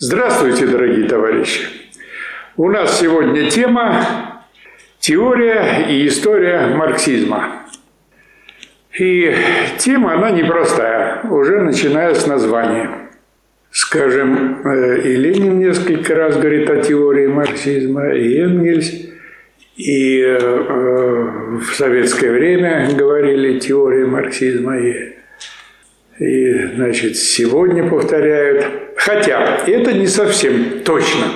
Здравствуйте, 0.00 0.64
дорогие 0.64 1.08
товарищи! 1.08 1.62
У 2.56 2.70
нас 2.70 3.00
сегодня 3.00 3.50
тема 3.50 4.44
«Теория 5.00 5.88
и 5.90 6.06
история 6.06 6.68
марксизма». 6.68 7.66
И 8.96 9.34
тема, 9.78 10.14
она 10.14 10.30
непростая, 10.30 11.22
уже 11.28 11.62
начиная 11.62 12.14
с 12.14 12.28
названия. 12.28 13.10
Скажем, 13.72 14.64
э, 14.64 15.00
и 15.02 15.16
Ленин 15.16 15.58
несколько 15.58 16.14
раз 16.14 16.36
говорит 16.36 16.70
о 16.70 16.80
теории 16.80 17.26
марксизма, 17.26 18.10
и 18.10 18.38
Энгельс, 18.38 18.92
и 19.74 20.20
э, 20.20 21.58
в 21.58 21.74
советское 21.74 22.30
время 22.30 22.88
говорили 22.94 23.58
теории 23.58 24.04
марксизма, 24.04 24.78
и 24.78 25.18
и, 26.18 26.52
значит, 26.74 27.16
сегодня 27.16 27.88
повторяют. 27.88 28.87
Хотя 28.98 29.60
это 29.64 29.92
не 29.92 30.08
совсем 30.08 30.80
точно, 30.84 31.26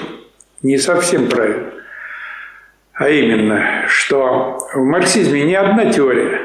не 0.63 0.79
совсем 0.79 1.29
правильно. 1.29 1.71
А 2.93 3.09
именно, 3.09 3.85
что 3.87 4.59
в 4.75 4.85
марксизме 4.85 5.45
не 5.45 5.55
одна 5.55 5.87
теория, 5.87 6.41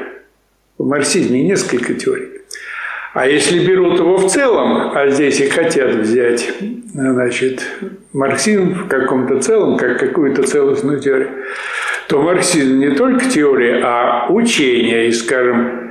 в 0.78 0.86
марксизме 0.86 1.42
несколько 1.42 1.94
теорий. 1.94 2.42
А 3.14 3.26
если 3.26 3.66
берут 3.66 3.98
его 3.98 4.16
в 4.16 4.30
целом, 4.30 4.92
а 4.96 5.08
здесь 5.08 5.40
и 5.40 5.48
хотят 5.48 5.96
взять, 5.96 6.52
значит, 6.94 7.66
марксизм 8.12 8.84
в 8.84 8.88
каком-то 8.88 9.40
целом, 9.40 9.76
как 9.76 9.98
какую-то 9.98 10.44
целостную 10.44 11.00
теорию, 11.00 11.30
то 12.06 12.22
марксизм 12.22 12.78
не 12.78 12.90
только 12.94 13.28
теория, 13.28 13.82
а 13.82 14.28
учение. 14.30 15.08
И, 15.08 15.12
скажем, 15.12 15.87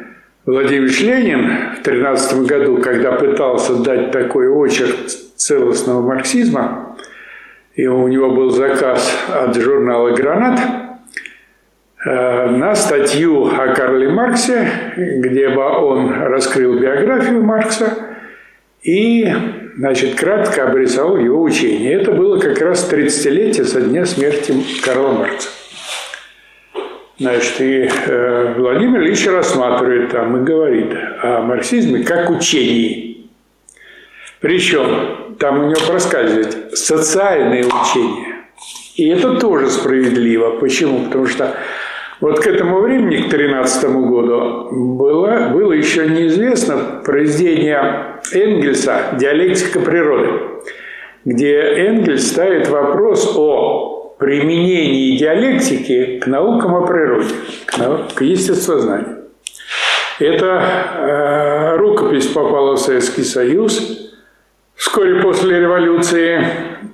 Владимир 0.47 0.89
Ленин 1.01 1.75
в 1.77 1.83
13 1.83 2.45
году, 2.47 2.77
когда 2.77 3.11
пытался 3.11 3.75
дать 3.83 4.11
такой 4.11 4.47
очерк 4.47 4.95
целостного 5.35 6.01
марксизма, 6.01 6.95
и 7.75 7.85
у 7.85 8.07
него 8.07 8.31
был 8.31 8.51
заказ 8.51 9.13
от 9.29 9.57
журнала 9.57 10.11
«Гранат», 10.11 10.61
э, 12.05 12.49
на 12.51 12.75
статью 12.75 13.47
о 13.47 13.75
Карле 13.75 14.07
Марксе, 14.07 14.69
где 14.95 15.49
бы 15.49 15.63
он 15.63 16.13
раскрыл 16.13 16.79
биографию 16.79 17.43
Маркса 17.43 17.97
и, 18.83 19.29
значит, 19.75 20.15
кратко 20.15 20.69
обрисовал 20.69 21.17
его 21.17 21.41
учение. 21.41 21.91
Это 21.91 22.13
было 22.13 22.39
как 22.39 22.61
раз 22.61 22.89
30-летие 22.89 23.65
со 23.65 23.81
дня 23.81 24.05
смерти 24.05 24.53
Карла 24.81 25.11
Маркса. 25.11 25.49
Значит, 27.19 27.61
и 27.61 27.89
э, 27.89 28.53
Владимир 28.57 29.01
Ильич 29.01 29.25
рассматривает 29.27 30.11
там 30.11 30.37
и 30.37 30.45
говорит 30.45 30.93
о 31.23 31.41
марксизме 31.41 32.03
как 32.03 32.29
учении. 32.29 33.27
Причем 34.39 35.35
там 35.39 35.59
у 35.59 35.69
него 35.69 35.81
проскальзывает 35.87 36.77
социальное 36.77 37.65
учение. 37.65 38.35
И 38.97 39.07
это 39.07 39.39
тоже 39.39 39.69
справедливо. 39.69 40.59
Почему? 40.59 41.05
Потому 41.05 41.25
что 41.25 41.55
вот 42.19 42.39
к 42.39 42.45
этому 42.45 42.81
времени, 42.81 43.27
к 43.27 43.29
13 43.29 43.89
году, 43.89 44.69
было, 44.71 45.49
было 45.49 45.71
еще 45.71 46.07
неизвестно 46.07 47.01
произведение 47.03 48.19
Энгельса 48.31 49.15
«Диалектика 49.19 49.79
природы», 49.79 50.29
где 51.25 51.55
Энгельс 51.57 52.27
ставит 52.27 52.69
вопрос 52.69 53.33
о 53.35 53.96
применении 54.17 55.17
диалектики 55.17 56.19
к 56.19 56.27
наукам 56.27 56.75
о 56.75 56.85
природе, 56.85 57.33
к, 57.65 57.77
нау- 57.77 58.05
к 58.13 58.21
естествознанию. 58.21 59.17
Эта 60.19 61.75
э, 61.75 61.77
рукопись 61.77 62.27
попала 62.27 62.75
в 62.75 62.79
Советский 62.79 63.23
Союз. 63.23 64.03
Вскоре 64.75 65.21
после 65.21 65.59
революции 65.59 66.43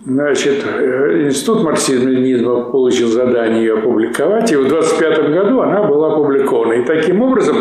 значит, 0.05 0.65
э, 0.65 1.27
Институт 1.27 1.63
марксизма-ленинизма 1.63 2.63
получил 2.71 3.07
задание 3.07 3.63
ее 3.63 3.77
опубликовать, 3.77 4.51
и 4.51 4.57
в 4.57 4.67
25 4.67 5.31
году 5.31 5.61
она 5.61 5.83
была 5.83 6.13
опубликована. 6.13 6.73
И 6.73 6.85
таким 6.85 7.21
образом 7.21 7.55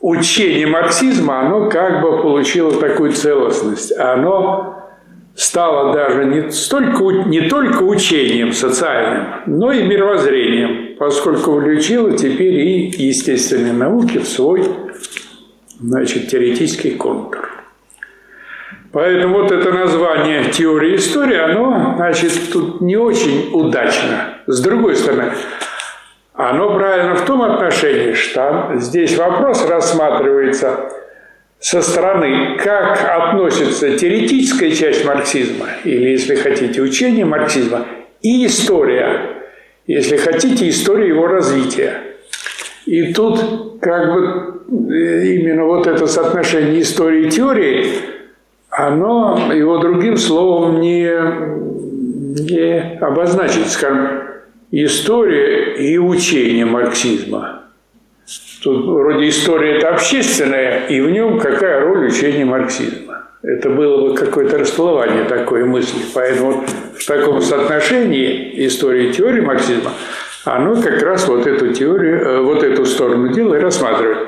учение 0.00 0.66
марксизма, 0.66 1.40
оно 1.40 1.68
как 1.68 2.00
бы 2.00 2.22
получило 2.22 2.72
такую 2.72 3.12
целостность. 3.12 3.92
Оно 3.98 4.75
стало 5.36 5.92
даже 5.92 6.24
не, 6.24 6.50
столько, 6.50 7.04
не 7.26 7.42
только 7.42 7.82
учением 7.82 8.52
социальным, 8.52 9.26
но 9.46 9.70
и 9.70 9.84
мировоззрением, 9.84 10.96
поскольку 10.98 11.60
включило 11.60 12.16
теперь 12.16 12.54
и 12.54 12.90
естественные 12.96 13.74
науки 13.74 14.18
в 14.18 14.26
свой 14.26 14.64
значит, 15.78 16.28
теоретический 16.28 16.92
контур. 16.92 17.50
Поэтому 18.92 19.42
вот 19.42 19.52
это 19.52 19.72
название 19.72 20.44
теории 20.44 20.96
истории, 20.96 21.36
оно, 21.36 21.94
значит, 21.96 22.32
тут 22.50 22.80
не 22.80 22.96
очень 22.96 23.50
удачно. 23.52 24.38
С 24.46 24.62
другой 24.62 24.96
стороны, 24.96 25.32
оно 26.32 26.74
правильно 26.74 27.14
в 27.14 27.26
том 27.26 27.42
отношении, 27.42 28.14
что 28.14 28.72
здесь 28.76 29.18
вопрос 29.18 29.68
рассматривается 29.68 30.90
со 31.58 31.80
стороны, 31.82 32.56
как 32.58 33.00
относится 33.02 33.96
теоретическая 33.96 34.70
часть 34.72 35.04
марксизма, 35.04 35.66
или, 35.84 36.10
если 36.10 36.34
хотите, 36.34 36.82
учение 36.82 37.24
марксизма, 37.24 37.86
и 38.22 38.46
история, 38.46 39.44
если 39.86 40.16
хотите, 40.16 40.68
история 40.68 41.08
его 41.08 41.26
развития. 41.26 42.02
И 42.84 43.12
тут 43.12 43.80
как 43.80 44.12
бы 44.12 44.92
э, 44.92 45.26
именно 45.26 45.64
вот 45.64 45.86
это 45.86 46.06
соотношение 46.06 46.82
истории 46.82 47.26
и 47.26 47.30
теории, 47.30 47.86
оно 48.70 49.50
его 49.52 49.78
другим 49.78 50.18
словом 50.18 50.80
не, 50.80 51.08
не 52.42 52.98
обозначить, 53.00 53.70
скажем, 53.70 54.24
история 54.70 55.76
и 55.76 55.98
учение 55.98 56.66
марксизма– 56.66 57.62
Тут 58.66 58.84
вроде 58.84 59.28
история 59.28 59.76
это 59.76 59.90
общественная, 59.90 60.86
и 60.88 61.00
в 61.00 61.08
нем 61.08 61.38
какая 61.38 61.82
роль 61.82 62.08
учения 62.08 62.44
марксизма. 62.44 63.28
Это 63.44 63.70
было 63.70 64.08
бы 64.08 64.16
какое-то 64.16 64.58
расплывание 64.58 65.22
такой 65.22 65.64
мысли. 65.64 66.00
Поэтому 66.12 66.64
в 66.98 67.06
таком 67.06 67.40
соотношении 67.40 68.66
истории 68.66 69.10
и 69.10 69.12
теории 69.12 69.40
марксизма, 69.40 69.92
оно 70.44 70.82
как 70.82 71.00
раз 71.00 71.28
вот 71.28 71.46
эту 71.46 71.72
теорию, 71.74 72.20
э, 72.20 72.40
вот 72.40 72.64
эту 72.64 72.84
сторону 72.86 73.32
дела 73.32 73.54
и 73.54 73.60
рассматривает. 73.60 74.26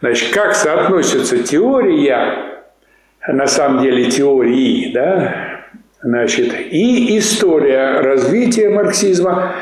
Значит, 0.00 0.34
как 0.34 0.56
соотносится 0.56 1.44
теория, 1.44 2.64
на 3.28 3.46
самом 3.46 3.84
деле 3.84 4.10
теории, 4.10 4.90
да, 4.92 5.60
значит, 6.02 6.52
и 6.72 7.16
история 7.18 8.00
развития 8.00 8.68
марксизма, 8.68 9.52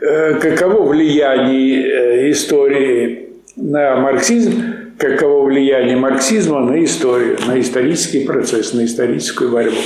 э, 0.00 0.38
каково 0.40 0.88
влияние 0.88 1.82
э, 1.86 2.30
истории 2.30 3.23
на 3.56 3.96
марксизм, 3.96 4.62
каково 4.98 5.46
влияние 5.46 5.96
марксизма 5.96 6.60
на 6.60 6.82
историю, 6.84 7.38
на 7.46 7.60
исторический 7.60 8.24
процесс, 8.24 8.72
на 8.72 8.84
историческую 8.84 9.50
борьбу. 9.50 9.76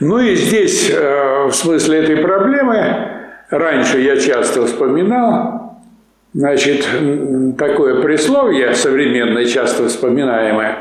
Ну 0.00 0.18
и 0.18 0.34
здесь, 0.34 0.90
э, 0.90 1.46
в 1.46 1.52
смысле 1.52 1.98
этой 1.98 2.16
проблемы, 2.16 3.08
раньше 3.50 4.00
я 4.00 4.16
часто 4.16 4.66
вспоминал, 4.66 5.78
значит, 6.32 6.86
такое 7.56 8.02
присловие 8.02 8.74
современное, 8.74 9.44
часто 9.44 9.88
вспоминаемое, 9.88 10.76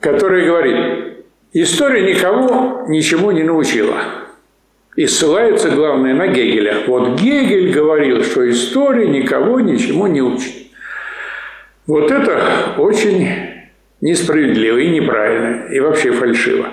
которое 0.00 0.46
говорит, 0.46 1.24
история 1.52 2.14
никого 2.14 2.86
ничему 2.88 3.30
не 3.30 3.42
научила. 3.42 4.23
И 4.96 5.06
ссылаются, 5.06 5.70
главное, 5.70 6.14
на 6.14 6.28
Гегеля. 6.28 6.84
Вот 6.86 7.20
Гегель 7.20 7.72
говорил, 7.72 8.22
что 8.22 8.48
история 8.48 9.08
никого 9.08 9.58
ничему 9.58 10.06
не 10.06 10.20
учит. 10.22 10.54
Вот 11.86 12.10
это 12.12 12.74
очень 12.78 13.28
несправедливо 14.00 14.78
и 14.78 14.88
неправильно, 14.88 15.66
и 15.72 15.80
вообще 15.80 16.12
фальшиво. 16.12 16.68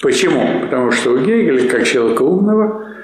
Почему? 0.00 0.60
Потому 0.60 0.92
что 0.92 1.10
у 1.10 1.18
Гегеля, 1.18 1.68
как 1.68 1.84
человека 1.84 2.22
умного, 2.22 2.94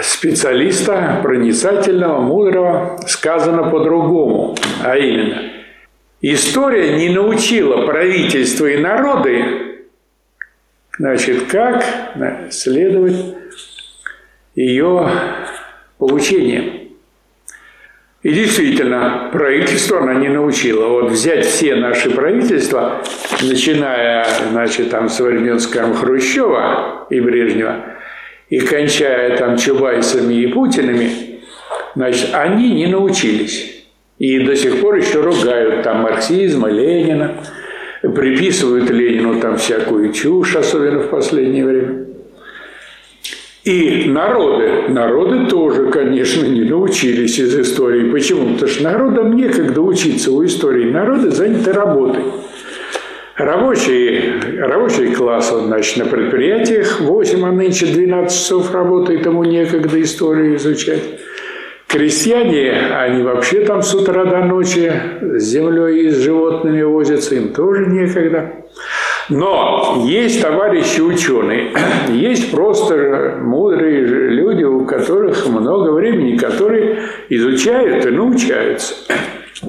специалиста, 0.00 1.20
проницательного, 1.22 2.20
мудрого, 2.20 2.98
сказано 3.06 3.70
по-другому. 3.70 4.56
А 4.82 4.96
именно, 4.96 5.42
история 6.22 6.96
не 6.96 7.10
научила 7.10 7.86
правительства 7.86 8.66
и 8.66 8.78
народы, 8.78 9.44
значит, 10.98 11.44
как 11.50 11.84
следовать 12.50 13.36
ее 14.54 15.08
получением. 15.98 16.84
И 18.22 18.32
действительно, 18.32 19.28
правительство 19.32 20.00
она 20.00 20.14
не 20.14 20.28
научила. 20.28 20.88
Вот 20.88 21.10
взять 21.10 21.44
все 21.44 21.74
наши 21.74 22.10
правительства, 22.10 23.02
начиная, 23.42 24.26
значит, 24.50 24.88
там 24.88 25.10
с 25.10 25.20
времен, 25.20 25.58
Хрущева 25.94 27.06
и 27.10 27.20
Брежнева, 27.20 27.84
и 28.48 28.60
кончая 28.60 29.36
там 29.36 29.58
Чубайсами 29.58 30.34
и 30.34 30.46
Путинами, 30.46 31.40
значит, 31.94 32.30
они 32.32 32.72
не 32.72 32.86
научились. 32.86 33.84
И 34.18 34.38
до 34.38 34.56
сих 34.56 34.80
пор 34.80 34.94
еще 34.94 35.20
ругают 35.20 35.82
там 35.82 36.00
марксизма, 36.00 36.68
Ленина, 36.68 37.32
приписывают 38.00 38.88
Ленину 38.88 39.38
там 39.38 39.58
всякую 39.58 40.14
чушь, 40.14 40.56
особенно 40.56 41.00
в 41.00 41.10
последнее 41.10 41.66
время. 41.66 42.03
И 43.64 44.04
народы, 44.10 44.88
народы 44.88 45.46
тоже, 45.46 45.90
конечно, 45.90 46.44
не 46.44 46.64
научились 46.64 47.38
из 47.38 47.58
истории. 47.58 48.10
Почему? 48.10 48.52
Потому 48.52 48.70
что 48.70 48.84
народам 48.84 49.36
некогда 49.36 49.80
учиться 49.80 50.32
у 50.32 50.44
истории. 50.44 50.90
Народы 50.90 51.30
заняты 51.30 51.72
работой. 51.72 52.24
Рабочий, 53.36 54.20
рабочий 54.60 55.14
класс, 55.14 55.50
он, 55.50 55.66
значит, 55.66 55.96
на 55.96 56.04
предприятиях 56.04 57.00
8, 57.00 57.44
а 57.44 57.52
нынче 57.52 57.86
12 57.86 58.38
часов 58.38 58.72
работает, 58.72 59.24
ему 59.24 59.44
некогда 59.44 60.00
историю 60.00 60.56
изучать. 60.56 61.02
Крестьяне, 61.88 62.70
они 62.70 63.22
вообще 63.22 63.62
там 63.62 63.82
с 63.82 63.94
утра 63.94 64.24
до 64.24 64.44
ночи 64.44 64.92
с 65.20 65.42
землей 65.42 66.06
и 66.06 66.10
с 66.10 66.18
животными 66.18 66.82
возятся, 66.82 67.34
им 67.34 67.54
тоже 67.54 67.86
некогда. 67.86 68.52
Но 69.28 70.02
есть 70.06 70.42
товарищи 70.42 71.00
ученые, 71.00 71.72
есть 72.08 72.50
просто 72.50 73.38
мудрые 73.40 74.02
люди, 74.02 74.64
у 74.64 74.84
которых 74.84 75.46
много 75.46 75.90
времени, 75.90 76.36
которые 76.36 77.02
изучают 77.28 78.04
и 78.06 78.10
научаются. 78.10 78.94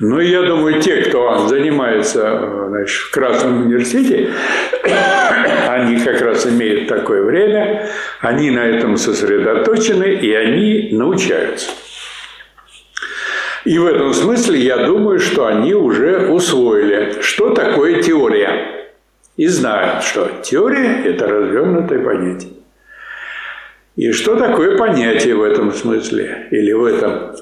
Ну, 0.00 0.18
я 0.18 0.42
думаю, 0.42 0.82
те, 0.82 1.02
кто 1.02 1.46
занимается 1.46 2.66
значит, 2.68 2.96
в 2.96 3.10
Красном 3.12 3.62
университете, 3.66 4.28
они 5.68 6.00
как 6.00 6.20
раз 6.20 6.44
имеют 6.48 6.88
такое 6.88 7.22
время, 7.22 7.88
они 8.18 8.50
на 8.50 8.66
этом 8.66 8.96
сосредоточены, 8.96 10.14
и 10.14 10.34
они 10.34 10.88
научаются. 10.90 11.70
И 13.64 13.78
в 13.78 13.86
этом 13.86 14.12
смысле 14.12 14.60
я 14.60 14.86
думаю, 14.86 15.18
что 15.18 15.46
они 15.46 15.74
уже 15.74 16.28
усвоили, 16.28 17.20
что 17.22 17.50
такое 17.50 18.02
теория. 18.02 18.90
И 19.36 19.46
знают, 19.46 20.04
что 20.04 20.30
теория– 20.42 21.02
это 21.04 21.26
развернутое 21.26 22.04
понятие. 22.04 22.52
И 23.96 24.12
что 24.12 24.36
такое 24.36 24.76
понятие 24.76 25.34
в 25.34 25.42
этом 25.42 25.72
смысле 25.72 26.48
или 26.50 26.72
в 26.72 26.84
этом 26.84 27.32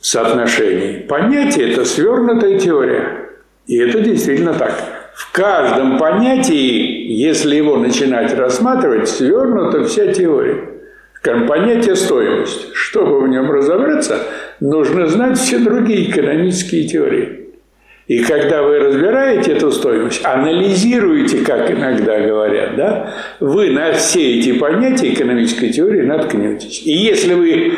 соотношении? 0.00 1.04
Понятие– 1.06 1.72
это 1.72 1.84
свернутая 1.84 2.58
теория. 2.58 3.30
И 3.66 3.76
это 3.76 4.00
действительно 4.00 4.54
так. 4.54 4.72
В 5.14 5.32
каждом 5.32 5.98
понятии, 5.98 7.12
если 7.12 7.56
его 7.56 7.76
начинать 7.76 8.34
рассматривать, 8.34 9.08
свернута 9.08 9.84
вся 9.84 10.12
теория. 10.12 10.68
Скажем, 11.14 11.46
понятие 11.46 11.96
стоимость. 11.96 12.72
Чтобы 12.72 13.20
в 13.20 13.28
нем 13.28 13.50
разобраться, 13.50 14.20
нужно 14.60 15.06
знать 15.08 15.38
все 15.38 15.58
другие 15.58 16.10
экономические 16.10 16.86
теории. 16.86 17.46
И 18.06 18.20
когда 18.20 18.62
вы 18.62 18.78
разбираете 18.78 19.52
эту 19.52 19.72
стоимость, 19.72 20.24
анализируете, 20.24 21.38
как 21.38 21.70
иногда 21.70 22.20
говорят, 22.20 22.76
да, 22.76 23.14
вы 23.40 23.70
на 23.70 23.92
все 23.94 24.38
эти 24.38 24.52
понятия 24.52 25.12
экономической 25.12 25.70
теории 25.70 26.02
наткнетесь. 26.02 26.82
И 26.84 26.92
если 26.92 27.34
вы 27.34 27.74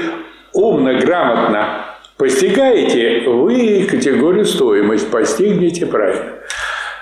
умно, 0.53 0.99
грамотно 0.99 1.87
постигаете, 2.19 3.23
вы 3.27 3.87
категорию 3.91 4.45
стоимость 4.45 5.11
постигнете 5.11 5.87
правильно. 5.87 6.35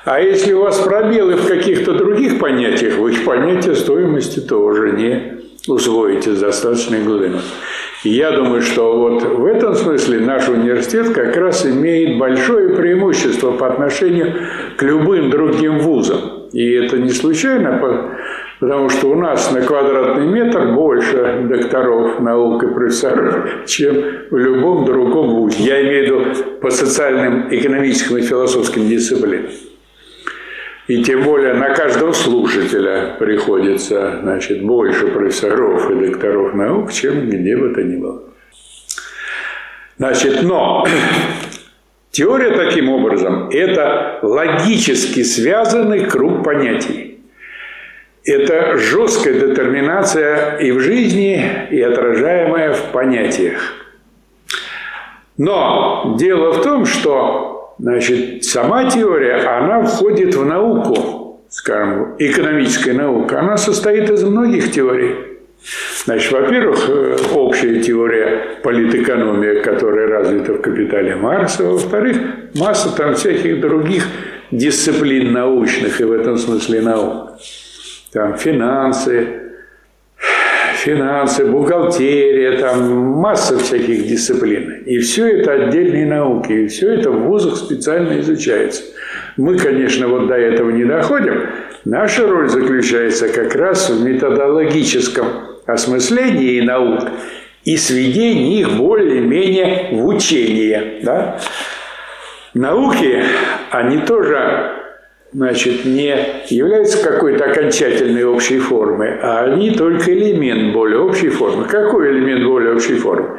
А 0.04 0.20
если 0.20 0.52
у 0.52 0.60
вас 0.60 0.78
пробелы 0.78 1.34
в 1.34 1.48
каких-то 1.48 1.94
других 1.94 2.38
понятиях, 2.38 2.96
вы 2.96 3.12
понятие 3.24 3.74
стоимости 3.74 4.38
тоже 4.38 4.92
не 4.92 5.32
усвоите 5.66 6.32
с 6.32 6.38
достаточной 6.38 7.02
глубиной. 7.02 7.40
И 8.04 8.10
я 8.10 8.30
думаю, 8.32 8.62
что 8.62 8.98
вот 8.98 9.22
в 9.22 9.44
этом 9.44 9.74
смысле 9.74 10.20
наш 10.20 10.48
университет 10.48 11.10
как 11.10 11.36
раз 11.36 11.66
имеет 11.66 12.18
большое 12.18 12.76
преимущество 12.76 13.52
по 13.52 13.66
отношению 13.66 14.34
к 14.76 14.82
любым 14.82 15.30
другим 15.30 15.78
вузам. 15.78 16.48
И 16.52 16.72
это 16.72 16.98
не 16.98 17.10
случайно, 17.10 17.80
потому 18.60 18.88
что 18.90 19.08
у 19.08 19.14
нас 19.14 19.50
на 19.50 19.62
квадратный 19.62 20.26
метр 20.26 20.72
больше 20.72 21.46
докторов 21.48 22.20
наук 22.20 22.62
и 22.62 22.68
профессоров, 22.68 23.66
чем 23.66 23.96
в 24.30 24.36
любом 24.36 24.84
другом 24.84 25.30
вузе. 25.30 25.62
Я 25.62 25.82
имею 25.82 26.02
в 26.02 26.06
виду 26.06 26.44
по 26.60 26.70
социальным, 26.70 27.48
экономическим 27.50 28.18
и 28.18 28.22
философским 28.22 28.88
дисциплинам. 28.88 29.50
И 30.88 31.02
тем 31.02 31.24
более 31.24 31.54
на 31.54 31.74
каждого 31.74 32.12
слушателя 32.12 33.16
приходится 33.18 34.20
значит, 34.22 34.62
больше 34.62 35.08
профессоров 35.08 35.90
и 35.90 35.94
докторов 35.94 36.54
наук, 36.54 36.92
чем 36.92 37.28
где 37.28 37.56
бы 37.56 37.70
то 37.74 37.82
ни 37.82 37.96
было. 37.96 38.22
Значит, 39.98 40.42
но 40.42 40.86
теория 42.12 42.52
таким 42.52 42.88
образом– 42.90 43.48
это 43.50 44.20
логически 44.22 45.24
связанный 45.24 46.06
круг 46.06 46.44
понятий. 46.44 47.20
Это 48.24 48.76
жесткая 48.76 49.34
детерминация 49.34 50.58
и 50.58 50.70
в 50.70 50.80
жизни, 50.80 51.68
и 51.70 51.80
отражаемая 51.80 52.72
в 52.74 52.92
понятиях. 52.92 53.60
Но 55.36 56.16
дело 56.18 56.52
в 56.52 56.62
том, 56.62 56.86
что 56.86 57.55
Значит, 57.78 58.44
сама 58.44 58.90
теория, 58.90 59.36
она 59.36 59.82
входит 59.82 60.34
в 60.34 60.44
науку, 60.44 61.44
скажем, 61.50 62.14
экономическая 62.18 62.94
наука. 62.94 63.40
Она 63.40 63.56
состоит 63.56 64.10
из 64.10 64.24
многих 64.24 64.72
теорий. 64.72 65.14
Значит, 66.04 66.32
во-первых, 66.32 66.88
э, 66.88 67.16
общая 67.34 67.82
теория 67.82 68.60
политэкономия, 68.62 69.62
которая 69.62 70.08
развита 70.08 70.54
в 70.54 70.60
«Капитале 70.60 71.16
Маркса». 71.16 71.64
Во-вторых, 71.64 72.16
масса 72.54 72.96
там 72.96 73.14
всяких 73.14 73.60
других 73.60 74.06
дисциплин 74.50 75.32
научных, 75.32 76.00
и 76.00 76.04
в 76.04 76.12
этом 76.12 76.38
смысле 76.38 76.80
наук. 76.82 77.32
Там 78.12 78.38
финансы, 78.38 79.45
финансы, 80.76 81.44
бухгалтерия, 81.44 82.58
там 82.58 82.92
масса 82.92 83.58
всяких 83.58 84.06
дисциплин. 84.06 84.82
И 84.84 84.98
все 84.98 85.38
это 85.38 85.52
отдельные 85.52 86.06
науки, 86.06 86.52
и 86.52 86.66
все 86.68 86.94
это 86.94 87.10
в 87.10 87.24
вузах 87.24 87.56
специально 87.56 88.20
изучается. 88.20 88.82
Мы, 89.36 89.58
конечно, 89.58 90.08
вот 90.08 90.28
до 90.28 90.34
этого 90.34 90.70
не 90.70 90.84
доходим. 90.84 91.42
Наша 91.84 92.26
роль 92.26 92.48
заключается 92.48 93.28
как 93.28 93.54
раз 93.54 93.90
в 93.90 94.04
методологическом 94.04 95.26
осмыслении 95.66 96.60
наук 96.60 97.08
и 97.64 97.76
сведении 97.76 98.60
их 98.60 98.76
более-менее 98.76 99.88
в 99.92 100.06
учение. 100.06 101.00
Да? 101.02 101.38
Науки, 102.54 103.22
они 103.70 103.98
тоже 103.98 104.75
значит, 105.36 105.84
не 105.84 106.16
являются 106.48 107.06
какой-то 107.06 107.44
окончательной 107.44 108.24
общей 108.24 108.58
формой, 108.58 109.18
а 109.20 109.44
они 109.44 109.70
только 109.70 110.10
элемент 110.10 110.72
более 110.72 111.00
общей 111.00 111.28
формы. 111.28 111.66
Какой 111.66 112.10
элемент 112.10 112.46
более 112.46 112.74
общей 112.74 112.94
формы? 112.94 113.38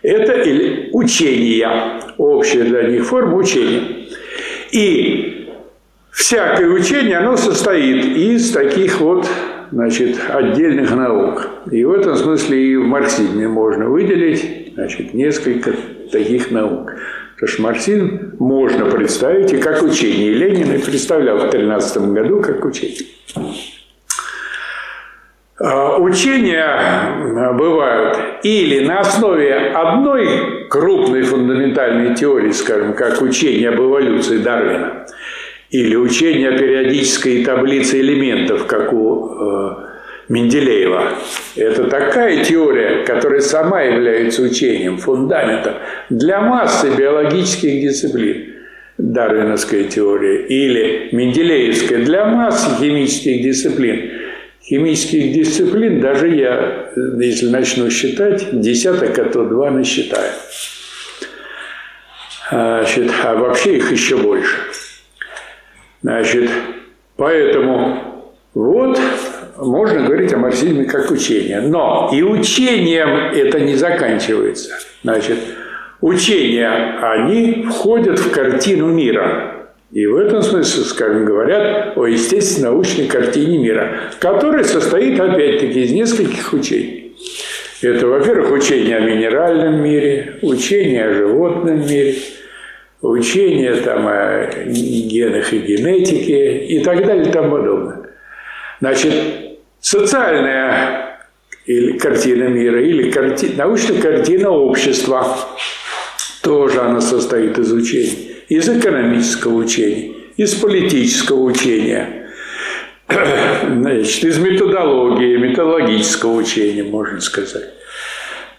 Это 0.00 0.42
учение, 0.92 1.68
общая 2.16 2.64
для 2.64 2.84
них 2.84 3.04
форма 3.04 3.36
учения. 3.36 3.82
И 4.70 5.50
всякое 6.10 6.70
учение, 6.70 7.18
оно 7.18 7.36
состоит 7.36 8.16
из 8.16 8.50
таких 8.50 9.00
вот 9.00 9.28
значит, 9.70 10.18
отдельных 10.30 10.90
наук. 10.92 11.46
И 11.70 11.84
в 11.84 11.92
этом 11.92 12.16
смысле 12.16 12.58
и 12.58 12.76
в 12.76 12.86
марксизме 12.86 13.48
можно 13.48 13.90
выделить 13.90 14.72
значит, 14.74 15.12
несколько 15.12 15.74
таких 16.10 16.50
наук. 16.50 16.94
Потому 17.34 17.48
что 17.48 17.62
марксизм 17.62 18.32
можно 18.38 18.86
представить 18.86 19.52
и 19.52 19.58
как 19.58 19.82
учение. 19.82 20.30
И 20.30 20.34
Ленин 20.34 20.72
и 20.72 20.78
представлял 20.78 21.38
в 21.38 21.50
13 21.50 21.98
году 22.12 22.40
как 22.40 22.64
учение. 22.64 23.06
А, 25.56 25.98
учения 25.98 26.64
а, 26.64 27.52
бывают 27.52 28.18
или 28.42 28.84
на 28.84 29.00
основе 29.00 29.54
одной 29.54 30.68
крупной 30.68 31.22
фундаментальной 31.22 32.14
теории, 32.14 32.50
скажем, 32.50 32.94
как 32.94 33.22
учение 33.22 33.70
об 33.70 33.80
эволюции 33.80 34.38
Дарвина, 34.38 35.06
или 35.70 35.96
учение 35.96 36.50
о 36.50 36.58
периодической 36.58 37.44
таблице 37.44 38.00
элементов, 38.00 38.66
как 38.66 38.92
у 38.92 39.28
э, 39.28 39.93
Менделеева. 40.28 41.18
Это 41.56 41.84
такая 41.84 42.44
теория, 42.44 43.04
которая 43.04 43.40
сама 43.40 43.82
является 43.82 44.42
учением, 44.42 44.98
фундаментом 44.98 45.74
для 46.10 46.40
массы 46.40 46.90
биологических 46.96 47.82
дисциплин. 47.82 48.54
Дарвиновская 48.96 49.84
теория 49.84 50.46
или 50.46 51.08
Менделеевская 51.10 52.04
для 52.04 52.26
массы 52.26 52.70
химических 52.78 53.42
дисциплин. 53.42 54.12
Химических 54.62 55.32
дисциплин 55.32 56.00
даже 56.00 56.28
я, 56.28 56.90
если 57.18 57.48
начну 57.48 57.90
считать, 57.90 58.60
десяток, 58.60 59.18
а 59.18 59.24
то 59.24 59.44
два 59.44 59.70
насчитаю. 59.70 60.30
Значит, 62.50 63.10
а 63.24 63.34
вообще 63.34 63.78
их 63.78 63.90
еще 63.90 64.16
больше. 64.16 64.56
Значит, 66.02 66.50
поэтому 67.16 68.32
вот 68.54 69.00
можно 69.58 70.02
говорить 70.02 70.32
о 70.32 70.38
марксизме 70.38 70.84
как 70.84 71.10
учении. 71.10 71.54
Но 71.54 72.10
и 72.12 72.22
учением 72.22 73.32
это 73.34 73.60
не 73.60 73.74
заканчивается. 73.74 74.70
Значит, 75.02 75.38
учения, 76.00 76.68
они 77.00 77.66
входят 77.70 78.18
в 78.18 78.30
картину 78.30 78.88
мира. 78.88 79.68
И 79.92 80.06
в 80.06 80.16
этом 80.16 80.42
смысле, 80.42 80.82
скажем, 80.82 81.24
говорят 81.24 81.96
о 81.96 82.06
естественно-научной 82.06 83.06
картине 83.06 83.58
мира, 83.58 84.00
которая 84.18 84.64
состоит, 84.64 85.20
опять-таки, 85.20 85.82
из 85.82 85.92
нескольких 85.92 86.52
учений. 86.52 87.16
Это, 87.80 88.06
во-первых, 88.08 88.50
учение 88.50 88.96
о 88.96 89.00
минеральном 89.00 89.82
мире, 89.82 90.38
учение 90.42 91.04
о 91.04 91.14
животном 91.14 91.86
мире, 91.86 92.16
учение 93.02 93.74
там, 93.76 94.06
о 94.08 94.64
генах 94.66 95.52
и 95.52 95.58
генетике 95.58 96.66
и 96.66 96.82
так 96.82 97.06
далее 97.06 97.28
и 97.28 97.30
тому 97.30 97.50
подобное. 97.50 97.98
Значит, 98.80 99.14
социальная 99.84 101.18
или 101.66 101.98
картина 101.98 102.44
мира, 102.44 102.82
или 102.82 103.10
карти... 103.10 103.52
научная 103.54 104.00
картина 104.00 104.50
общества, 104.50 105.36
тоже 106.42 106.80
она 106.80 107.00
состоит 107.00 107.58
из 107.58 107.70
учений 107.70 108.30
из 108.48 108.68
экономического 108.68 109.54
учения, 109.54 110.14
из 110.36 110.54
политического 110.54 111.40
учения, 111.40 112.28
значит, 113.08 114.24
из 114.24 114.38
методологии, 114.38 115.36
методологического 115.36 116.32
учения, 116.32 116.84
можно 116.84 117.20
сказать. 117.20 117.70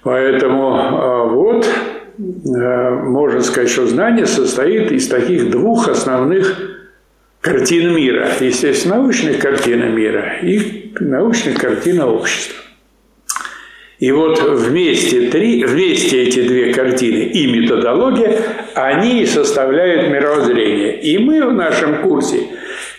Поэтому 0.04 0.76
а, 0.76 1.24
вот 1.26 1.68
а, 1.68 2.92
можно 3.04 3.42
сказать, 3.42 3.70
что 3.70 3.88
знание 3.88 4.26
состоит 4.26 4.92
из 4.92 5.08
таких 5.08 5.50
двух 5.50 5.88
основных 5.88 6.76
картин 7.42 7.96
мира. 7.96 8.28
Естественно, 8.40 8.96
научная 8.96 9.36
картина 9.36 9.86
мира 9.86 10.40
и 10.42 10.85
научная 11.00 11.56
картина 11.56 12.08
общества. 12.08 12.56
И 14.00 14.12
вот 14.12 14.42
вместе, 14.42 15.30
три, 15.30 15.64
вместе 15.64 16.24
эти 16.24 16.42
две 16.42 16.74
картины 16.74 17.24
и 17.24 17.48
методология, 17.48 18.42
они 18.74 19.26
составляют 19.26 20.12
мировоззрение. 20.12 21.00
И 21.00 21.18
мы 21.18 21.46
в 21.46 21.54
нашем 21.54 22.02
курсе 22.02 22.42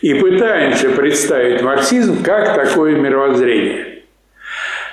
и 0.01 0.15
пытаемся 0.15 0.91
представить 0.91 1.63
марксизм 1.63 2.23
как 2.23 2.55
такое 2.55 2.97
мировоззрение. 2.97 3.97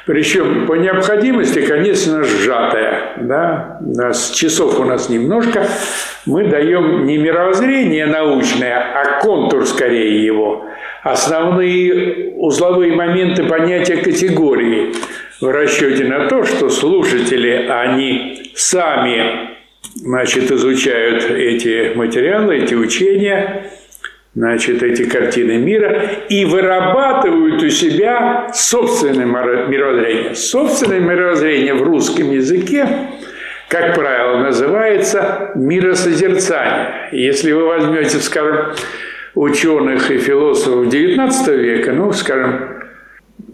Причем 0.05 0.67
по 0.67 0.73
необходимости, 0.73 1.61
конечно, 1.61 2.23
сжатое. 2.23 3.13
Да? 3.21 3.77
У 3.79 3.95
нас, 3.95 4.31
часов 4.31 4.77
у 4.79 4.83
нас 4.83 5.07
немножко. 5.07 5.65
Мы 6.25 6.47
даем 6.47 7.05
не 7.05 7.17
мировоззрение 7.17 8.05
научное, 8.05 8.77
а 8.77 9.21
контур 9.21 9.65
скорее 9.65 10.25
его. 10.25 10.65
Основные 11.03 12.31
узловые 12.35 12.93
моменты 12.93 13.43
понятия 13.43 13.97
категории– 13.97 14.93
в 15.43 15.51
расчете 15.51 16.05
на 16.05 16.29
то, 16.29 16.45
что 16.45 16.69
слушатели, 16.69 17.67
они 17.69 18.53
сами 18.55 19.49
значит, 19.95 20.49
изучают 20.51 21.29
эти 21.29 21.93
материалы, 21.95 22.55
эти 22.55 22.73
учения, 22.73 23.65
значит, 24.35 24.81
эти 24.81 25.03
картины 25.03 25.57
мира 25.57 26.01
и 26.29 26.45
вырабатывают 26.45 27.61
у 27.61 27.69
себя 27.69 28.51
собственное 28.53 29.25
мировоззрение. 29.25 30.33
Собственное 30.33 31.01
мировоззрение 31.01 31.73
в 31.73 31.83
русском 31.83 32.31
языке, 32.31 32.87
как 33.67 33.95
правило, 33.95 34.37
называется 34.37 35.51
миросозерцание. 35.55 37.09
Если 37.11 37.51
вы 37.51 37.65
возьмете, 37.65 38.19
скажем, 38.19 38.75
ученых 39.35 40.11
и 40.11 40.17
философов 40.17 40.87
XIX 40.87 41.57
века, 41.57 41.91
ну, 41.93 42.11
скажем, 42.11 42.83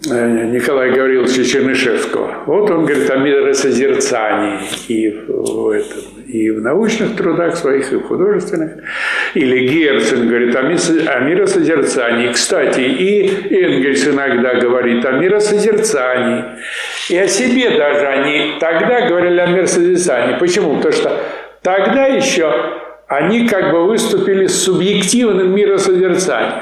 Э, 0.09 0.45
Николая 0.45 0.93
Гавриловича 0.93 1.43
Чернышевского. 1.43 2.43
Вот 2.45 2.69
он 2.69 2.85
говорит 2.85 3.09
о 3.09 3.17
миросозерцании 3.17 4.61
и 4.87 5.09
в, 5.09 5.71
этом, 5.71 6.23
и 6.25 6.51
в 6.51 6.61
научных 6.61 7.17
трудах 7.17 7.57
своих, 7.57 7.91
и 7.91 7.97
в 7.97 8.03
художественных. 8.03 8.81
Или 9.33 9.67
Герцен 9.67 10.29
говорит 10.29 10.55
о, 10.55 10.59
о 10.61 11.19
миросозерцании. 11.19 12.31
Кстати, 12.31 12.79
и 12.79 13.53
Энгельс 13.53 14.07
иногда 14.07 14.55
говорит 14.55 15.05
о 15.05 15.11
миросозерцании. 15.13 16.45
И 17.09 17.17
о 17.17 17.27
себе 17.27 17.71
даже 17.71 18.07
они 18.07 18.53
тогда 18.57 19.05
говорили 19.05 19.39
о 19.41 19.47
миросозерцании. 19.47 20.39
Почему? 20.39 20.77
Потому 20.77 20.93
что 20.93 21.21
тогда 21.61 22.05
еще 22.05 22.53
они 23.09 23.47
как 23.47 23.71
бы 23.71 23.85
выступили 23.85 24.45
с 24.45 24.63
субъективным 24.63 25.53
миросозерцанием. 25.55 26.53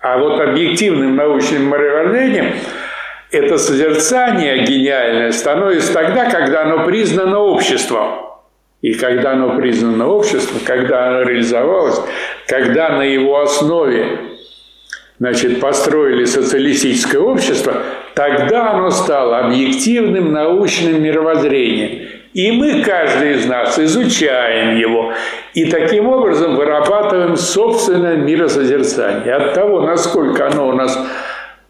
А 0.00 0.18
вот 0.18 0.40
объективным 0.40 1.16
научным 1.16 1.68
мировоззрением 1.68 2.52
это 3.32 3.58
созерцание 3.58 4.64
гениальное 4.64 5.32
становится 5.32 5.92
тогда, 5.92 6.30
когда 6.30 6.62
оно 6.62 6.86
признано 6.86 7.40
обществом. 7.40 8.20
И 8.82 8.94
когда 8.94 9.32
оно 9.32 9.56
признано 9.56 10.06
обществом, 10.06 10.60
когда 10.64 11.08
оно 11.08 11.22
реализовалось, 11.22 12.00
когда 12.46 12.90
на 12.90 13.02
его 13.02 13.40
основе 13.40 14.20
значит, 15.18 15.58
построили 15.58 16.24
социалистическое 16.24 17.20
общество, 17.20 17.82
тогда 18.14 18.70
оно 18.70 18.90
стало 18.90 19.38
объективным 19.40 20.32
научным 20.32 21.02
мировоззрением. 21.02 22.08
И 22.36 22.52
мы, 22.52 22.82
каждый 22.82 23.36
из 23.36 23.46
нас, 23.46 23.78
изучаем 23.78 24.76
его. 24.76 25.14
И 25.56 25.64
таким 25.70 26.06
образом 26.06 26.54
вырабатываем 26.54 27.34
собственное 27.34 28.16
миросозерцание. 28.16 29.32
От 29.34 29.54
того, 29.54 29.80
насколько 29.80 30.46
оно 30.46 30.68
у 30.68 30.72
нас 30.72 30.98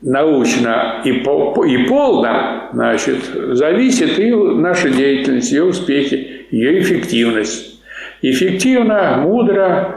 научно 0.02 1.02
и, 1.04 1.10
и 1.10 1.86
полно, 1.86 2.68
значит, 2.72 3.18
зависит 3.52 4.18
и 4.18 4.34
наша 4.34 4.90
деятельность, 4.90 5.52
ее 5.52 5.62
успехи, 5.62 6.46
ее 6.50 6.80
эффективность. 6.80 7.80
Эффективно, 8.22 9.18
мудро 9.22 9.94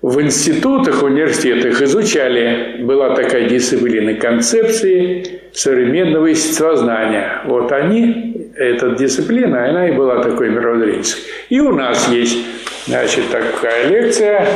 в 0.00 0.20
институтах, 0.20 1.02
университетах 1.02 1.82
изучали, 1.82 2.82
была 2.82 3.16
такая 3.16 3.48
дисциплина 3.48 4.14
концепции 4.14 5.40
современного 5.52 6.26
естествознания. 6.26 7.42
Вот 7.46 7.72
они, 7.72 8.52
эта 8.54 8.90
дисциплина, 8.90 9.68
она 9.68 9.88
и 9.88 9.92
была 9.92 10.22
такой 10.22 10.50
мировоззренческой. 10.50 11.24
И 11.48 11.58
у 11.58 11.74
нас 11.74 12.08
есть, 12.08 12.38
значит, 12.86 13.24
такая 13.30 13.88
лекция 13.88 14.46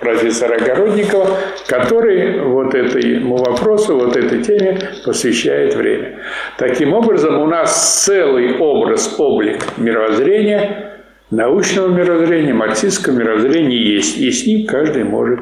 профессора 0.00 0.56
Огородникова, 0.56 1.36
который 1.66 2.40
вот 2.40 2.74
этому 2.74 3.36
вопросу, 3.36 3.98
вот 3.98 4.16
этой 4.16 4.42
теме 4.42 4.78
посвящает 5.04 5.74
время. 5.74 6.20
Таким 6.56 6.94
образом, 6.94 7.38
у 7.40 7.46
нас 7.46 8.04
целый 8.04 8.56
образ, 8.56 9.14
облик 9.18 9.62
мировоззрения– 9.76 10.92
научного 11.30 11.88
мировоззрения, 11.88 12.54
марксистского 12.54 13.14
мировоззрения 13.14 13.78
есть, 13.78 14.18
и 14.18 14.30
с 14.30 14.46
ним 14.46 14.66
каждый 14.66 15.04
может 15.04 15.40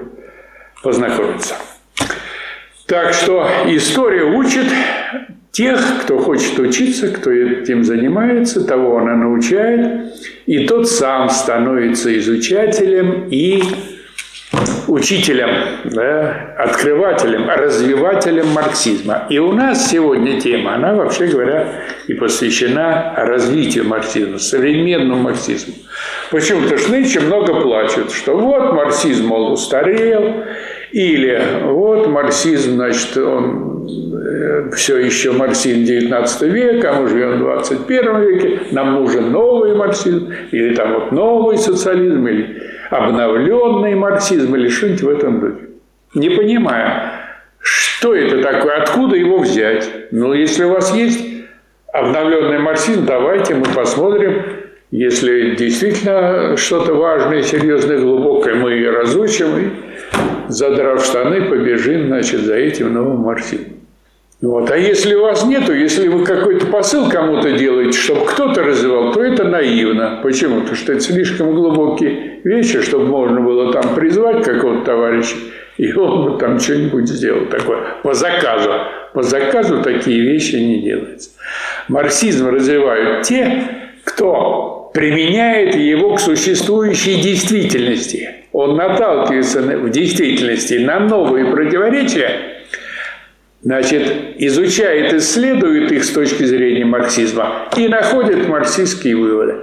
познакомиться. 0.83 1.55
Так 2.87 3.15
что 3.15 3.49
история 3.67 4.25
учит 4.25 4.67
тех, 5.53 6.03
кто 6.03 6.19
хочет 6.19 6.59
учиться, 6.59 7.09
кто 7.09 7.31
этим 7.31 7.85
занимается, 7.85 8.67
того 8.67 8.99
она 8.99 9.15
научает, 9.15 10.13
и 10.47 10.67
тот 10.67 10.89
сам 10.89 11.31
становится 11.31 12.17
изучателем 12.19 13.29
и 13.31 13.63
учителем, 14.95 15.51
да, 15.85 16.55
открывателем, 16.57 17.49
развивателем 17.51 18.49
марксизма. 18.51 19.27
И 19.29 19.39
у 19.39 19.53
нас 19.53 19.91
сегодня 19.91 20.41
тема, 20.41 20.77
она, 20.77 20.95
вообще 20.95 21.27
говоря, 21.27 21.67
и 22.07 22.15
посвящена 22.15 23.13
развитию 23.17 23.89
марксизма, 23.89 24.39
современному 24.39 25.23
марксизму. 25.23 25.75
Почему? 26.31 26.63
Потому 26.63 26.79
что 26.79 26.93
нынче 26.93 27.21
много 27.21 27.61
плачут, 27.61 28.13
что 28.13 28.37
вот 28.37 28.73
марксизм, 28.73 29.27
мол, 29.27 29.53
устарел, 29.53 30.45
или 30.93 31.43
вот 31.65 32.07
марксизм, 32.07 32.75
значит, 32.75 33.17
он 33.17 33.89
э, 34.17 34.71
все 34.77 34.99
еще 34.99 35.33
марксизм 35.33 35.83
19 35.83 36.43
века, 36.43 36.93
а 36.93 37.01
мы 37.01 37.09
живем 37.09 37.39
в 37.39 37.39
21 37.39 38.21
веке, 38.21 38.61
нам 38.71 38.93
нужен 38.93 39.33
новый 39.33 39.75
марксизм, 39.75 40.33
или 40.53 40.73
там 40.77 40.95
вот 40.95 41.11
новый 41.11 41.59
социализм, 41.59 42.25
или 42.29 42.74
обновленный 42.95 43.97
марксизм 43.97 44.55
или 44.55 44.69
что-нибудь 44.69 45.03
в 45.03 45.09
этом 45.09 45.41
духе. 45.41 45.69
Не 46.15 46.31
понимая, 46.31 47.13
что 47.59 48.15
это 48.15 48.41
такое, 48.41 48.83
откуда 48.83 49.17
его 49.17 49.39
взять. 49.39 49.89
Но 50.13 50.33
если 50.33 50.65
у 50.65 50.71
вас 50.71 50.95
есть 50.95 51.27
обновленный 51.93 52.59
марксизм, 52.59 53.05
давайте 53.05 53.55
мы 53.57 53.65
посмотрим, 53.75 54.43
если 54.93 55.57
действительно 55.57 56.57
что-то 56.57 56.95
важное, 56.95 57.43
серьезное, 57.43 57.99
глубокое, 57.99 58.55
мы 58.55 58.89
разучим, 58.89 59.59
и, 59.59 59.71
задрав 60.49 61.05
штаны, 61.05 61.47
побежим, 61.47 62.07
значит, 62.07 62.41
за 62.41 62.55
этим 62.55 62.93
новым 62.93 63.23
марксизмом. 63.23 63.74
Вот. 64.45 64.71
А 64.71 64.77
если 64.77 65.15
вас 65.15 65.47
нету, 65.47 65.73
если 65.73 66.07
вы 66.09 66.23
какой-то 66.23 66.67
посыл 66.67 67.09
кому-то 67.09 67.53
делаете, 67.53 67.99
чтобы 67.99 68.27
кто-то 68.27 68.63
развивал, 68.63 69.13
то 69.15 69.23
это 69.23 69.45
наивно. 69.45 70.21
Почему? 70.23 70.61
Потому 70.61 70.77
что 70.77 70.93
это 70.93 71.01
слишком 71.01 71.55
глубокие 71.55 72.41
вещи, 72.45 72.83
чтобы 72.83 73.07
можно 73.07 73.41
было 73.41 73.73
там 73.73 73.95
призвать 73.95 74.45
какого-то 74.45 74.85
товарища, 74.85 75.37
и 75.79 75.91
он 75.95 76.33
бы 76.33 76.39
там 76.39 76.61
что-нибудь 76.61 77.09
сделал 77.09 77.47
такое 77.47 77.79
по 78.03 78.13
заказу. 78.13 78.71
По 79.15 79.23
заказу 79.23 79.81
такие 79.83 80.21
вещи 80.21 80.57
не 80.57 80.83
делаются. 80.83 81.31
Марксизм 81.89 82.49
развивают 82.49 83.23
те, 83.23 83.63
кто 84.05 84.91
применяет 84.93 85.75
его 85.75 86.17
к 86.17 86.21
существующей 86.21 87.23
действительности. 87.23 88.29
Он 88.53 88.77
наталкивается 88.77 89.63
в 89.63 89.89
действительности 89.89 90.75
на 90.75 91.01
новые 91.01 91.47
противоречия, 91.47 92.54
значит, 93.65 94.13
изучает, 94.39 95.13
исследует 95.15 95.91
их 95.91 96.05
с 96.05 96.11
точки 96.11 96.45
зрения 96.45 96.85
марксизма 96.85 97.69
и 97.77 97.89
находит 97.89 98.47
марксистские 98.47 99.17
выводы. 99.17 99.55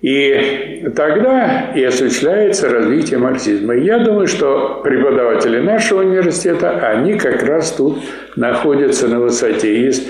И 0.00 0.86
тогда 0.94 1.72
и 1.74 1.82
осуществляется 1.82 2.68
развитие 2.70 3.18
марксизма. 3.18 3.74
Я 3.74 3.98
думаю, 3.98 4.28
что 4.28 4.80
преподаватели 4.82 5.58
нашего 5.58 6.00
университета, 6.00 6.70
они 6.70 7.18
как 7.18 7.42
раз 7.42 7.72
тут 7.72 7.98
находятся 8.36 9.08
на 9.08 9.18
высоте. 9.18 9.78
Есть, 9.78 10.08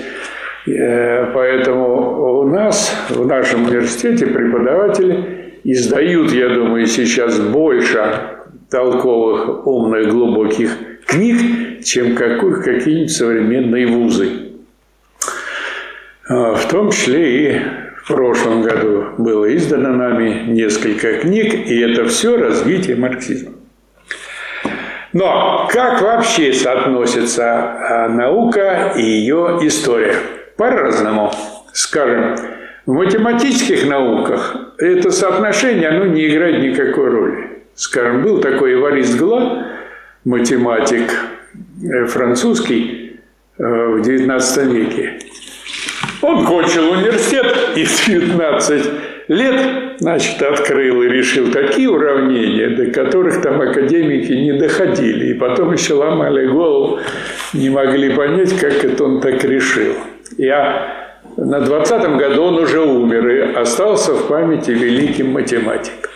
э, 0.67 1.31
поэтому 1.33 2.39
у 2.41 2.47
нас, 2.47 2.95
в 3.09 3.25
нашем 3.25 3.65
университете, 3.65 4.27
преподаватели 4.27 5.55
издают, 5.63 6.31
я 6.31 6.49
думаю, 6.49 6.85
сейчас 6.85 7.39
больше 7.39 7.99
толковых, 8.69 9.65
умных, 9.65 10.07
глубоких 10.09 10.69
книг, 11.07 11.37
чем 11.83 12.15
какие-нибудь 12.15 13.11
современные 13.11 13.87
вузы. 13.87 14.49
А, 16.27 16.53
в 16.53 16.67
том 16.67 16.91
числе 16.91 17.53
и 17.53 17.61
в 18.03 18.07
прошлом 18.07 18.61
году 18.61 19.05
было 19.17 19.55
издано 19.55 19.89
нами 19.89 20.45
несколько 20.47 21.19
книг, 21.19 21.53
и 21.53 21.79
это 21.79 22.05
все 22.05 22.37
развитие 22.37 22.95
марксизма. 22.95 23.53
Но 25.11 25.67
как 25.71 26.01
вообще 26.01 26.53
соотносится 26.53 27.45
а, 27.45 28.09
наука 28.09 28.93
и 28.95 29.01
ее 29.01 29.59
история? 29.61 30.15
По-разному. 30.55 31.31
Скажем, 31.73 32.35
в 32.85 32.93
математических 32.93 33.87
науках 33.87 34.73
это 34.77 35.09
соотношение 35.11 35.89
оно 35.89 36.05
не 36.05 36.27
играет 36.27 36.61
никакой 36.61 37.09
роли. 37.09 37.49
Скажем, 37.75 38.21
был 38.23 38.41
такой 38.41 38.73
Эварист 38.73 39.17
Гла, 39.17 39.67
математик 40.25 41.11
французский 42.07 43.19
э, 43.57 43.63
в 43.63 44.01
XIX 44.01 44.71
веке. 44.71 45.19
Он 46.21 46.45
кончил 46.45 46.91
университет 46.91 47.55
и 47.75 47.85
в 47.85 48.05
19 48.05 48.85
лет, 49.29 49.61
значит, 49.99 50.41
открыл 50.41 51.01
и 51.03 51.07
решил 51.07 51.51
такие 51.51 51.89
уравнения, 51.89 52.69
до 52.69 52.87
которых 52.87 53.41
там 53.41 53.61
академики 53.61 54.33
не 54.33 54.53
доходили. 54.53 55.27
И 55.27 55.33
потом 55.33 55.71
еще 55.73 55.93
ломали 55.93 56.47
голову, 56.47 56.99
не 57.53 57.69
могли 57.69 58.13
понять, 58.15 58.57
как 58.59 58.83
это 58.83 59.03
он 59.03 59.21
так 59.21 59.43
решил. 59.43 59.93
Я 60.37 61.09
на 61.37 61.59
20-м 61.59 62.17
году 62.17 62.43
он 62.43 62.55
уже 62.59 62.81
умер 62.81 63.29
и 63.29 63.53
остался 63.53 64.13
в 64.13 64.27
памяти 64.27 64.71
великим 64.71 65.31
математиком. 65.31 66.09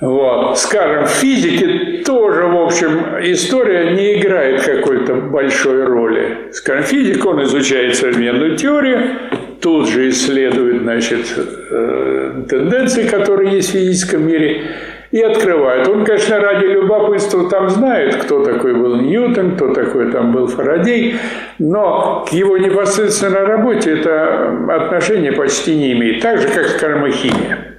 Вот. 0.00 0.58
Скажем, 0.58 1.06
в 1.06 1.10
физике 1.10 2.02
тоже, 2.04 2.46
в 2.46 2.56
общем, 2.56 3.00
история 3.22 3.92
не 3.92 4.20
играет 4.20 4.62
какой-то 4.62 5.14
большой 5.14 5.84
роли. 5.84 6.50
Скажем, 6.52 6.84
физик, 6.84 7.24
он 7.24 7.42
изучает 7.44 7.96
современную 7.96 8.56
теорию, 8.56 9.12
тут 9.62 9.88
же 9.88 10.10
исследует, 10.10 10.82
значит, 10.82 11.26
э, 11.70 12.42
тенденции, 12.48 13.08
которые 13.08 13.54
есть 13.54 13.70
в 13.70 13.72
физическом 13.72 14.26
мире, 14.26 14.64
и 15.12 15.22
открывает. 15.22 15.88
Он, 15.88 16.04
конечно, 16.04 16.40
ради 16.40 16.66
любопытства 16.66 17.48
там 17.48 17.70
знает, 17.70 18.16
кто 18.16 18.44
такой 18.44 18.74
был 18.74 18.96
Ньютон, 18.96 19.56
кто 19.56 19.72
такой 19.72 20.10
там 20.12 20.32
был 20.32 20.46
Фарадей, 20.46 21.16
но 21.58 22.26
к 22.28 22.32
его 22.32 22.58
непосредственной 22.58 23.44
работе 23.44 23.92
это 23.92 24.66
отношение 24.68 25.32
почти 25.32 25.74
не 25.74 25.92
имеет. 25.92 26.20
Так 26.20 26.40
же, 26.40 26.48
как, 26.48 26.66
скажем, 26.66 27.06
и 27.06 27.12
химия. 27.12 27.75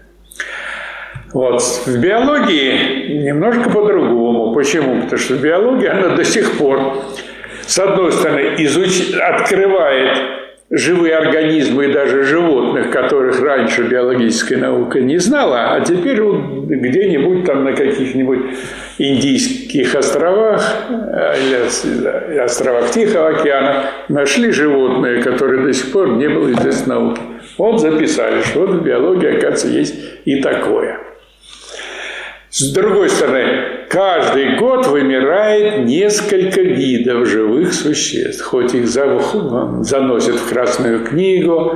Вот. 1.33 1.61
В 1.61 1.99
биологии 1.99 3.23
немножко 3.23 3.69
по-другому. 3.69 4.53
Почему? 4.53 5.01
Потому 5.01 5.19
что 5.19 5.35
биология, 5.35 5.91
она 5.91 6.15
до 6.15 6.23
сих 6.23 6.57
пор, 6.57 7.03
с 7.65 7.77
одной 7.79 8.11
стороны, 8.11 8.55
изуч... 8.57 9.13
открывает 9.13 10.17
живые 10.69 11.15
организмы 11.15 11.85
и 11.85 11.93
даже 11.93 12.23
животных, 12.23 12.91
которых 12.91 13.41
раньше 13.41 13.83
биологическая 13.83 14.57
наука 14.57 14.99
не 14.99 15.17
знала, 15.17 15.73
а 15.73 15.79
теперь 15.79 16.21
вот 16.21 16.65
где-нибудь 16.65 17.45
там 17.45 17.63
на 17.63 17.73
каких-нибудь 17.73 18.39
индийских 18.97 19.95
островах 19.95 20.75
э, 20.89 21.35
или 21.39 22.37
островах 22.39 22.91
Тихого 22.91 23.29
океана 23.29 23.85
нашли 24.09 24.51
животные, 24.51 25.21
которые 25.23 25.65
до 25.65 25.73
сих 25.73 25.91
пор 25.91 26.09
не 26.17 26.27
было 26.27 26.51
известно 26.51 26.95
науки. 26.95 27.21
Вот 27.57 27.79
записали, 27.79 28.41
что 28.41 28.61
вот 28.61 28.69
в 28.71 28.83
биологии, 28.83 29.37
оказывается, 29.37 29.67
есть 29.69 29.95
и 30.25 30.41
такое. 30.41 30.99
С 32.49 32.71
другой 32.71 33.09
стороны, 33.09 33.85
каждый 33.89 34.57
год 34.57 34.87
вымирает 34.87 35.85
несколько 35.85 36.61
видов 36.61 37.27
живых 37.27 37.73
существ. 37.73 38.43
Хоть 38.43 38.73
их 38.73 38.87
заносят 38.87 40.35
в 40.35 40.49
Красную 40.49 41.03
книгу, 41.03 41.75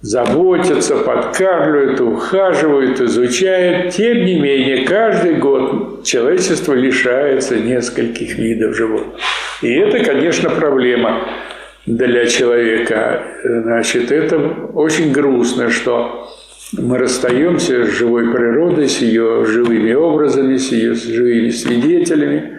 заботятся, 0.00 0.96
подкармливают, 0.96 2.00
ухаживают, 2.00 3.00
изучают. 3.00 3.92
Тем 3.92 4.24
не 4.24 4.40
менее, 4.40 4.86
каждый 4.86 5.34
год 5.36 6.04
человечество 6.04 6.72
лишается 6.72 7.56
нескольких 7.56 8.38
видов 8.38 8.74
животных. 8.74 9.20
И 9.60 9.74
это, 9.74 10.02
конечно, 10.04 10.48
проблема 10.50 11.22
для 11.84 12.26
человека. 12.26 13.22
Значит, 13.44 14.10
это 14.10 14.38
очень 14.72 15.12
грустно, 15.12 15.70
что 15.70 16.28
мы 16.72 16.98
расстаемся 16.98 17.84
с 17.84 17.88
живой 17.88 18.32
природой, 18.32 18.88
с 18.88 18.98
ее 18.98 19.44
живыми 19.46 19.92
образами, 19.92 20.56
с 20.56 20.70
ее 20.70 20.94
живыми 20.94 21.50
свидетелями. 21.50 22.58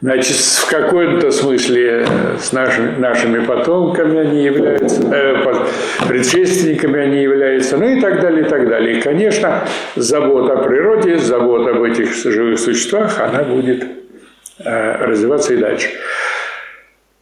Значит, 0.00 0.36
в 0.36 0.68
каком-то 0.68 1.30
смысле 1.30 2.04
с 2.40 2.52
нашими, 2.52 2.98
нашими 2.98 3.44
потомками 3.44 4.18
они 4.18 4.42
являются, 4.42 5.00
э, 5.14 5.44
предшественниками 6.08 7.00
они 7.00 7.22
являются, 7.22 7.76
ну 7.76 7.86
и 7.86 8.00
так 8.00 8.20
далее, 8.20 8.44
и 8.44 8.48
так 8.48 8.68
далее. 8.68 8.98
И, 8.98 9.00
конечно, 9.00 9.64
забота 9.94 10.54
о 10.54 10.62
природе, 10.64 11.18
забота 11.18 11.70
об 11.70 11.82
этих 11.84 12.14
живых 12.14 12.58
существах, 12.58 13.20
она 13.20 13.44
будет 13.44 13.84
э, 14.64 15.06
развиваться 15.06 15.54
и 15.54 15.58
дальше. 15.58 15.88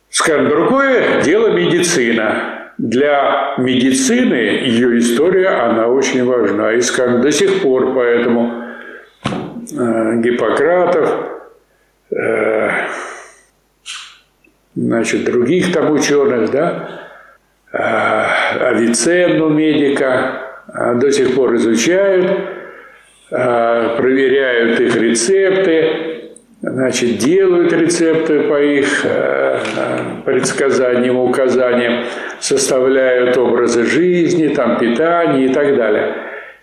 Скажем, 0.09 0.49
другое 0.49 1.21
дело 1.23 1.49
медицина 1.49 2.50
для 2.81 3.57
медицины 3.59 4.33
ее 4.33 4.99
история, 4.99 5.49
она 5.49 5.87
очень 5.89 6.25
важна. 6.25 6.73
И 6.73 6.81
до 6.81 7.31
сих 7.31 7.61
пор 7.61 7.95
поэтому 7.95 8.65
э, 9.79 10.21
Гиппократов, 10.23 11.15
э, 12.11 12.71
значит, 14.75 15.25
других 15.25 15.73
там 15.75 15.91
ученых, 15.91 16.51
да, 16.51 16.89
э, 17.71 18.65
Авиценну 18.71 19.51
медика 19.51 20.47
до 20.95 21.11
сих 21.11 21.35
пор 21.35 21.57
изучают, 21.57 22.33
проверяют 23.29 24.81
их 24.81 24.97
рецепты, 24.97 26.10
значит, 26.63 27.19
делают 27.19 27.73
рецепты 27.73 28.41
по 28.41 28.61
их 28.61 29.05
э, 29.05 29.59
предсказаниям, 30.25 31.17
указаниям, 31.17 32.05
составляют 32.39 33.37
образы 33.39 33.85
жизни, 33.85 34.49
там, 34.49 34.79
питания 34.79 35.47
и 35.47 35.53
так 35.53 35.77
далее. 35.77 36.15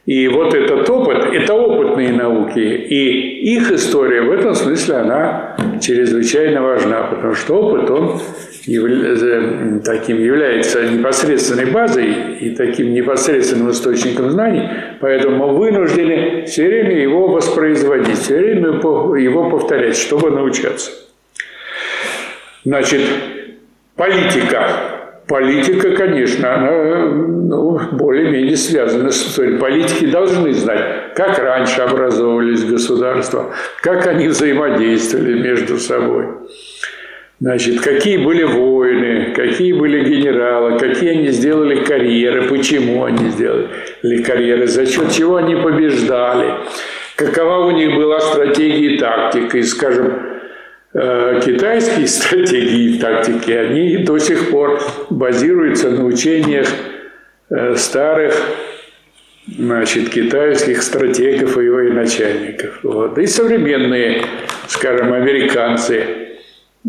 И 0.05 0.27
вот 0.29 0.53
этот 0.53 0.89
опыт– 0.89 1.25
это 1.33 1.53
опытные 1.53 2.13
науки. 2.13 2.59
И 2.59 3.55
их 3.55 3.71
история 3.71 4.21
в 4.21 4.31
этом 4.31 4.55
смысле, 4.55 4.95
она 4.95 5.57
чрезвычайно 5.81 6.61
важна, 6.61 7.03
потому 7.03 7.33
что 7.33 7.55
опыт, 7.55 7.89
он. 7.89 8.21
Таким 8.67 10.17
является 10.19 10.89
непосредственной 10.89 11.71
базой 11.71 12.37
и 12.41 12.53
таким 12.53 12.93
непосредственным 12.93 13.71
источником 13.71 14.31
знаний, 14.31 14.69
поэтому 14.99 15.55
вынуждены 15.55 16.45
все 16.45 16.67
время 16.67 17.01
его 17.01 17.29
воспроизводить, 17.29 18.17
все 18.17 18.37
время 18.37 18.71
его 19.19 19.49
повторять, 19.49 19.95
чтобы 19.95 20.31
научаться. 20.31 20.91
Значит, 22.65 23.01
политика. 23.95 24.67
Политика, 25.27 25.91
конечно, 25.91 26.55
она 26.55 27.05
ну, 27.11 27.79
более-менее 27.91 28.55
связана 28.55 29.11
с 29.11 29.27
историей. 29.27 29.57
Политики 29.57 30.05
должны 30.05 30.53
знать, 30.53 31.13
как 31.15 31.37
раньше 31.39 31.81
образовывались 31.81 32.63
государства, 32.63 33.53
как 33.81 34.07
они 34.07 34.27
взаимодействовали 34.27 35.41
между 35.41 35.77
собой. 35.77 36.27
Значит, 37.39 37.81
какие 37.81 38.17
были 38.17 38.43
войны, 38.43 39.33
какие 39.35 39.73
были 39.73 40.03
генералы, 40.09 40.79
какие 40.79 41.11
они 41.11 41.29
сделали 41.29 41.83
карьеры, 41.83 42.47
почему 42.47 43.03
они 43.03 43.29
сделали 43.29 44.23
карьеры, 44.25 44.65
за 44.65 44.85
счет 44.87 45.11
чего 45.11 45.35
они 45.35 45.55
побеждали, 45.55 46.55
какова 47.15 47.67
у 47.67 47.71
них 47.71 47.95
была 47.95 48.19
стратегия 48.19 48.95
и 48.95 48.97
тактика. 48.97 49.59
И, 49.59 49.63
скажем, 49.63 50.37
Э, 50.99 51.39
китайские 51.45 52.07
стратегии 52.07 52.95
и 52.95 52.99
тактики, 52.99 53.51
они 53.51 53.97
до 53.97 54.17
сих 54.17 54.49
пор 54.49 54.81
базируются 55.11 55.91
на 55.91 56.05
учениях 56.05 56.67
э, 57.51 57.75
старых 57.75 58.33
значит, 59.45 60.09
китайских 60.09 60.81
стратегов 60.81 61.55
и 61.57 61.69
военачальников. 61.69 62.79
Вот. 62.81 63.17
И 63.19 63.27
современные, 63.27 64.23
скажем, 64.67 65.13
американцы, 65.13 66.26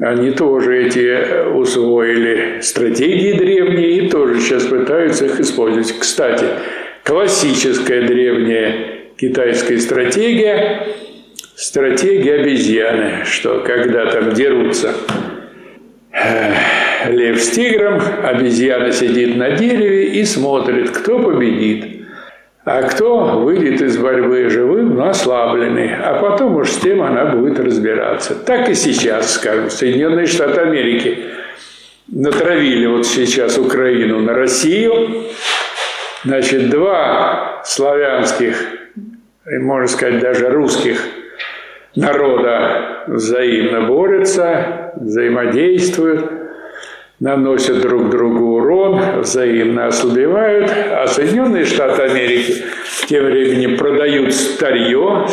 они 0.01 0.31
тоже 0.31 0.87
эти 0.87 1.49
усвоили 1.49 2.61
стратегии 2.61 3.33
древние 3.33 3.99
и 3.99 4.09
тоже 4.09 4.41
сейчас 4.41 4.65
пытаются 4.65 5.27
их 5.27 5.41
использовать. 5.41 5.93
Кстати, 5.99 6.45
классическая 7.05 8.07
древняя 8.07 8.75
китайская 9.17 9.79
стратегия– 9.79 10.87
стратегия 11.59 12.35
обезьяны, 12.35 13.25
что 13.25 13.65
когда 13.67 14.07
там 14.07 14.33
дерутся 14.33 14.95
э, 16.13 16.55
лев 17.11 17.41
с 17.41 17.51
тигром, 17.51 18.01
обезьяна 18.23 18.93
сидит 18.93 19.37
на 19.37 19.51
дереве 19.51 20.21
и 20.21 20.25
смотрит, 20.25 20.91
кто 20.91 21.19
победит, 21.19 21.98
а 22.71 22.83
кто 22.83 23.39
выйдет 23.39 23.81
из 23.81 23.97
борьбы 23.97 24.51
живым, 24.51 24.95
но 24.95 25.09
ослабленный, 25.09 25.95
а 25.95 26.21
потом 26.21 26.57
уж 26.57 26.71
с 26.71 26.77
тем 26.77 27.01
она 27.01 27.25
будет 27.25 27.59
разбираться. 27.59 28.35
Так 28.35 28.69
и 28.69 28.75
сейчас, 28.75 29.33
скажем, 29.33 29.71
Соединенные 29.71 30.27
Штаты 30.27 30.61
Америки 30.61 31.19
натравили 32.09 32.85
вот 32.85 33.07
сейчас 33.07 33.57
Украину 33.57 34.21
на 34.21 34.35
Россию, 34.35 35.25
значит, 36.25 36.69
два 36.69 37.63
славянских, 37.65 38.63
можно 39.47 39.89
сказать, 39.89 40.21
даже 40.21 40.51
русских 40.51 41.01
народа 41.97 43.05
взаимно 43.07 43.89
борются, 43.89 44.93
взаимодействуют, 44.97 46.31
наносят 47.21 47.81
друг 47.81 48.11
другу 48.11 48.57
урон, 48.57 49.21
взаимно 49.21 49.87
ослабевают, 49.87 50.71
а 50.71 51.07
Соединенные 51.07 51.65
Штаты 51.65 52.03
Америки 52.03 52.65
тем 53.07 53.25
временем 53.25 53.77
продают 53.77 54.35
старье, 54.35 55.27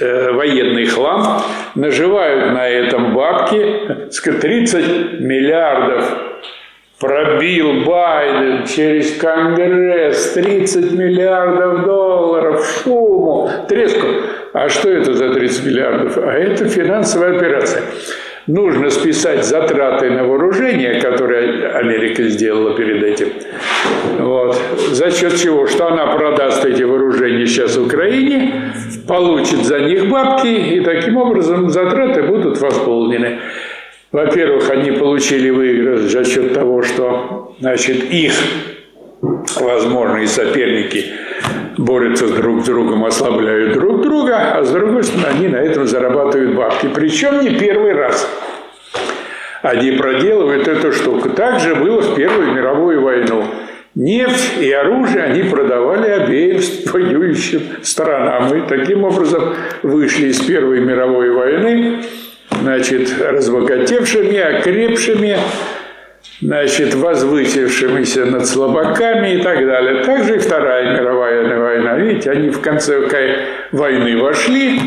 э, 0.00 0.32
военный 0.32 0.86
хлам, 0.86 1.42
наживают 1.74 2.52
на 2.52 2.68
этом 2.68 3.14
бабки, 3.14 4.10
30 4.40 5.20
миллиардов 5.20 6.04
пробил 6.98 7.84
Байден 7.84 8.66
через 8.66 9.16
Конгресс 9.18 10.32
30 10.32 10.92
миллиардов 10.92 11.84
долларов 11.84 12.66
шуму, 12.82 13.50
треску. 13.68 14.06
А 14.52 14.68
что 14.68 14.90
это 14.90 15.12
за 15.14 15.34
30 15.34 15.66
миллиардов? 15.66 16.16
А 16.16 16.32
это 16.32 16.66
финансовая 16.68 17.36
операция. 17.36 17.82
Нужно 18.46 18.90
списать 18.90 19.44
затраты 19.44 20.08
на 20.10 20.22
вооружение, 20.22 21.00
которые 21.00 21.68
Америка 21.68 22.22
сделала 22.24 22.76
перед 22.76 23.02
этим. 23.02 23.28
Вот. 24.18 24.56
За 24.92 25.10
счет 25.10 25.36
чего? 25.36 25.66
Что 25.66 25.88
она 25.88 26.14
продаст 26.16 26.64
эти 26.64 26.84
вооружения 26.84 27.46
сейчас 27.46 27.76
Украине, 27.76 28.72
получит 29.08 29.64
за 29.64 29.80
них 29.80 30.08
бабки, 30.08 30.46
и 30.46 30.80
таким 30.80 31.16
образом 31.16 31.70
затраты 31.70 32.22
будут 32.22 32.60
восполнены. 32.60 33.40
Во-первых, 34.12 34.70
они 34.70 34.92
получили 34.92 35.50
выигрыш 35.50 36.02
за 36.02 36.24
счет 36.24 36.54
того, 36.54 36.82
что 36.82 37.56
значит, 37.58 38.04
их 38.12 38.32
возможные 39.60 40.28
соперники 40.28 41.06
борются 41.76 42.28
друг 42.28 42.62
с 42.62 42.66
другом, 42.66 43.04
ослабляют 43.04 43.74
друг 43.74 44.02
друга, 44.02 44.54
а 44.54 44.64
с 44.64 44.70
другой 44.70 45.04
стороны, 45.04 45.26
они 45.36 45.48
на 45.48 45.56
этом 45.56 45.86
зарабатывают 45.86 46.54
бабки. 46.54 46.88
Причем 46.94 47.40
не 47.40 47.50
первый 47.50 47.92
раз. 47.92 48.28
Они 49.62 49.92
проделывают 49.92 50.68
эту 50.68 50.92
штуку. 50.92 51.30
Так 51.30 51.60
же 51.60 51.74
было 51.74 52.00
в 52.00 52.14
Первую 52.14 52.52
мировую 52.52 53.02
войну. 53.02 53.44
Нефть 53.94 54.58
и 54.60 54.70
оружие 54.70 55.24
они 55.24 55.42
продавали 55.42 56.10
обеим 56.10 56.60
воюющим 56.92 57.62
сторонам. 57.82 58.54
И 58.54 58.68
таким 58.68 59.04
образом 59.04 59.54
вышли 59.82 60.26
из 60.28 60.40
Первой 60.40 60.80
мировой 60.80 61.30
войны 61.30 62.04
значит, 62.62 63.10
разбогатевшими, 63.20 64.38
окрепшими, 64.38 65.38
значит, 66.42 66.94
возвысившимися 66.94 68.24
над 68.24 68.46
слабаками 68.46 69.34
и 69.34 69.42
так 69.42 69.66
далее. 69.66 70.04
Также 70.04 70.34
и 70.34 70.38
Вторая 70.38 70.92
мировая 70.92 71.58
война. 71.58 71.96
Видите, 71.96 72.30
они 72.30 72.50
в 72.50 72.60
конце 72.60 73.00
войны 73.72 74.16
вошли, 74.16 74.80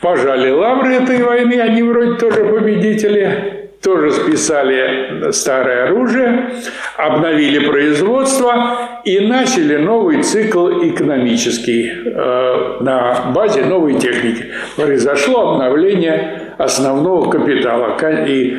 пожали 0.00 0.50
лавры 0.50 0.94
этой 0.94 1.22
войны, 1.22 1.60
они 1.60 1.82
вроде 1.82 2.14
тоже 2.18 2.44
победители, 2.44 3.68
тоже 3.82 4.12
списали 4.12 5.30
старое 5.32 5.84
оружие, 5.86 6.50
обновили 6.96 7.66
производство 7.66 9.00
и 9.04 9.20
начали 9.20 9.76
новый 9.76 10.22
цикл 10.22 10.68
экономический 10.68 11.90
э, 11.90 12.76
на 12.80 13.32
базе 13.34 13.64
новой 13.64 13.98
техники. 13.98 14.46
Произошло 14.76 15.52
обновление 15.52 16.54
основного 16.58 17.28
капитала. 17.28 17.96
И 18.26 18.56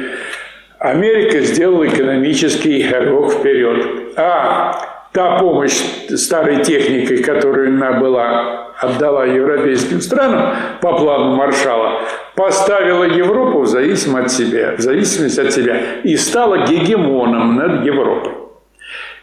Америка 0.83 1.39
сделала 1.39 1.87
экономический 1.87 2.85
рывок 2.91 3.31
вперед. 3.31 4.17
А 4.17 5.05
та 5.13 5.39
помощь 5.39 5.81
старой 6.09 6.61
техникой, 6.61 7.23
которую 7.23 7.69
она 7.69 7.93
была, 7.93 8.73
отдала 8.77 9.23
европейским 9.23 10.01
странам 10.01 10.53
по 10.81 10.97
плану 10.97 11.37
Маршала, 11.37 12.01
поставила 12.35 13.05
Европу 13.05 13.61
в 13.61 13.67
зависимости 13.67 14.25
от 14.25 14.31
себя, 14.31 14.75
в 14.77 14.81
зависимости 14.81 15.39
от 15.39 15.53
себя 15.53 15.79
и 16.03 16.17
стала 16.17 16.67
гегемоном 16.67 17.55
над 17.55 17.85
Европой. 17.85 18.33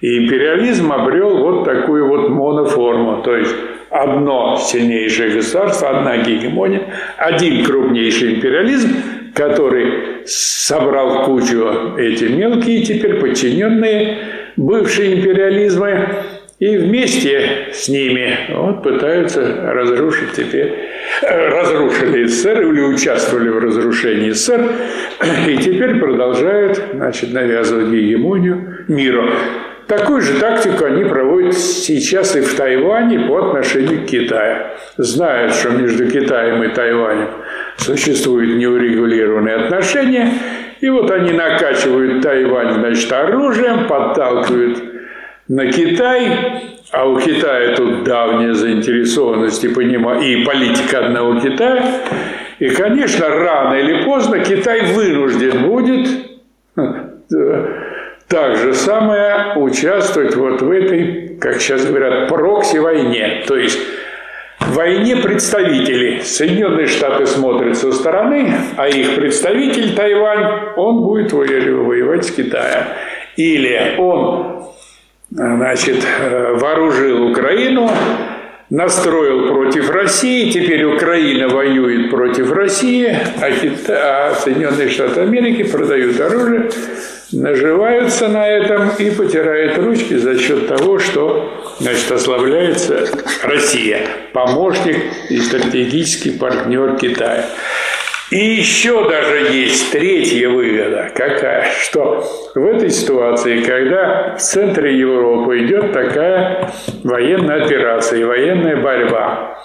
И 0.00 0.16
империализм 0.16 0.90
обрел 0.90 1.42
вот 1.42 1.66
такую 1.66 2.08
вот 2.08 2.30
моноформу, 2.30 3.20
то 3.22 3.36
есть 3.36 3.54
одно 3.90 4.56
сильнейшее 4.56 5.34
государство, 5.34 5.90
одна 5.90 6.16
гегемония, 6.16 6.86
один 7.18 7.66
крупнейший 7.66 8.36
империализм, 8.36 8.96
который 9.40 10.26
собрал 10.26 11.24
кучу 11.24 11.96
эти 11.96 12.24
мелкие 12.24 12.82
теперь 12.82 13.14
подчиненные 13.20 14.18
бывшие 14.56 15.18
империализмы, 15.18 16.08
и 16.58 16.76
вместе 16.76 17.68
с 17.72 17.88
ними 17.88 18.36
вот, 18.50 18.82
пытаются 18.82 19.40
разрушить 19.72 20.32
теперь, 20.32 20.90
э, 21.22 21.48
разрушили 21.48 22.26
СССР 22.26 22.60
или 22.60 22.80
участвовали 22.82 23.48
в 23.48 23.58
разрушении 23.60 24.30
СССР, 24.30 24.60
и 25.48 25.56
теперь 25.56 25.98
продолжают 25.98 26.78
значит, 26.92 27.32
навязывать 27.32 27.88
гегемонию 27.88 28.84
миру. 28.88 29.24
Такую 29.86 30.20
же 30.20 30.38
тактику 30.38 30.84
они 30.84 31.04
проводят 31.04 31.54
сейчас 31.54 32.36
и 32.36 32.42
в 32.42 32.54
Тайване 32.54 33.26
по 33.26 33.48
отношению 33.48 34.02
к 34.02 34.10
Китаю. 34.10 34.66
Знают, 34.98 35.54
что 35.54 35.70
между 35.70 36.08
Китаем 36.08 36.62
и 36.62 36.68
Тайванем 36.68 37.28
существуют 37.80 38.56
неурегулированные 38.56 39.56
отношения, 39.56 40.32
и 40.80 40.88
вот 40.88 41.10
они 41.10 41.32
накачивают 41.32 42.22
Тайвань, 42.22 42.74
значит, 42.74 43.12
оружием, 43.12 43.86
подталкивают 43.86 44.82
на 45.48 45.70
Китай, 45.70 46.28
а 46.92 47.08
у 47.08 47.18
Китая 47.18 47.74
тут 47.74 48.04
давняя 48.04 48.54
заинтересованность 48.54 49.64
и, 49.64 49.68
понима... 49.68 50.18
и 50.20 50.44
политика 50.44 51.06
одного 51.06 51.40
Китая. 51.40 51.84
И, 52.58 52.68
конечно, 52.68 53.28
рано 53.28 53.74
или 53.74 54.04
поздно 54.04 54.38
Китай 54.40 54.92
вынужден 54.92 55.62
будет 55.62 56.08
так 58.28 58.56
же 58.58 58.74
самое 58.74 59.54
участвовать 59.56 60.36
вот 60.36 60.62
в 60.62 60.70
этой, 60.70 61.36
как 61.40 61.60
сейчас 61.60 61.84
говорят, 61.84 62.28
прокси-войне. 62.28 63.42
То 63.48 63.56
есть 63.56 63.78
в 64.70 64.74
войне 64.74 65.16
представители. 65.16 66.20
Соединенные 66.20 66.86
Штаты 66.86 67.26
смотрят 67.26 67.76
со 67.76 67.92
стороны, 67.92 68.52
а 68.76 68.88
их 68.88 69.16
представитель 69.16 69.94
Тайвань, 69.94 70.74
он 70.76 71.02
будет 71.02 71.32
воевать 71.32 72.24
с 72.24 72.30
Китаем. 72.30 72.84
Или 73.36 73.96
он 73.98 74.66
значит, 75.30 76.06
вооружил 76.54 77.30
Украину, 77.30 77.90
настроил 78.70 79.48
против 79.48 79.90
России, 79.90 80.50
теперь 80.50 80.84
Украина 80.84 81.48
воюет 81.48 82.10
против 82.10 82.52
России, 82.52 83.16
а, 83.40 83.50
Кита... 83.50 84.30
а 84.30 84.34
Соединенные 84.34 84.88
Штаты 84.88 85.20
Америки 85.20 85.64
продают 85.64 86.20
оружие 86.20 86.70
наживаются 87.32 88.28
на 88.28 88.48
этом 88.48 88.90
и 88.98 89.10
потирают 89.10 89.78
ручки 89.78 90.14
за 90.14 90.38
счет 90.38 90.68
того, 90.68 90.98
что 90.98 91.50
значит, 91.78 92.10
ослабляется 92.10 93.06
Россия, 93.42 94.06
помощник 94.32 94.96
и 95.28 95.38
стратегический 95.38 96.32
партнер 96.32 96.96
Китая. 96.96 97.44
И 98.30 98.38
еще 98.38 99.08
даже 99.08 99.52
есть 99.52 99.90
третья 99.90 100.48
выгода. 100.48 101.10
Какая? 101.12 101.68
Что 101.82 102.24
в 102.54 102.64
этой 102.64 102.90
ситуации, 102.90 103.60
когда 103.62 104.36
в 104.36 104.40
центре 104.40 104.96
Европы 104.96 105.64
идет 105.64 105.92
такая 105.92 106.70
военная 107.02 107.64
операция 107.64 108.20
и 108.20 108.24
военная 108.24 108.76
борьба, 108.76 109.58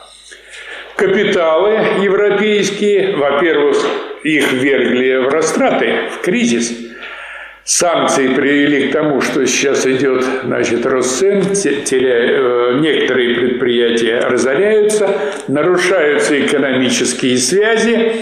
капиталы 0.95 1.77
европейские, 2.01 3.15
во-первых, 3.17 3.77
их 4.23 4.51
ввергли 4.53 5.27
в 5.27 5.29
растраты, 5.29 6.09
в 6.11 6.21
кризис. 6.21 6.84
Санкции 7.65 8.27
привели 8.35 8.89
к 8.89 8.91
тому, 8.91 9.21
что 9.21 9.43
сейчас 9.47 9.87
идет 9.87 10.23
значит, 10.43 10.85
рост 10.85 11.17
цен, 11.17 11.41
теряя, 11.83 12.29
э, 12.29 12.79
некоторые 12.79 13.33
предприятия 13.33 14.19
разоряются, 14.19 15.09
нарушаются 15.47 16.39
экономические 16.45 17.37
связи, 17.37 18.21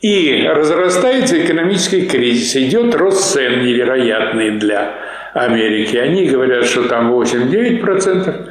и 0.00 0.48
разрастается 0.48 1.44
экономический 1.44 2.06
кризис, 2.06 2.56
идет 2.56 2.94
рост 2.94 3.34
цен 3.34 3.62
невероятный 3.62 4.52
для 4.52 4.94
Америки. 5.34 5.98
Они 5.98 6.26
говорят, 6.26 6.64
что 6.64 6.84
там 6.84 7.12
8-9%. 7.12 8.48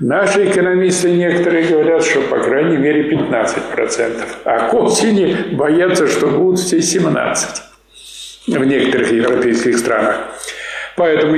Наши 0.00 0.46
экономисты 0.46 1.12
некоторые 1.12 1.68
говорят, 1.68 2.04
что 2.04 2.22
по 2.22 2.40
крайней 2.40 2.78
мере 2.78 3.08
15%. 3.10 4.26
А 4.44 4.68
к 4.70 4.74
осени 4.74 5.36
боятся, 5.52 6.08
что 6.08 6.26
будут 6.26 6.58
все 6.58 6.78
17% 6.78 7.67
в 8.48 8.64
некоторых 8.64 9.12
европейских 9.12 9.78
странах. 9.78 10.20
Поэтому 10.96 11.36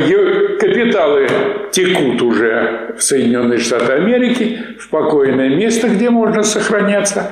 капиталы 0.58 1.28
текут 1.70 2.22
уже 2.22 2.94
в 2.96 3.02
Соединенные 3.02 3.58
Штаты 3.58 3.92
Америки, 3.92 4.58
в 4.78 4.88
покойное 4.88 5.50
место, 5.50 5.88
где 5.88 6.08
можно 6.08 6.42
сохраняться. 6.42 7.30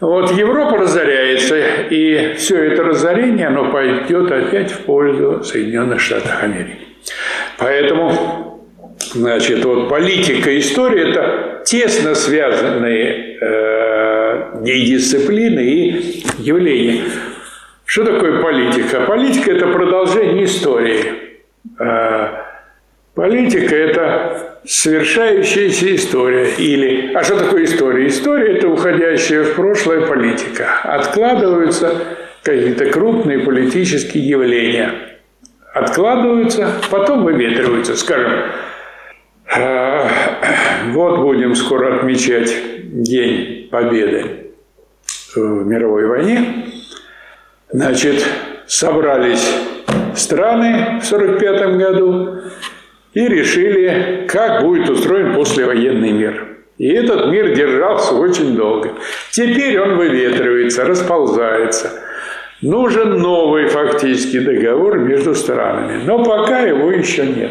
Вот 0.00 0.32
Европа 0.32 0.78
разоряется, 0.78 1.56
и 1.90 2.34
все 2.36 2.64
это 2.64 2.82
разорение, 2.82 3.48
оно 3.48 3.70
пойдет 3.70 4.30
опять 4.30 4.72
в 4.72 4.80
пользу 4.80 5.44
Соединенных 5.44 6.00
Штатов 6.00 6.42
Америки. 6.42 6.86
Поэтому 7.58 8.58
Значит, 9.14 9.64
вот 9.64 9.88
политика 9.88 10.50
и 10.50 10.58
история– 10.58 11.08
это 11.10 11.62
тесно 11.64 12.14
связанные 12.14 13.38
э, 13.40 14.62
дисциплины, 14.64 15.60
и 15.60 16.24
явления. 16.38 17.04
Что 17.98 18.12
такое 18.12 18.40
политика? 18.40 19.00
Политика– 19.00 19.50
это 19.54 19.66
продолжение 19.66 20.44
истории. 20.44 21.14
Э, 21.80 22.28
политика– 23.16 23.74
это 23.76 24.60
совершающаяся 24.64 25.96
история. 25.96 26.48
Или, 26.58 27.12
а 27.12 27.24
что 27.24 27.36
такое 27.36 27.64
история? 27.64 28.06
История– 28.06 28.52
это 28.56 28.68
уходящая 28.68 29.42
в 29.42 29.56
прошлое 29.56 30.06
политика. 30.06 30.80
Откладываются 30.84 31.92
какие-то 32.44 32.86
крупные 32.86 33.40
политические 33.40 34.28
явления. 34.28 34.92
Откладываются, 35.74 36.70
потом 36.92 37.24
выветриваются. 37.24 37.96
Скажем, 37.96 38.44
а, 39.56 40.08
вот 40.90 41.18
будем 41.22 41.56
скоро 41.56 41.96
отмечать 41.96 42.54
День 42.92 43.68
Победы 43.72 44.52
в 45.34 45.66
мировой 45.66 46.06
войне. 46.06 46.77
Значит, 47.70 48.24
собрались 48.66 49.46
страны 50.14 51.00
в 51.02 51.12
1945 51.12 51.76
году 51.76 52.40
и 53.12 53.28
решили, 53.28 54.26
как 54.26 54.62
будет 54.62 54.88
устроен 54.88 55.34
послевоенный 55.34 56.12
мир. 56.12 56.56
И 56.78 56.88
этот 56.88 57.30
мир 57.30 57.54
держался 57.54 58.14
очень 58.14 58.56
долго. 58.56 58.92
Теперь 59.32 59.78
он 59.80 59.96
выветривается, 59.96 60.84
расползается. 60.84 61.90
Нужен 62.62 63.18
новый 63.18 63.68
фактический 63.68 64.40
договор 64.40 64.98
между 64.98 65.34
странами. 65.34 66.02
Но 66.04 66.24
пока 66.24 66.60
его 66.60 66.90
еще 66.90 67.26
нет. 67.26 67.50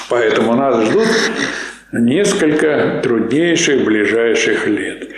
Поэтому 0.10 0.56
нас 0.56 0.84
ждут 0.86 1.08
несколько 1.94 3.00
труднейших 3.04 3.86
ближайших 3.86 4.68
лет. 4.68 5.10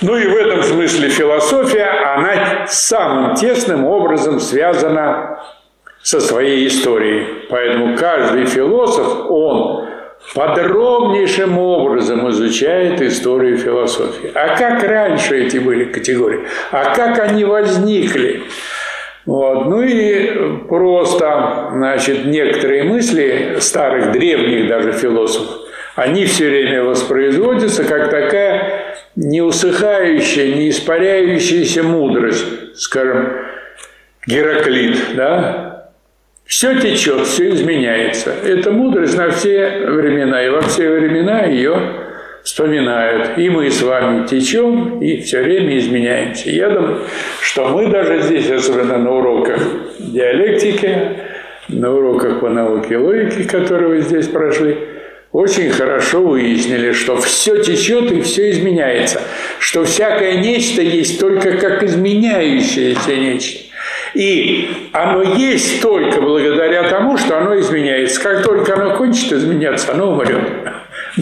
Ну 0.00 0.16
и 0.16 0.26
в 0.26 0.34
этом 0.34 0.62
смысле 0.62 1.08
философия, 1.08 1.84
она 1.84 2.66
самым 2.66 3.34
тесным 3.34 3.84
образом 3.84 4.40
связана 4.40 5.40
со 6.02 6.20
своей 6.20 6.66
историей. 6.66 7.26
Поэтому 7.48 7.96
каждый 7.96 8.46
философ, 8.46 9.30
он 9.30 9.86
подробнейшим 10.34 11.58
образом 11.58 12.28
изучает 12.30 13.00
историю 13.00 13.58
философии. 13.58 14.30
А 14.34 14.56
как 14.56 14.82
раньше 14.82 15.46
эти 15.46 15.58
были 15.58 15.84
категории? 15.84 16.40
А 16.72 16.94
как 16.94 17.18
они 17.18 17.44
возникли? 17.44 18.42
Вот. 19.24 19.66
Ну 19.66 19.82
и 19.82 20.58
просто, 20.68 21.70
значит, 21.72 22.24
некоторые 22.24 22.84
мысли 22.84 23.56
старых, 23.60 24.12
древних 24.12 24.68
даже 24.68 24.92
философов, 24.92 25.65
они 25.96 26.26
все 26.26 26.48
время 26.48 26.84
воспроизводятся 26.84 27.84
как 27.84 28.10
такая 28.10 28.94
неусыхающая, 29.16 30.54
не 30.54 30.68
испаряющаяся 30.68 31.82
мудрость, 31.82 32.44
скажем, 32.76 33.32
Гераклит, 34.26 34.98
да? 35.16 35.90
Все 36.44 36.78
течет, 36.78 37.26
все 37.26 37.50
изменяется. 37.50 38.32
Это 38.44 38.70
мудрость 38.70 39.16
на 39.16 39.30
все 39.30 39.86
времена, 39.86 40.44
и 40.44 40.50
во 40.50 40.60
все 40.60 40.90
времена 40.90 41.44
ее 41.44 41.80
вспоминают. 42.44 43.38
И 43.38 43.48
мы 43.48 43.70
с 43.70 43.82
вами 43.82 44.26
течем, 44.26 45.00
и 45.00 45.22
все 45.22 45.42
время 45.42 45.78
изменяемся. 45.78 46.50
Я 46.50 46.68
думаю, 46.70 47.00
что 47.40 47.68
мы 47.68 47.88
даже 47.88 48.20
здесь, 48.22 48.50
особенно 48.50 48.98
на 48.98 49.12
уроках 49.12 49.60
диалектики, 49.98 51.18
на 51.68 51.92
уроках 51.92 52.40
по 52.40 52.48
науке 52.48 52.98
логики, 52.98 53.44
которые 53.44 53.88
вы 53.88 54.00
здесь 54.02 54.28
прошли, 54.28 54.76
очень 55.36 55.68
хорошо 55.68 56.22
выяснили, 56.22 56.92
что 56.92 57.18
все 57.18 57.62
течет 57.62 58.10
и 58.10 58.22
все 58.22 58.52
изменяется, 58.52 59.20
что 59.58 59.84
всякое 59.84 60.38
нечто 60.38 60.80
есть 60.80 61.20
только 61.20 61.58
как 61.58 61.82
изменяющееся 61.82 63.14
нечто. 63.14 63.64
И 64.14 64.70
оно 64.92 65.34
есть 65.34 65.82
только 65.82 66.22
благодаря 66.22 66.88
тому, 66.88 67.18
что 67.18 67.36
оно 67.36 67.60
изменяется. 67.60 68.18
Как 68.22 68.44
только 68.44 68.76
оно 68.76 68.96
кончит 68.96 69.30
изменяться, 69.30 69.92
оно 69.92 70.12
умрет. 70.12 70.40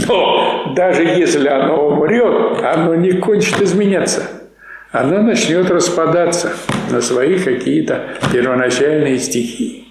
Но 0.07 0.73
даже 0.77 1.03
если 1.03 1.49
оно 1.49 1.89
умрет, 1.89 2.63
оно 2.63 2.95
не 2.95 3.15
кончит 3.15 3.61
изменяться. 3.61 4.31
Оно 4.93 5.23
начнет 5.23 5.69
распадаться 5.73 6.53
на 6.89 7.01
свои 7.01 7.37
какие-то 7.37 8.11
первоначальные 8.33 9.19
стихии. 9.19 9.84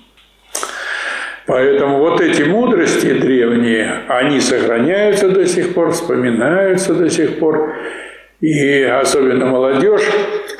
Поэтому 1.45 1.99
вот 1.99 2.21
эти 2.21 2.43
мудрости 2.43 3.12
древние, 3.13 4.03
они 4.08 4.39
сохраняются 4.39 5.27
до 5.27 5.45
сих 5.45 5.73
пор, 5.73 5.91
вспоминаются 5.91 6.93
до 6.93 7.10
сих 7.10 7.39
пор. 7.39 7.75
И 8.39 8.82
особенно 8.84 9.45
молодежь, 9.45 10.03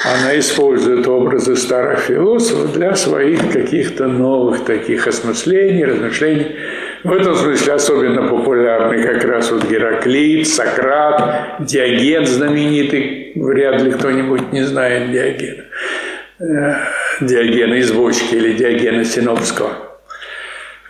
она 0.06 0.38
использует 0.39 1.08
образы 1.08 1.56
старых 1.56 2.00
философов 2.00 2.74
для 2.74 2.96
своих 2.96 3.52
каких-то 3.52 4.08
новых 4.08 4.65
таких 4.65 5.08
осмыслений, 5.08 5.86
размышлений. 5.86 6.56
В 7.04 7.12
этом 7.12 7.36
смысле 7.36 7.74
особенно 7.74 8.28
популярны 8.28 9.04
как 9.04 9.26
раз 9.26 9.52
вот 9.52 9.69
Гераклит, 9.69 10.48
Сократ, 10.48 11.58
Диоген 11.60 12.26
знаменитый, 12.26 13.34
вряд 13.36 13.82
ли 13.82 13.91
кто-нибудь 13.91 14.54
не 14.54 14.63
знает 14.63 15.12
Диогена. 15.12 15.63
Э, 16.39 16.76
Диогена 17.19 17.76
из 17.76 17.91
бочки 17.91 18.36
или 18.36 18.54
Диогена 18.54 19.04
Синопского. 19.04 19.83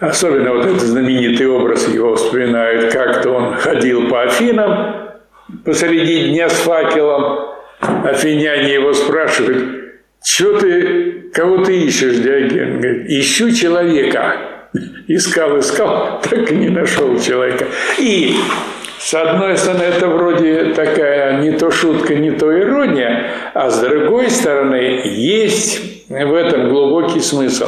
Особенно 0.03 0.53
вот 0.53 0.65
этот 0.65 0.81
знаменитый 0.81 1.47
образ 1.47 1.87
его 1.87 2.15
вспоминают, 2.15 2.91
как-то 2.91 3.29
он 3.29 3.55
ходил 3.55 4.09
по 4.09 4.23
Афинам 4.23 5.13
посреди 5.63 6.29
дня 6.29 6.49
с 6.49 6.57
факелом, 6.57 7.51
афиняне 7.79 8.73
его 8.73 8.91
спрашивают, 8.91 9.93
что 10.21 10.59
ты, 10.59 11.29
кого 11.33 11.63
ты 11.63 11.83
ищешь, 11.83 12.17
Диоген? 12.17 12.81
Говорит, 12.81 13.09
ищу 13.11 13.49
человека. 13.51 14.35
Искал, 15.07 15.57
искал, 15.59 16.19
так 16.21 16.51
и 16.51 16.55
не 16.55 16.67
нашел 16.67 17.17
человека. 17.17 17.67
И 17.97 18.35
с 18.99 19.13
одной 19.13 19.57
стороны, 19.57 19.83
это 19.83 20.07
вроде 20.07 20.73
такая 20.73 21.41
не 21.41 21.51
то 21.51 21.71
шутка, 21.71 22.15
не 22.15 22.31
то 22.31 22.51
ирония, 22.57 23.27
а 23.53 23.69
с 23.69 23.79
другой 23.79 24.29
стороны, 24.29 25.01
есть 25.05 26.09
в 26.09 26.33
этом 26.33 26.67
глубокий 26.67 27.21
смысл. 27.21 27.67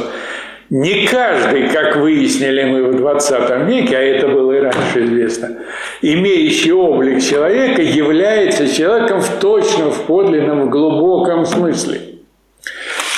Не 0.68 1.06
каждый, 1.06 1.68
как 1.68 1.96
выяснили 1.96 2.64
мы 2.64 2.82
в 2.90 2.96
20 2.96 3.68
веке, 3.68 3.96
а 3.96 4.00
это 4.00 4.26
было 4.26 4.52
и 4.52 4.60
раньше 4.60 5.04
известно, 5.04 5.58
имеющий 6.02 6.72
облик 6.72 7.22
человека, 7.22 7.82
является 7.82 8.68
человеком 8.68 9.20
в 9.20 9.38
точном, 9.38 9.92
в 9.92 10.02
подлинном, 10.02 10.62
в 10.62 10.70
глубоком 10.70 11.46
смысле. 11.46 12.00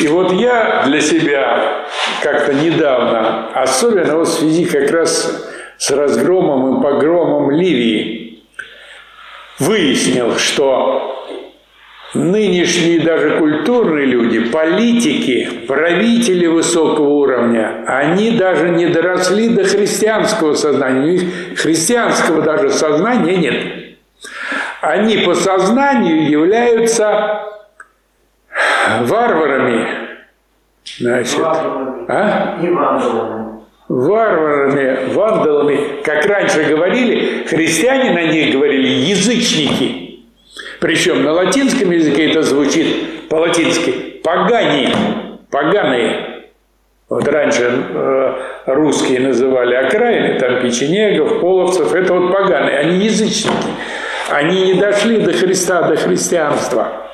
И 0.01 0.09
вот 0.09 0.33
я 0.33 0.85
для 0.87 1.01
себя 1.01 1.87
как-то 2.23 2.53
недавно, 2.53 3.49
особенно 3.55 4.19
вот 4.19 4.29
в 4.29 4.39
связи 4.39 4.67
как 4.67 4.91
раз 4.91 5.51
с 5.79 5.91
разгромом 5.91 6.79
и 6.79 6.83
погромом 6.83 7.51
Ливии, 7.51 8.43
выяснил, 9.59 10.37
что 10.37 11.18
нынешние 12.15 13.01
даже 13.01 13.39
культурные 13.39 14.07
люди, 14.07 14.51
политики, 14.51 15.49
правители 15.67 16.47
высокого 16.47 17.09
уровня, 17.09 17.85
они 17.87 18.33
даже 18.33 18.71
не 18.71 18.87
доросли 18.87 19.51
до 19.51 19.65
христианского 19.65 20.55
сознания. 20.55 21.01
У 21.01 21.07
них 21.07 21.23
христианского 21.57 22.43
даже 22.43 22.71
сознания 22.71 23.37
нет. 23.37 23.65
Они 24.81 25.19
по 25.19 25.35
сознанию 25.35 26.29
являются 26.31 27.43
варварами. 29.03 29.87
Значит, 30.99 31.41
а? 31.41 32.59
И 32.63 32.69
вандалами. 32.69 33.59
Варварами, 33.89 35.13
вандалами, 35.13 36.03
как 36.03 36.27
раньше 36.27 36.65
говорили, 36.65 37.45
христиане 37.47 38.13
на 38.13 38.31
них 38.31 38.53
говорили 38.55 38.87
язычники. 38.87 40.08
Причем 40.81 41.25
на 41.25 41.33
латинском 41.33 41.91
языке 41.91 42.31
это 42.31 42.43
звучит 42.43 43.29
по-латински 43.29 43.91
погани, 44.23 44.93
поганые. 45.51 46.45
Вот 47.09 47.27
раньше 47.27 47.85
э, 47.89 48.35
русские 48.67 49.21
называли 49.21 49.75
окраины, 49.75 50.39
там 50.39 50.61
печенегов, 50.61 51.41
половцев, 51.41 51.95
это 51.95 52.13
вот 52.15 52.33
поганые, 52.33 52.79
они 52.79 53.07
язычники. 53.07 53.55
Они 54.29 54.73
не 54.73 54.75
дошли 54.75 55.19
до 55.19 55.33
Христа, 55.33 55.83
до 55.83 55.97
христианства. 55.97 57.09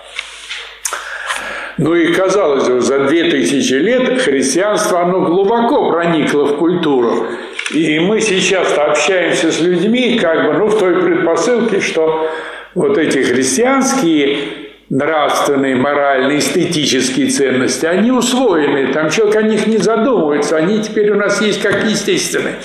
Ну 1.79 1.95
и 1.95 2.13
казалось 2.13 2.69
бы, 2.69 2.81
за 2.81 3.01
две 3.01 3.31
тысячи 3.31 3.75
лет 3.75 4.21
христианство, 4.21 5.03
оно 5.03 5.21
глубоко 5.21 5.91
проникло 5.91 6.45
в 6.45 6.57
культуру. 6.57 7.27
И 7.73 7.99
мы 7.99 8.21
сейчас 8.21 8.77
общаемся 8.77 9.51
с 9.51 9.61
людьми, 9.61 10.19
как 10.21 10.47
бы, 10.47 10.59
ну, 10.59 10.67
в 10.67 10.79
той 10.79 11.03
предпосылке, 11.03 11.81
что 11.81 12.31
вот 12.75 12.99
эти 12.99 13.19
христианские 13.19 14.65
нравственные, 14.91 15.77
моральные, 15.77 16.39
эстетические 16.39 17.29
ценности, 17.29 17.87
они 17.87 18.11
усвоены, 18.11 18.93
там 18.93 19.11
человек 19.11 19.37
о 19.37 19.43
них 19.43 19.67
не 19.67 19.79
задумывается, 19.79 20.57
они 20.57 20.83
теперь 20.83 21.11
у 21.11 21.17
нас 21.17 21.41
есть 21.41 21.63
как 21.63 21.85
естественные. 21.85 22.57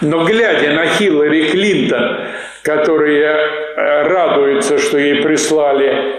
Но 0.00 0.24
глядя 0.24 0.72
на 0.72 0.86
Хиллари 0.86 1.50
Клинтон, 1.50 2.26
которая 2.62 4.04
радуется, 4.04 4.78
что 4.78 4.98
ей 4.98 5.22
прислали 5.22 6.14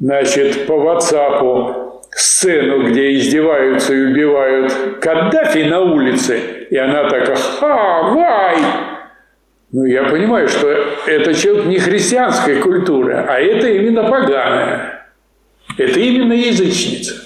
значит, 0.00 0.66
по 0.66 0.72
WhatsApp 0.72 2.00
сцену, 2.10 2.88
где 2.88 3.14
издеваются 3.14 3.92
и 3.94 4.06
убивают 4.06 4.72
Каддафи 5.00 5.64
на 5.64 5.80
улице, 5.80 6.66
и 6.70 6.76
она 6.76 7.08
такая 7.08 7.36
«Ха, 7.36 8.02
вай!» 8.14 8.93
Ну, 9.76 9.86
я 9.86 10.04
понимаю, 10.04 10.48
что 10.48 10.68
это 11.04 11.34
человек 11.34 11.64
не 11.64 11.80
христианской 11.80 12.60
культуры, 12.60 13.14
а 13.14 13.40
это 13.40 13.66
именно 13.66 14.04
поганая. 14.04 15.08
Это 15.76 15.98
именно 15.98 16.32
язычница. 16.32 17.16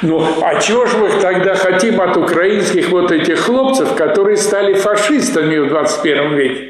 Ну, 0.00 0.24
а 0.42 0.60
чего 0.60 0.86
же 0.86 0.96
мы 0.98 1.08
тогда 1.20 1.56
хотим 1.56 2.00
от 2.00 2.16
украинских 2.16 2.90
вот 2.90 3.10
этих 3.10 3.40
хлопцев, 3.40 3.96
которые 3.96 4.36
стали 4.36 4.74
фашистами 4.74 5.58
в 5.58 5.70
21 5.70 6.36
веке? 6.36 6.68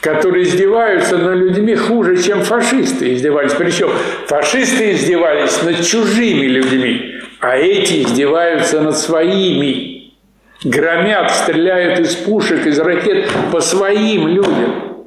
которые 0.00 0.44
издеваются 0.44 1.18
над 1.18 1.38
людьми 1.38 1.74
хуже, 1.74 2.22
чем 2.22 2.42
фашисты 2.42 3.14
издевались. 3.14 3.52
Причем 3.54 3.90
фашисты 4.28 4.92
издевались 4.92 5.60
над 5.64 5.84
чужими 5.84 6.46
людьми, 6.46 7.16
а 7.40 7.56
эти 7.56 8.04
издеваются 8.04 8.80
над 8.80 8.96
своими. 8.96 9.97
Громят, 10.64 11.30
стреляют 11.30 12.00
из 12.00 12.16
пушек, 12.16 12.66
из 12.66 12.78
ракет 12.80 13.30
по 13.52 13.60
своим 13.60 14.26
людям. 14.26 15.06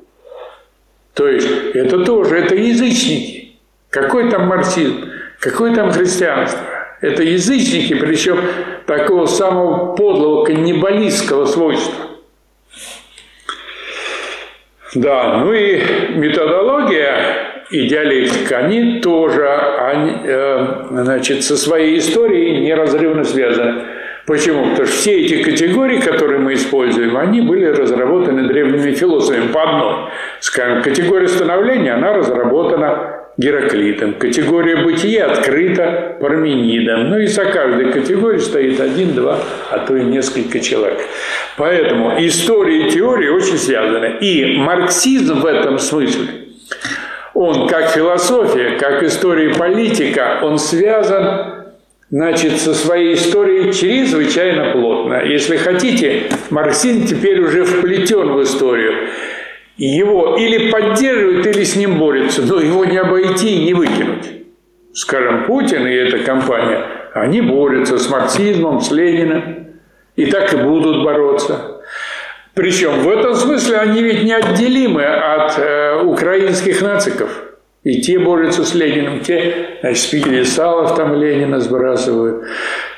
То 1.14 1.28
есть 1.28 1.48
это 1.74 2.06
тоже, 2.06 2.38
это 2.38 2.56
язычники. 2.56 3.58
Какой 3.90 4.30
там 4.32 4.48
марксизм, 4.48 5.10
какое 5.40 5.76
там 5.76 5.92
христианство? 5.92 6.62
Это 7.02 7.24
язычники, 7.24 7.96
причем 7.96 8.40
такого 8.86 9.26
самого 9.26 9.96
подлого 9.96 10.46
каннибалистского 10.46 11.46
свойства. 11.46 11.96
Да, 14.94 15.40
ну 15.40 15.54
и 15.54 15.82
методология 16.16 17.66
и 17.70 17.88
диалектика, 17.88 18.58
они 18.58 19.00
тоже 19.00 19.48
они, 19.48 20.18
э, 20.24 20.88
значит, 20.92 21.44
со 21.44 21.58
своей 21.58 21.98
историей 21.98 22.60
неразрывно 22.60 23.24
связаны. 23.24 23.84
Почему? 24.26 24.70
Потому 24.70 24.86
что 24.86 24.96
все 24.96 25.22
эти 25.22 25.44
категории, 25.44 26.00
которые 26.00 26.40
мы 26.40 26.54
используем, 26.54 27.18
они 27.18 27.42
были 27.42 27.66
разработаны 27.66 28.48
древними 28.48 28.94
философами 28.94 29.48
по 29.52 29.64
одной. 29.64 30.12
Скажем, 30.40 30.84
категория 30.84 31.28
становления, 31.28 31.94
она 31.94 32.14
разработана 32.14 33.22
Гераклитом. 33.38 34.14
Категория 34.16 34.84
бытия 34.84 35.26
открыта 35.32 36.18
Парменидом. 36.20 37.10
Ну 37.10 37.18
и 37.18 37.28
за 37.28 37.46
каждой 37.46 37.92
категорией 37.92 38.42
стоит 38.42 38.80
один, 38.80 39.14
два, 39.14 39.40
а 39.72 39.80
то 39.80 39.96
и 39.96 40.04
несколько 40.04 40.60
человек. 40.60 41.02
Поэтому 41.58 42.14
история 42.20 42.88
и 42.88 42.92
теория 42.92 43.32
очень 43.32 43.58
связаны. 43.58 44.18
И 44.20 44.58
марксизм 44.58 45.40
в 45.40 45.46
этом 45.46 45.80
смысле, 45.80 46.28
он 47.34 47.68
как 47.68 47.90
философия, 47.90 48.78
как 48.78 49.02
история 49.02 49.52
и 49.52 49.54
политика, 49.54 50.40
он 50.44 50.60
связан 50.60 51.61
значит, 52.12 52.60
со 52.60 52.74
своей 52.74 53.16
историей 53.16 53.74
чрезвычайно 53.74 54.74
плотно. 54.74 55.24
Если 55.24 55.58
хотите, 55.58 56.30
марксизм 56.50 57.08
теперь 57.08 57.40
уже 57.40 57.64
вплетен 57.64 58.34
в 58.34 58.44
историю 58.44 59.10
его 59.78 60.36
или 60.38 60.70
поддерживают, 60.70 61.48
или 61.48 61.64
с 61.64 61.76
ним 61.76 61.98
борются, 61.98 62.44
но 62.44 62.60
его 62.60 62.86
не 62.86 62.98
обойти 62.98 63.56
и 63.56 63.64
не 63.64 63.74
выкинуть. 63.74 64.30
Скажем, 64.94 65.46
Путин 65.46 65.88
и 65.88 65.94
эта 65.94 66.20
компания, 66.20 66.86
они 67.14 67.42
борются 67.42 67.98
с 67.98 68.10
марксизмом, 68.10 68.82
с 68.82 68.92
Лениным, 68.92 69.80
и 70.16 70.26
так 70.26 70.54
и 70.54 70.58
будут 70.58 71.04
бороться. 71.04 71.82
Причем 72.54 73.00
в 73.00 73.10
этом 73.10 73.34
смысле 73.34 73.78
они 73.78 74.04
ведь 74.04 74.24
неотделимы 74.24 75.06
от 75.06 75.58
э, 75.58 76.02
украинских 76.04 76.82
нациков. 76.82 77.51
И 77.84 78.00
те 78.00 78.20
борются 78.20 78.64
с 78.64 78.76
Лениным, 78.76 79.22
те, 79.22 79.80
значит, 79.82 80.04
Спигелесалов 80.04 80.96
там 80.96 81.16
Ленина 81.16 81.60
сбрасывают. 81.60 82.46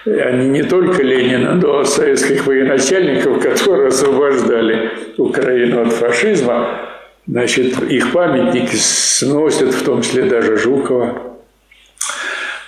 Они 0.06 0.50
не 0.50 0.64
только 0.64 1.02
Ленина, 1.02 1.56
но 1.56 1.86
советских 1.86 2.46
военачальников, 2.46 3.42
которые 3.42 3.88
освобождали 3.88 4.92
Украину 5.18 5.84
от 5.84 5.94
фашизма, 5.94 6.82
значит, 7.26 7.82
их 7.84 8.12
памятники 8.12 8.76
сносят, 8.76 9.74
в 9.74 9.86
том 9.86 10.02
числе 10.02 10.24
даже 10.24 10.58
Жукова. 10.58 11.38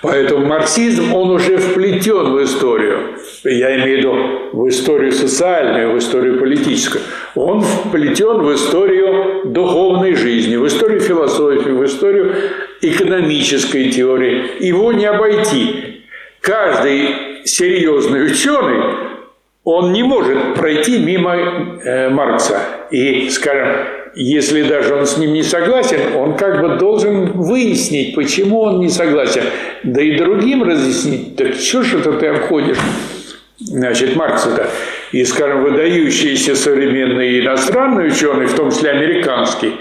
Поэтому 0.00 0.46
марксизм, 0.46 1.12
он 1.12 1.32
уже 1.32 1.58
вплетен 1.58 2.32
в 2.32 2.42
историю. 2.42 3.16
Я 3.48 3.76
имею 3.76 3.82
в 3.82 3.98
виду 3.98 4.36
в 4.52 4.68
историю 4.68 5.12
социальную, 5.12 5.92
в 5.92 5.98
историю 5.98 6.38
политическую. 6.38 7.02
Он 7.34 7.62
вплетен 7.62 8.42
в 8.42 8.54
историю 8.54 9.46
духовной 9.46 10.14
жизни, 10.14 10.56
в 10.56 10.66
историю 10.66 11.00
философии, 11.00 11.70
в 11.70 11.84
историю 11.84 12.34
экономической 12.80 13.90
теории. 13.90 14.64
Его 14.64 14.92
не 14.92 15.06
обойти. 15.06 16.02
Каждый 16.40 17.44
серьезный 17.44 18.26
ученый, 18.26 18.94
он 19.64 19.92
не 19.92 20.02
может 20.02 20.54
пройти 20.54 20.98
мимо 20.98 21.34
э, 21.34 22.08
Маркса. 22.08 22.60
И, 22.90 23.28
скажем, 23.30 23.86
если 24.14 24.62
даже 24.62 24.94
он 24.94 25.06
с 25.06 25.18
ним 25.18 25.34
не 25.34 25.42
согласен, 25.42 26.16
он 26.16 26.36
как 26.36 26.62
бы 26.62 26.78
должен 26.78 27.32
выяснить, 27.32 28.14
почему 28.14 28.60
он 28.60 28.80
не 28.80 28.88
согласен. 28.88 29.42
Да 29.82 30.00
и 30.00 30.16
другим 30.16 30.62
разъяснить, 30.62 31.36
так 31.36 31.54
что 31.54 31.82
ж 31.82 31.94
это 31.96 32.12
ты 32.12 32.26
обходишь, 32.28 32.78
значит, 33.66 34.16
Маркса-то. 34.16 34.68
И, 35.12 35.24
скажем, 35.24 35.62
выдающиеся 35.62 36.54
современные 36.54 37.40
иностранные 37.40 38.08
ученые, 38.08 38.48
в 38.48 38.54
том 38.54 38.70
числе 38.70 38.90
американский, 38.90 39.76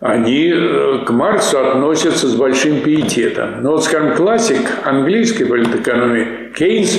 они 0.00 0.52
э, 0.54 1.00
к 1.06 1.10
Марксу 1.10 1.58
относятся 1.58 2.28
с 2.28 2.34
большим 2.34 2.80
пиететом. 2.80 3.62
Но 3.62 3.72
вот, 3.72 3.84
скажем, 3.84 4.14
классик 4.14 4.60
английской 4.84 5.44
политэкономии 5.44 6.52
Кейнс, 6.56 6.98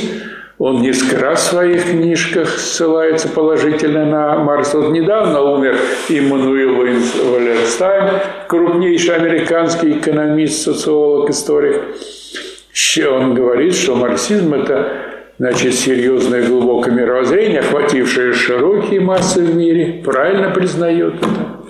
он 0.57 0.81
несколько 0.81 1.21
раз 1.21 1.39
в 1.39 1.51
своих 1.51 1.85
книжках 1.85 2.49
ссылается 2.49 3.29
положительно 3.29 4.05
на 4.05 4.39
Маркса. 4.39 4.79
Вот 4.79 4.91
недавно 4.91 5.41
умер 5.41 5.77
Иммануил 6.09 6.75
Валерстайн, 6.75 8.19
крупнейший 8.49 9.15
американский 9.15 9.91
экономист, 9.97 10.61
социолог, 10.61 11.29
историк. 11.29 11.81
Он 13.09 13.33
говорит, 13.33 13.73
что 13.73 13.95
марксизм– 13.95 14.53
это 14.55 15.08
значит, 15.39 15.73
серьезное 15.73 16.45
глубокое 16.45 16.93
мировоззрение, 16.93 17.61
охватившее 17.61 18.33
широкие 18.33 18.99
массы 18.99 19.41
в 19.41 19.55
мире, 19.55 20.01
правильно 20.03 20.51
признает 20.51 21.15
это. 21.15 21.63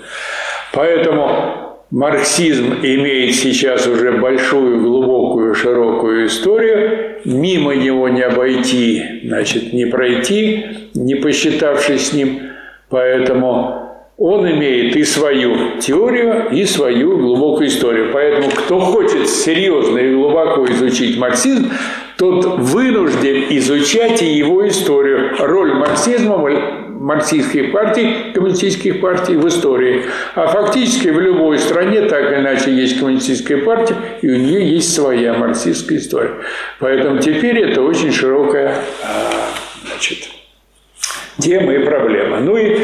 Поэтому 0.74 1.78
марксизм 1.92 2.74
имеет 2.82 3.36
сейчас 3.36 3.88
уже 3.88 4.12
большую, 4.14 4.82
глубокую, 4.82 5.56
широкую 5.56 6.26
историю. 6.26 7.20
Мимо 7.26 7.76
него 7.76 8.10
не 8.10 8.22
обойти, 8.22 9.22
значит, 9.24 9.72
не 9.72 9.86
пройти, 9.86 10.66
не 10.94 11.16
посчитавшись 11.16 12.10
с 12.10 12.14
ним. 12.14 12.42
Поэтому 12.90 13.89
он 14.20 14.52
имеет 14.52 14.98
и 14.98 15.04
свою 15.06 15.80
теорию, 15.80 16.50
и 16.52 16.66
свою 16.66 17.18
глубокую 17.18 17.70
историю. 17.70 18.10
Поэтому 18.12 18.50
кто 18.50 18.80
хочет 18.80 19.30
серьезно 19.30 19.98
и 19.98 20.14
глубоко 20.14 20.66
изучить 20.66 21.18
марксизм, 21.18 21.72
тот 22.18 22.46
вынужден 22.46 23.46
изучать 23.58 24.22
и 24.22 24.26
его 24.26 24.68
историю. 24.68 25.36
Роль 25.40 25.74
марксизма 25.74 26.38
марксистских 27.00 27.72
партий, 27.72 28.34
коммунистических 28.34 29.00
партий 29.00 29.38
в 29.38 29.48
истории. 29.48 30.04
А 30.36 30.48
фактически 30.48 31.08
в 31.08 31.20
любой 31.22 31.58
стране 31.58 32.02
так 32.02 32.30
или 32.30 32.42
иначе 32.42 32.72
есть 32.72 33.00
коммунистическая 33.00 33.60
партия, 33.60 33.96
и 34.22 34.28
у 34.28 34.36
нее 34.36 34.70
есть 34.70 34.94
своя 34.94 35.34
марксистская 35.34 35.98
история. 35.98 36.34
Поэтому 36.80 37.20
теперь 37.20 37.60
это 37.60 37.82
очень 37.82 38.12
широкая 38.12 38.76
а, 39.02 39.32
значит, 39.88 40.28
тема 41.40 41.74
и 41.74 41.86
проблема. 41.86 42.42
Ну 42.42 42.58
и 42.58 42.80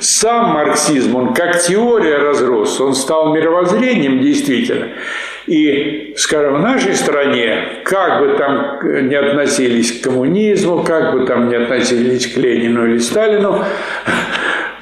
сам 0.00 0.50
марксизм, 0.54 1.14
он 1.16 1.34
как 1.34 1.60
теория 1.60 2.18
разрос, 2.18 2.80
он 2.80 2.94
стал 2.94 3.34
мировоззрением 3.34 4.20
действительно. 4.20 4.88
И, 5.46 6.14
скажем, 6.16 6.56
в 6.56 6.60
нашей 6.60 6.94
стране, 6.94 7.82
как 7.84 8.20
бы 8.20 8.36
там 8.36 9.08
не 9.08 9.14
относились 9.14 10.00
к 10.00 10.04
коммунизму, 10.04 10.82
как 10.82 11.12
бы 11.12 11.26
там 11.26 11.48
не 11.48 11.56
относились 11.56 12.26
к 12.26 12.36
Ленину 12.36 12.86
или 12.86 12.98
Сталину, 12.98 13.64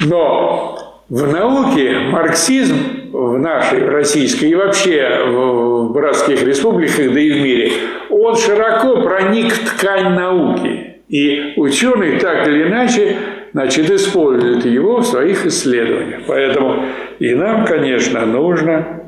но 0.00 0.78
в 1.08 1.26
науке 1.32 1.98
марксизм 2.10 2.76
в 3.12 3.38
нашей 3.38 3.88
российской 3.88 4.50
и 4.50 4.54
вообще 4.54 5.24
в 5.26 5.92
братских 5.92 6.42
республиках, 6.42 7.12
да 7.12 7.20
и 7.20 7.30
в 7.30 7.42
мире, 7.42 7.72
он 8.10 8.36
широко 8.36 9.00
проник 9.02 9.52
в 9.52 9.74
ткань 9.74 10.14
науки. 10.14 10.96
И 11.08 11.54
ученые 11.56 12.18
так 12.20 12.46
или 12.46 12.64
иначе 12.64 13.16
значит, 13.52 13.90
используют 13.90 14.64
его 14.64 14.98
в 14.98 15.06
своих 15.06 15.46
исследованиях. 15.46 16.22
Поэтому 16.26 16.86
и 17.18 17.34
нам, 17.34 17.64
конечно, 17.64 18.24
нужно 18.26 19.02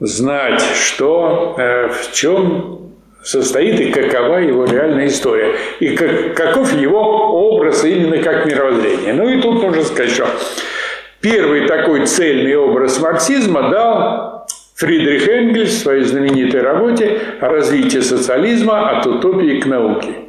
знать, 0.00 0.60
что, 0.60 1.54
э, 1.58 1.88
в 1.88 2.12
чем 2.12 2.80
состоит 3.22 3.80
и 3.80 3.90
какова 3.90 4.38
его 4.38 4.64
реальная 4.66 5.06
история, 5.06 5.54
и 5.80 5.96
как, 5.96 6.34
каков 6.34 6.74
его 6.74 7.00
образ 7.54 7.84
именно 7.84 8.18
как 8.18 8.44
мировоззрение. 8.44 9.14
Ну 9.14 9.28
и 9.28 9.40
тут 9.40 9.62
нужно 9.62 9.82
сказать, 9.82 10.10
что 10.10 10.26
первый 11.20 11.66
такой 11.66 12.06
цельный 12.06 12.54
образ 12.56 13.00
марксизма 13.00 13.70
дал 13.70 14.46
Фридрих 14.74 15.26
Энгельс 15.26 15.70
в 15.70 15.78
своей 15.78 16.02
знаменитой 16.02 16.60
работе 16.60 17.18
о 17.40 17.48
развитии 17.48 18.00
социализма 18.00 18.90
от 18.90 19.06
утопии 19.06 19.60
к 19.60 19.66
науке 19.66 20.23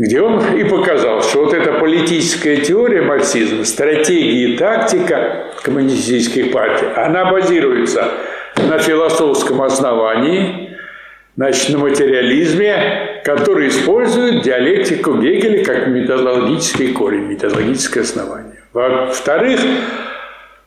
где 0.00 0.22
он 0.22 0.42
и 0.56 0.64
показал, 0.64 1.22
что 1.22 1.44
вот 1.44 1.52
эта 1.52 1.72
политическая 1.74 2.56
теория 2.56 3.02
марксизма, 3.02 3.64
стратегия 3.64 4.54
и 4.54 4.56
тактика 4.56 5.48
коммунистических 5.62 6.50
партий, 6.52 6.86
она 6.96 7.30
базируется 7.30 8.08
на 8.56 8.78
философском 8.78 9.60
основании, 9.60 10.78
значит, 11.36 11.68
на 11.68 11.80
материализме, 11.80 13.20
который 13.24 13.68
использует 13.68 14.42
диалектику 14.42 15.18
Гегеля 15.18 15.62
как 15.66 15.88
методологический 15.88 16.92
корень, 16.94 17.26
методологическое 17.26 18.02
основание. 18.02 18.62
Во-вторых, 18.72 19.60
э, 19.60 19.64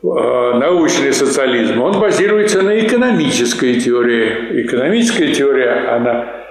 научный 0.03 1.11
социализм, 1.11 1.81
он 1.81 1.99
базируется 1.99 2.61
на 2.61 2.79
экономической 2.79 3.79
теории. 3.79 4.61
Экономическая 4.61 5.33
теория, 5.33 5.89
она 5.89 6.42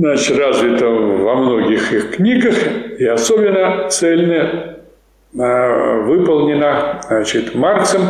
значит, 0.00 0.38
развита 0.38 0.86
во 0.86 1.34
многих 1.36 1.92
их 1.92 2.16
книгах 2.16 2.54
и 2.98 3.04
особенно 3.04 3.88
цельно 3.88 4.78
э, 5.34 6.00
выполнена 6.02 7.00
значит, 7.08 7.54
Марксом 7.54 8.02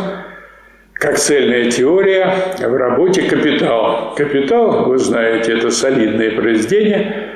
как 0.93 1.17
цельная 1.17 1.69
теория 1.69 2.55
в 2.59 2.75
работе 2.75 3.23
«Капитал». 3.23 4.13
«Капитал», 4.15 4.85
вы 4.85 4.97
знаете, 4.97 5.57
это 5.57 5.69
солидное 5.69 6.31
произведение, 6.31 7.33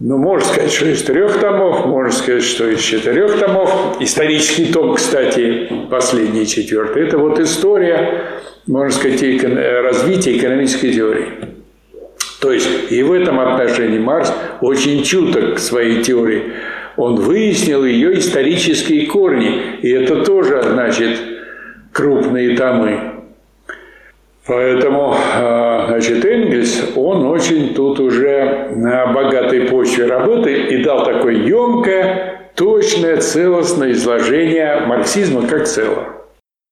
ну, 0.00 0.18
можно 0.18 0.46
сказать, 0.46 0.72
что 0.72 0.86
из 0.86 1.02
трех 1.02 1.40
томов, 1.40 1.86
можно 1.86 2.12
сказать, 2.12 2.42
что 2.42 2.68
из 2.68 2.80
четырех 2.80 3.38
томов. 3.38 3.96
Исторический 4.00 4.72
том, 4.72 4.94
кстати, 4.94 5.70
последний 5.88 6.46
четвертый. 6.46 7.06
Это 7.06 7.16
вот 7.16 7.38
история, 7.38 8.24
можно 8.66 8.90
сказать, 8.90 9.22
развития 9.22 10.36
экономической 10.36 10.92
теории. 10.92 11.53
То 12.44 12.52
есть 12.52 12.92
и 12.92 13.02
в 13.02 13.10
этом 13.10 13.40
отношении 13.40 13.98
Марс 13.98 14.30
очень 14.60 15.02
чуток 15.02 15.54
к 15.54 15.58
своей 15.58 16.02
теории. 16.02 16.52
Он 16.98 17.14
выяснил 17.14 17.86
ее 17.86 18.18
исторические 18.18 19.06
корни, 19.06 19.78
и 19.80 19.88
это 19.88 20.26
тоже, 20.26 20.62
значит, 20.62 21.18
крупные 21.90 22.54
томы. 22.54 23.00
Поэтому, 24.46 25.16
а, 25.16 25.86
значит, 25.88 26.22
Энгельс, 26.22 26.92
он 26.94 27.24
очень 27.24 27.72
тут 27.72 27.98
уже 27.98 28.72
на 28.76 29.06
богатой 29.06 29.62
почве 29.62 30.04
работает 30.04 30.70
и 30.70 30.84
дал 30.84 31.02
такое 31.02 31.46
емкое, 31.46 32.50
точное, 32.54 33.22
целостное 33.22 33.92
изложение 33.92 34.80
марксизма 34.86 35.48
как 35.48 35.66
целого. 35.66 36.23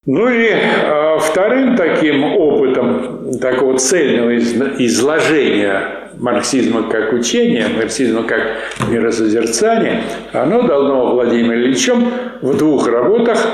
Ну 0.04 0.28
и 0.28 0.48
э, 0.48 1.18
вторым 1.20 1.76
таким 1.76 2.24
опытом 2.24 3.38
такого 3.38 3.78
цельного 3.78 4.36
изложения 4.36 6.10
марксизма 6.18 6.90
как 6.90 7.12
учения, 7.12 7.68
марксизма 7.68 8.24
как 8.24 8.40
миросозерцания, 8.88 10.02
оно 10.32 10.62
дано 10.62 11.12
Владимиром 11.12 11.54
Ильичем 11.54 12.10
в 12.40 12.56
двух 12.58 12.88
работах 12.88 13.46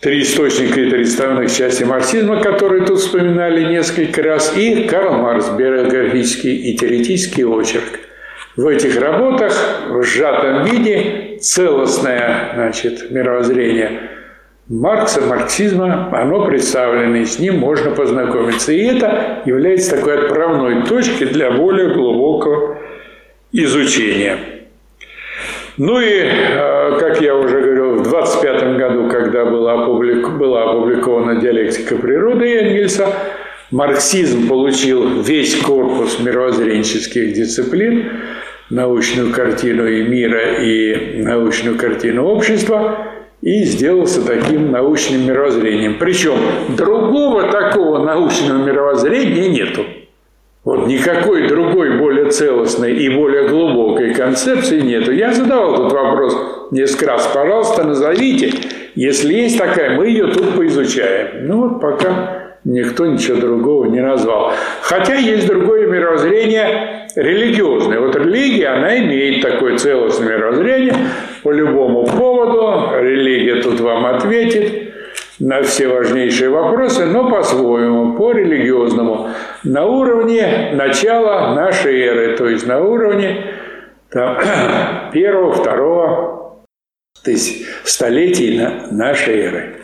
«Три 0.00 0.22
источника 0.22 0.80
и 0.80 0.88
три 0.88 1.02
основных 1.02 1.52
части 1.52 1.84
марксизма», 1.84 2.42
которые 2.42 2.86
тут 2.86 3.00
вспоминали 3.00 3.64
несколько 3.64 4.22
раз, 4.22 4.56
и 4.56 4.84
Карл 4.84 5.18
Маркс, 5.18 5.50
биографический 5.50 6.56
и 6.56 6.78
теоретический 6.78 7.44
очерк. 7.44 8.00
В 8.56 8.66
этих 8.66 8.98
работах 8.98 9.52
в 9.90 10.02
сжатом 10.02 10.64
виде 10.64 11.36
целостное 11.42 12.52
значит, 12.54 13.10
мировоззрение– 13.10 14.00
Маркса, 14.70 15.20
марксизма, 15.22 16.10
оно 16.12 16.46
представлено, 16.46 17.16
и 17.16 17.24
с 17.24 17.40
ним 17.40 17.58
можно 17.58 17.90
познакомиться. 17.90 18.70
И 18.70 18.84
это 18.84 19.42
является 19.44 19.96
такой 19.96 20.26
отправной 20.26 20.84
точкой 20.86 21.24
для 21.24 21.50
более 21.50 21.92
глубокого 21.92 22.78
изучения. 23.50 24.38
Ну 25.76 26.00
и, 26.00 26.20
э, 26.22 26.98
как 27.00 27.20
я 27.20 27.34
уже 27.34 27.60
говорил, 27.60 27.96
в 27.96 28.02
25 28.04 28.76
году, 28.76 29.08
когда 29.08 29.44
была, 29.44 29.82
опублик... 29.82 30.28
была 30.38 30.70
опубликована 30.70 31.40
«Диалектика 31.40 31.96
природы» 31.96 32.54
Энгельса, 32.54 33.08
марксизм 33.72 34.46
получил 34.46 35.20
весь 35.20 35.56
корпус 35.56 36.20
мировоззренческих 36.20 37.32
дисциплин, 37.32 38.12
научную 38.68 39.32
картину 39.32 39.88
и 39.88 40.04
мира 40.04 40.62
и 40.62 41.22
научную 41.22 41.76
картину 41.76 42.26
общества– 42.26 42.98
и 43.42 43.64
сделался 43.64 44.24
таким 44.24 44.70
научным 44.70 45.26
мировоззрением. 45.26 45.98
Причем 45.98 46.36
другого 46.76 47.50
такого 47.50 48.04
научного 48.04 48.58
мировоззрения 48.58 49.48
нету. 49.48 49.84
Вот 50.62 50.86
никакой 50.86 51.48
другой 51.48 51.98
более 51.98 52.30
целостной 52.30 52.92
и 52.92 53.08
более 53.08 53.48
глубокой 53.48 54.12
концепции 54.12 54.80
нету. 54.80 55.10
Я 55.10 55.32
задавал 55.32 55.72
этот 55.74 55.92
вопрос 55.92 56.36
несколько 56.70 57.06
раз. 57.06 57.26
Пожалуйста, 57.32 57.82
назовите. 57.84 58.52
Если 58.94 59.32
есть 59.32 59.56
такая, 59.56 59.96
мы 59.96 60.08
ее 60.08 60.26
тут 60.26 60.54
поизучаем. 60.54 61.46
Ну 61.46 61.68
вот 61.68 61.80
пока 61.80 62.56
никто 62.64 63.06
ничего 63.06 63.40
другого 63.40 63.86
не 63.86 64.00
назвал. 64.00 64.52
Хотя 64.82 65.14
есть 65.14 65.46
другое 65.46 65.86
мировоззрение 65.86 67.08
религиозное. 67.16 67.98
Вот 67.98 68.14
религия, 68.16 68.68
она 68.68 68.98
имеет 68.98 69.42
такое 69.42 69.78
целостное 69.78 70.36
мировоззрение 70.36 70.94
по 71.42 71.50
любому 71.50 72.06
поводу. 72.06 72.96
Религия 73.00 73.62
тут 73.62 73.80
вам 73.80 74.06
ответит. 74.06 74.90
на 75.40 75.62
все 75.62 75.88
важнейшие 75.88 76.50
вопросы, 76.50 77.06
но 77.06 77.30
по-своему, 77.30 78.12
по-религиозному, 78.12 79.30
на 79.64 79.86
уровне 79.86 80.72
начала 80.74 81.54
нашей 81.54 81.98
эры, 81.98 82.36
то 82.36 82.46
есть 82.46 82.66
на 82.66 82.80
уровне 82.80 83.46
там, 84.10 84.36
первого, 85.12 85.52
второго 85.52 86.62
тысяч, 87.24 87.66
столетий 87.84 88.60
нашей 88.90 89.40
эры. 89.40 89.76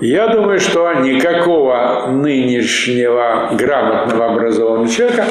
Я 0.00 0.28
думаю, 0.28 0.60
что 0.60 0.92
никакого 0.94 2.06
нынешнего 2.08 3.50
грамотного 3.52 4.32
образованного 4.32 4.88
человека 4.88 5.26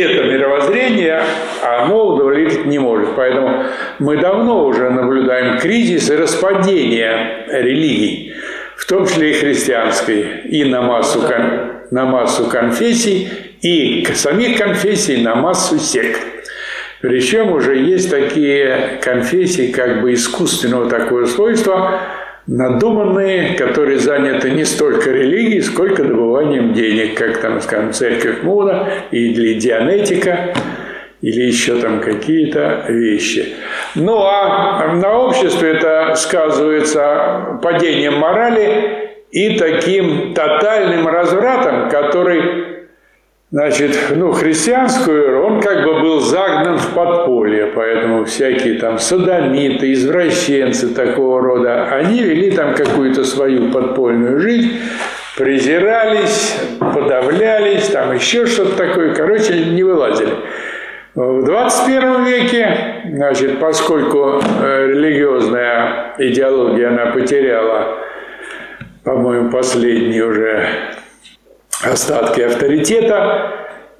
это 0.00 0.24
мировоззрение, 0.24 1.22
оно 1.62 2.06
удовлетворить 2.06 2.66
не 2.66 2.78
может. 2.78 3.10
Поэтому 3.16 3.64
мы 3.98 4.16
давно 4.16 4.64
уже 4.66 4.90
наблюдаем 4.90 5.58
кризис 5.58 6.10
и 6.10 6.16
распадение 6.16 7.44
религий, 7.48 8.34
в 8.76 8.86
том 8.86 9.06
числе 9.06 9.30
и 9.30 9.34
христианской, 9.34 10.42
и 10.50 10.64
на 10.64 10.82
массу, 10.82 11.22
на 11.90 12.04
массу 12.04 12.46
конфессий, 12.46 13.28
и 13.60 14.06
самих 14.14 14.58
конфессий 14.58 15.22
на 15.22 15.34
массу 15.34 15.78
сект. 15.78 16.20
Причем 17.00 17.52
уже 17.52 17.76
есть 17.76 18.10
такие 18.10 18.98
конфессии 19.02 19.70
как 19.70 20.00
бы 20.00 20.14
искусственного 20.14 20.88
такого 20.88 21.26
свойства– 21.26 22.00
надуманные, 22.46 23.54
которые 23.54 23.98
заняты 23.98 24.50
не 24.50 24.64
столько 24.64 25.10
религией, 25.10 25.62
сколько 25.62 26.04
добыванием 26.04 26.72
денег, 26.72 27.16
как 27.16 27.38
там, 27.38 27.60
скажем, 27.60 27.92
церковь 27.92 28.42
Муна 28.42 28.88
или 29.10 29.54
Дианетика, 29.58 30.54
или 31.20 31.42
еще 31.42 31.80
там 31.80 32.00
какие-то 32.00 32.84
вещи. 32.88 33.54
Ну 33.94 34.18
а 34.22 34.92
на 34.94 35.18
обществе 35.18 35.70
это 35.70 36.14
сказывается 36.16 37.58
падением 37.62 38.18
морали 38.18 39.08
и 39.30 39.56
таким 39.58 40.34
тотальным 40.34 41.08
развратом, 41.08 41.88
который 41.88 42.73
Значит, 43.54 43.96
ну, 44.16 44.32
христианскую 44.32 45.28
эру 45.28 45.46
он 45.46 45.60
как 45.60 45.84
бы 45.84 46.00
был 46.00 46.18
загнан 46.18 46.76
в 46.76 46.92
подполье, 46.92 47.66
поэтому 47.66 48.24
всякие 48.24 48.80
там 48.80 48.98
садомиты, 48.98 49.92
извращенцы 49.92 50.92
такого 50.92 51.40
рода, 51.40 51.84
они 51.84 52.20
вели 52.20 52.50
там 52.50 52.74
какую-то 52.74 53.22
свою 53.22 53.70
подпольную 53.70 54.40
жизнь, 54.40 54.80
презирались, 55.38 56.56
подавлялись, 56.80 57.86
там 57.90 58.12
еще 58.12 58.46
что-то 58.46 58.74
такое, 58.74 59.14
короче, 59.14 59.66
не 59.66 59.84
вылазили. 59.84 60.34
В 61.14 61.44
21 61.44 62.24
веке, 62.24 62.76
значит, 63.08 63.60
поскольку 63.60 64.42
э, 64.62 64.86
религиозная 64.88 66.14
идеология, 66.18 66.88
она 66.88 67.12
потеряла, 67.12 67.98
по-моему, 69.04 69.52
последний 69.52 70.22
уже 70.22 70.66
остатки 71.86 72.40
авторитета, 72.40 73.50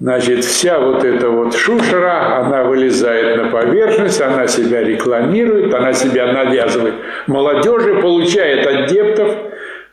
значит, 0.01 0.45
вся 0.45 0.78
вот 0.78 1.05
эта 1.05 1.28
вот 1.28 1.55
шушера, 1.55 2.39
она 2.39 2.64
вылезает 2.64 3.37
на 3.37 3.51
поверхность, 3.51 4.20
она 4.20 4.47
себя 4.47 4.82
рекламирует, 4.82 5.72
она 5.74 5.93
себя 5.93 6.32
навязывает. 6.32 6.95
Молодежи, 7.26 8.01
получает 8.01 8.66
адептов, 8.66 9.35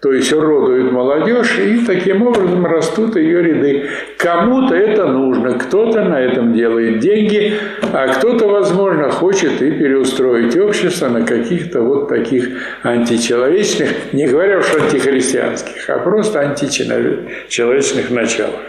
то 0.01 0.11
есть 0.11 0.33
уродует 0.33 0.91
молодежь, 0.91 1.59
и 1.59 1.85
таким 1.85 2.23
образом 2.23 2.65
растут 2.65 3.15
ее 3.15 3.43
ряды. 3.43 3.87
Кому-то 4.17 4.73
это 4.73 5.05
нужно, 5.05 5.59
кто-то 5.59 6.03
на 6.03 6.19
этом 6.19 6.53
делает 6.55 6.99
деньги, 6.99 7.59
а 7.93 8.07
кто-то, 8.07 8.47
возможно, 8.47 9.11
хочет 9.11 9.61
и 9.61 9.69
переустроить 9.69 10.57
общество 10.57 11.07
на 11.07 11.23
каких-то 11.23 11.81
вот 11.81 12.09
таких 12.09 12.49
античеловечных, 12.81 14.11
не 14.13 14.25
говоря 14.25 14.57
уж 14.57 14.73
антихристианских, 14.73 15.87
а 15.87 15.99
просто 15.99 16.39
античеловечных 16.39 18.09
началах. 18.09 18.59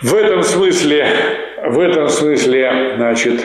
В 0.00 0.14
этом 0.16 0.42
смысле, 0.42 1.06
в 1.64 1.78
этом 1.78 2.08
смысле, 2.08 2.94
значит, 2.96 3.40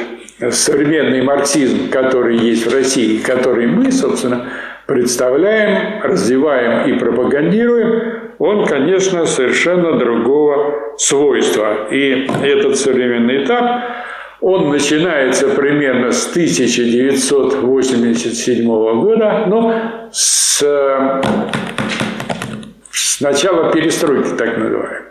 современный 0.49 1.21
марксизм, 1.21 1.89
который 1.89 2.37
есть 2.37 2.65
в 2.65 2.73
России, 2.73 3.19
который 3.19 3.67
мы, 3.67 3.91
собственно, 3.91 4.47
представляем, 4.87 6.01
развиваем 6.01 6.89
и 6.89 6.93
пропагандируем, 6.97 8.31
он, 8.39 8.65
конечно, 8.65 9.25
совершенно 9.25 9.99
другого 9.99 10.95
свойства. 10.97 11.89
И 11.91 12.27
этот 12.43 12.77
современный 12.77 13.43
этап, 13.43 13.81
он 14.39 14.69
начинается 14.69 15.49
примерно 15.49 16.11
с 16.11 16.29
1987 16.29 18.65
года, 18.65 19.43
но 19.47 19.73
с, 20.11 20.61
с 22.91 23.21
начала 23.21 23.71
перестройки, 23.71 24.29
так 24.37 24.57
называемой 24.57 25.07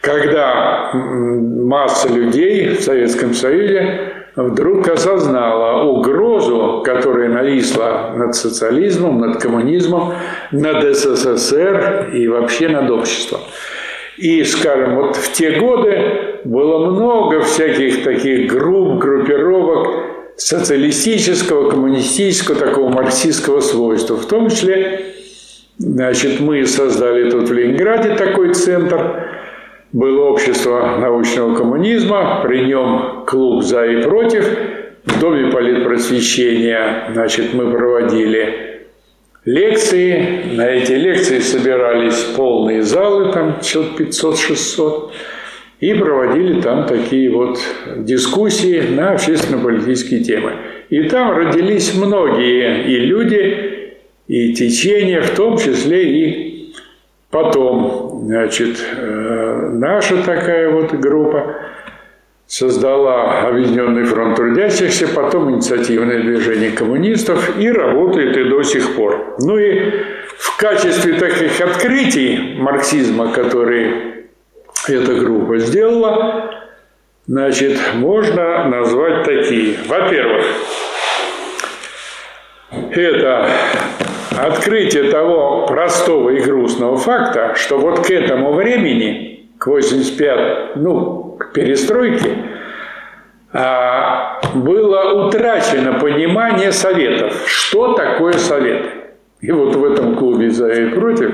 когда 0.00 0.92
масса 0.94 2.08
людей 2.08 2.68
в 2.68 2.80
Советском 2.80 3.34
Союзе 3.34 4.19
вдруг 4.36 4.88
осознала 4.88 5.84
угрозу, 5.84 6.82
которая 6.84 7.28
нависла 7.28 8.14
над 8.16 8.34
социализмом, 8.34 9.20
над 9.20 9.40
коммунизмом, 9.40 10.14
над 10.52 10.96
СССР 10.96 12.10
и 12.14 12.28
вообще 12.28 12.68
над 12.68 12.90
обществом. 12.90 13.40
И, 14.16 14.44
скажем, 14.44 14.96
вот 14.96 15.16
в 15.16 15.32
те 15.32 15.52
годы 15.52 16.40
было 16.44 16.90
много 16.90 17.40
всяких 17.40 18.04
таких 18.04 18.52
групп, 18.52 18.98
группировок 19.00 19.88
социалистического, 20.36 21.70
коммунистического, 21.70 22.58
такого 22.58 22.88
марксистского 22.88 23.60
свойства. 23.60 24.16
В 24.16 24.26
том 24.26 24.50
числе, 24.50 25.14
значит, 25.78 26.40
мы 26.40 26.66
создали 26.66 27.30
тут 27.30 27.48
в 27.48 27.52
Ленинграде 27.52 28.14
такой 28.14 28.54
центр– 28.54 29.26
было 29.92 30.26
общество 30.26 30.96
научного 31.00 31.56
коммунизма, 31.56 32.42
при 32.44 32.64
нем 32.64 33.24
клуб 33.26 33.62
«За 33.62 33.84
и 33.84 34.02
против». 34.02 34.48
В 35.04 35.18
Доме 35.18 35.50
политпросвещения 35.50 37.08
значит, 37.12 37.54
мы 37.54 37.70
проводили 37.70 38.82
лекции. 39.44 40.42
На 40.52 40.68
эти 40.68 40.92
лекции 40.92 41.38
собирались 41.38 42.22
полные 42.36 42.82
залы, 42.82 43.32
там 43.32 43.60
человек 43.62 44.00
500-600, 44.00 45.10
и 45.80 45.94
проводили 45.94 46.60
там 46.60 46.86
такие 46.86 47.30
вот 47.30 47.58
дискуссии 47.96 48.82
на 48.90 49.12
общественно-политические 49.12 50.22
темы. 50.22 50.52
И 50.90 51.04
там 51.04 51.34
родились 51.34 51.94
многие 51.94 52.84
и 52.84 52.96
люди, 52.98 53.94
и 54.28 54.52
течения, 54.52 55.22
в 55.22 55.30
том 55.30 55.56
числе 55.56 56.04
и 56.04 56.49
потом 57.30 58.10
Значит, 58.30 58.78
э, 58.96 59.70
наша 59.72 60.22
такая 60.22 60.70
вот 60.70 60.92
группа 60.92 61.56
создала 62.46 63.40
Объединенный 63.48 64.04
фронт 64.04 64.36
трудящихся, 64.36 65.08
потом 65.08 65.50
инициативное 65.52 66.20
движение 66.20 66.70
коммунистов 66.70 67.58
и 67.58 67.72
работает 67.72 68.36
и 68.36 68.44
до 68.44 68.62
сих 68.62 68.94
пор. 68.94 69.36
Ну 69.40 69.58
и 69.58 69.90
в 70.38 70.56
качестве 70.58 71.14
таких 71.14 71.60
открытий 71.60 72.54
марксизма, 72.58 73.32
которые 73.32 74.26
эта 74.86 75.14
группа 75.14 75.58
сделала, 75.58 76.54
значит, 77.26 77.78
можно 77.94 78.68
назвать 78.68 79.24
такие. 79.24 79.76
Во-первых, 79.88 80.46
это 82.92 83.48
открытие 84.46 85.10
того 85.10 85.66
простого 85.66 86.30
и 86.30 86.40
грустного 86.40 86.96
факта, 86.96 87.54
что 87.54 87.78
вот 87.78 88.06
к 88.06 88.10
этому 88.10 88.52
времени, 88.52 89.50
к 89.58 89.66
85, 89.66 90.76
ну, 90.76 91.36
к 91.38 91.52
перестройке, 91.52 92.36
а, 93.52 94.40
было 94.54 95.26
утрачено 95.26 95.98
понимание 95.98 96.72
советов. 96.72 97.44
Что 97.46 97.94
такое 97.94 98.34
советы? 98.34 98.90
И 99.40 99.50
вот 99.50 99.74
в 99.74 99.84
этом 99.84 100.16
клубе 100.16 100.50
«За 100.50 100.68
и 100.68 100.90
против» 100.90 101.32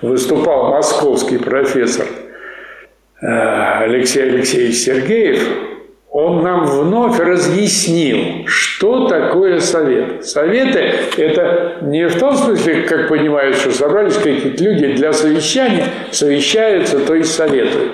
выступал 0.00 0.70
московский 0.70 1.36
профессор 1.36 2.06
э, 3.20 3.26
Алексей 3.26 4.22
Алексеевич 4.22 4.76
Сергеев, 4.76 5.46
он 6.12 6.42
нам 6.42 6.66
вновь 6.66 7.18
разъяснил, 7.18 8.46
что 8.46 9.08
такое 9.08 9.60
совет. 9.60 10.26
Советы– 10.26 10.78
это 11.16 11.78
не 11.80 12.06
в 12.06 12.18
том 12.18 12.36
смысле, 12.36 12.82
как 12.82 13.08
понимают, 13.08 13.56
что 13.56 13.72
собрались 13.72 14.16
какие-то 14.16 14.62
люди 14.62 14.92
для 14.92 15.14
совещания, 15.14 15.86
совещаются, 16.10 16.98
то 17.00 17.14
есть 17.14 17.34
советуют. 17.34 17.92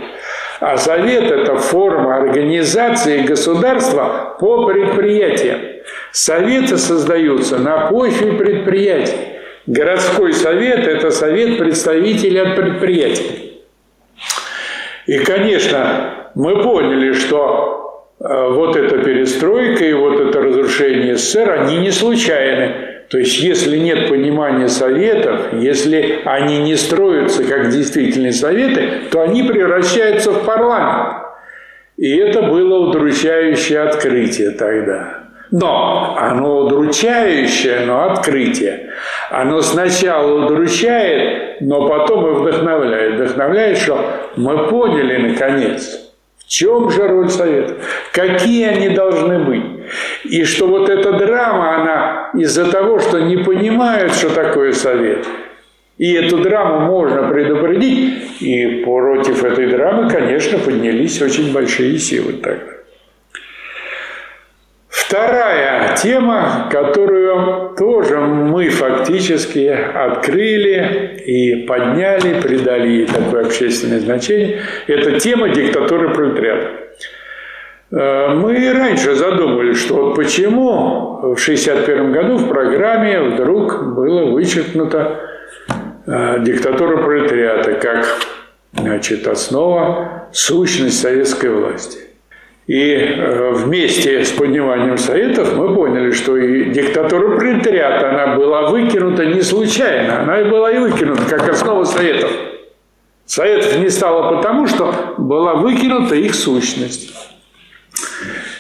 А 0.58 0.76
совет– 0.76 1.30
это 1.30 1.54
форма 1.54 2.16
организации 2.16 3.22
государства 3.22 4.36
по 4.40 4.66
предприятиям. 4.66 5.60
Советы 6.10 6.76
создаются 6.76 7.58
на 7.58 7.86
почве 7.86 8.32
предприятий. 8.32 9.14
Городской 9.68 10.32
совет– 10.32 10.88
это 10.88 11.12
совет 11.12 11.56
представителей 11.56 12.40
от 12.40 12.56
предприятий. 12.56 13.62
И, 15.06 15.18
конечно, 15.20 16.30
мы 16.34 16.60
поняли, 16.64 17.12
что 17.12 17.88
вот 18.20 18.76
эта 18.76 18.98
перестройка 18.98 19.84
и 19.84 19.92
вот 19.92 20.20
это 20.20 20.40
разрушение 20.40 21.16
СССР, 21.16 21.50
они 21.50 21.78
не 21.78 21.92
случайны. 21.92 22.74
То 23.08 23.16
есть, 23.16 23.40
если 23.40 23.78
нет 23.78 24.08
понимания 24.08 24.68
советов, 24.68 25.52
если 25.54 26.20
они 26.24 26.58
не 26.58 26.76
строятся 26.76 27.42
как 27.44 27.70
действительные 27.70 28.32
советы, 28.32 29.08
то 29.10 29.22
они 29.22 29.44
превращаются 29.44 30.32
в 30.32 30.44
парламент. 30.44 31.24
И 31.96 32.16
это 32.16 32.42
было 32.42 32.88
удручающее 32.88 33.80
открытие 33.80 34.50
тогда. 34.50 35.24
Но 35.50 36.14
оно 36.18 36.58
удручающее, 36.58 37.80
но 37.86 38.10
открытие. 38.10 38.90
Оно 39.30 39.62
сначала 39.62 40.44
удручает, 40.44 41.62
но 41.62 41.88
потом 41.88 42.26
и 42.26 42.34
вдохновляет. 42.40 43.14
Вдохновляет, 43.14 43.78
что 43.78 43.98
мы 44.36 44.68
поняли 44.68 45.30
наконец, 45.30 46.07
чем 46.49 46.90
же 46.90 47.07
роль 47.07 47.28
совета, 47.28 47.76
какие 48.12 48.66
они 48.66 48.88
должны 48.88 49.38
быть. 49.38 49.62
И 50.24 50.44
что 50.44 50.66
вот 50.66 50.88
эта 50.88 51.12
драма, 51.12 51.76
она 51.76 52.30
из-за 52.34 52.70
того, 52.70 52.99
что 52.99 53.20
не 53.20 53.36
понимают, 53.36 54.14
что 54.14 54.30
такое 54.30 54.72
совет, 54.72 55.26
и 55.99 56.12
эту 56.14 56.38
драму 56.38 56.86
можно 56.86 57.28
предупредить, 57.28 58.40
и 58.40 58.82
против 58.84 59.44
этой 59.44 59.68
драмы, 59.68 60.11
конечно, 60.11 60.59
поднялись 60.59 61.20
очень 61.20 61.53
большие 61.53 61.99
силы 61.99 62.34
тогда. 62.34 62.78
Вторая 65.09 65.96
тема, 65.96 66.68
которую 66.70 67.74
тоже 67.78 68.18
мы 68.18 68.68
фактически 68.68 69.66
открыли 69.66 71.18
и 71.24 71.64
подняли, 71.66 72.38
придали 72.42 73.06
такое 73.06 73.46
общественное 73.46 74.00
значение, 74.00 74.61
это 74.86 75.18
тема 75.18 75.48
диктатуры 75.48 76.12
пролетариата. 76.12 76.68
Э, 77.90 78.34
мы 78.34 78.70
раньше 78.70 79.14
задумывались, 79.14 79.78
что 79.78 79.94
вот 79.94 80.14
почему 80.14 81.20
в 81.22 81.40
1961 81.40 82.12
году 82.12 82.36
в 82.36 82.48
программе 82.50 83.22
вдруг 83.22 83.94
было 83.94 84.26
вычеркнуто 84.30 85.20
э, 86.06 86.36
диктатура 86.40 86.98
пролетариата 86.98 87.72
как 87.72 88.06
значит, 88.74 89.26
основа, 89.26 90.28
сущность 90.32 91.00
советской 91.00 91.48
власти. 91.48 92.07
И 92.68 92.92
э, 92.92 93.52
вместе 93.54 94.22
с 94.22 94.30
подниманием 94.32 94.98
Советов 94.98 95.56
мы 95.56 95.74
поняли, 95.74 96.10
что 96.10 96.36
и 96.36 96.66
диктатура 96.66 97.34
пролетариата, 97.34 98.10
она 98.10 98.36
была 98.36 98.68
выкинута 98.68 99.24
не 99.24 99.40
случайно, 99.40 100.20
она 100.20 100.42
и 100.42 100.44
была 100.44 100.70
и 100.70 100.78
выкинута 100.78 101.22
как 101.22 101.48
основа 101.48 101.84
Советов. 101.84 102.30
Советов 103.24 103.78
не 103.78 103.88
стало 103.88 104.36
потому, 104.36 104.66
что 104.66 105.14
была 105.16 105.54
выкинута 105.54 106.14
их 106.14 106.34
сущность. 106.34 107.14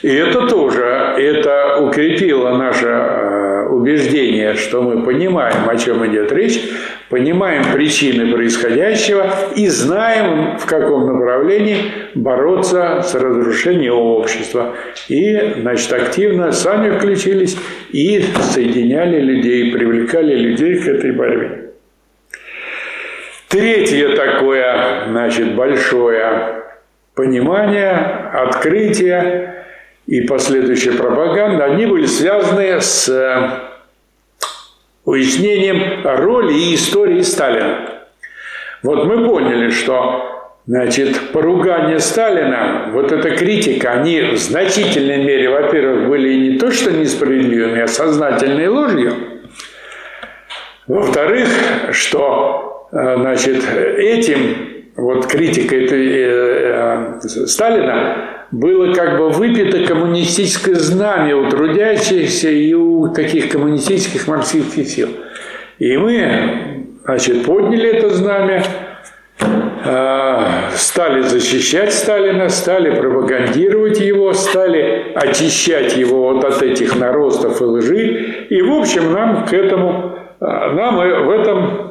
И 0.02 0.14
это 0.14 0.46
тоже, 0.46 0.82
это 1.18 1.78
укрепило 1.80 2.56
наше 2.56 2.86
э, 2.86 3.66
убеждение, 3.68 4.54
что 4.54 4.80
мы 4.80 5.02
понимаем, 5.02 5.68
о 5.68 5.76
чем 5.76 6.06
идет 6.06 6.30
речь, 6.30 6.60
понимаем 7.08 7.64
причины 7.72 8.32
происходящего 8.32 9.26
и 9.56 9.66
знаем, 9.68 10.56
в 10.58 10.66
каком 10.66 11.06
направлении 11.06 11.92
бороться 12.14 13.02
с 13.02 13.14
разрушением 13.14 13.94
общества. 13.94 14.74
И, 15.08 15.54
значит, 15.60 15.92
активно 15.92 16.52
сами 16.52 16.96
включились 16.96 17.56
и 17.90 18.24
соединяли 18.40 19.20
людей, 19.20 19.72
привлекали 19.72 20.34
людей 20.34 20.76
к 20.76 20.86
этой 20.86 21.10
борьбе. 21.10 21.70
Третье 23.48 24.14
такое, 24.14 25.06
значит, 25.08 25.54
большое 25.56 26.62
понимание, 27.14 27.94
открытие 28.32 29.57
и 30.08 30.22
последующая 30.22 30.92
пропаганда, 30.92 31.66
они 31.66 31.84
были 31.84 32.06
связаны 32.06 32.80
с 32.80 33.10
э, 33.10 33.50
уяснением 35.04 36.02
роли 36.02 36.54
и 36.54 36.74
истории 36.74 37.20
Сталина. 37.20 38.06
Вот 38.82 39.04
мы 39.04 39.28
поняли, 39.28 39.68
что 39.68 40.54
значит, 40.66 41.30
поругание 41.32 41.98
Сталина, 41.98 42.88
вот 42.94 43.12
эта 43.12 43.36
критика, 43.36 43.92
они 43.92 44.22
в 44.22 44.38
значительной 44.38 45.18
мере, 45.18 45.50
во-первых, 45.50 46.08
были 46.08 46.52
не 46.52 46.58
то 46.58 46.70
что 46.70 46.90
несправедливыми, 46.90 47.82
а 47.82 47.86
сознательной 47.86 48.68
ложью. 48.68 49.12
Во-вторых, 50.86 51.48
что 51.92 52.88
э, 52.92 53.16
значит, 53.18 53.62
этим, 53.98 54.86
вот 54.96 55.26
критикой 55.26 55.86
э, 55.86 57.20
Сталина, 57.20 58.37
было 58.50 58.94
как 58.94 59.18
бы 59.18 59.30
выпито 59.30 59.86
коммунистическое 59.86 60.74
знамя 60.76 61.36
у 61.36 61.50
трудящихся 61.50 62.50
и 62.50 62.72
у 62.72 63.08
таких 63.08 63.50
коммунистических 63.50 64.26
марксистских 64.26 64.86
сил. 64.86 65.08
И 65.78 65.96
мы, 65.96 66.86
значит, 67.04 67.44
подняли 67.44 67.90
это 67.90 68.10
знамя, 68.10 68.64
а, 69.84 70.70
стали 70.74 71.22
защищать 71.22 71.92
Сталина, 71.92 72.48
стали 72.48 72.98
пропагандировать 72.98 74.00
его, 74.00 74.32
стали 74.32 75.12
очищать 75.14 75.96
его 75.96 76.32
вот 76.32 76.44
от 76.44 76.62
этих 76.62 76.98
наростов 76.98 77.60
и 77.60 77.64
лжи. 77.64 78.46
И, 78.50 78.60
в 78.60 78.72
общем, 78.72 79.12
нам 79.12 79.46
к 79.46 79.52
этому, 79.52 80.18
а, 80.40 80.72
нам 80.72 80.96
в 80.96 81.30
этом 81.30 81.87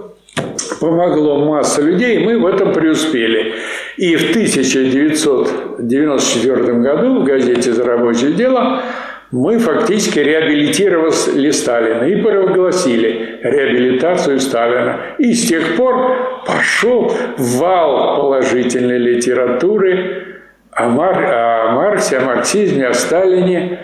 помогло 0.80 1.44
масса 1.46 1.82
людей, 1.82 2.20
мы 2.20 2.38
в 2.40 2.46
этом 2.46 2.72
преуспели. 2.74 3.56
И 3.98 4.16
в 4.16 4.30
1994 4.30 6.74
году 6.74 7.20
в 7.20 7.24
газете 7.24 7.74
«За 7.74 7.84
рабочее 7.84 8.32
дело» 8.32 8.84
мы 9.32 9.58
фактически 9.60 10.20
реабилитировали 10.20 11.52
Сталина 11.52 12.04
и 12.04 12.22
провозгласили 12.22 13.40
реабилитацию 13.44 14.40
Сталина. 14.40 15.02
И 15.18 15.34
с 15.34 15.48
тех 15.48 15.76
пор 15.76 16.44
пошел 16.46 17.12
вал 17.38 18.22
положительной 18.22 19.00
литературы 19.00 20.38
о, 20.72 20.88
Мар... 20.90 21.26
о 21.26 21.72
Марксе, 21.74 22.20
о 22.20 22.22
марксизме, 22.22 22.88
о 22.88 22.94
Сталине, 22.94 23.80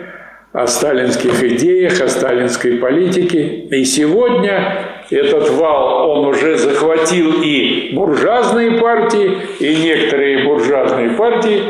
о 0.53 0.67
сталинских 0.67 1.43
идеях, 1.43 1.99
о 1.99 2.07
сталинской 2.07 2.77
политике. 2.77 3.41
И 3.41 3.83
сегодня 3.83 4.92
этот 5.13 5.49
вал, 5.51 6.09
он 6.09 6.25
уже 6.25 6.57
захватил 6.57 7.41
и 7.41 7.91
буржуазные 7.93 8.79
партии, 8.79 9.37
и 9.59 9.75
некоторые 9.75 10.45
буржуазные 10.45 11.11
партии, 11.11 11.63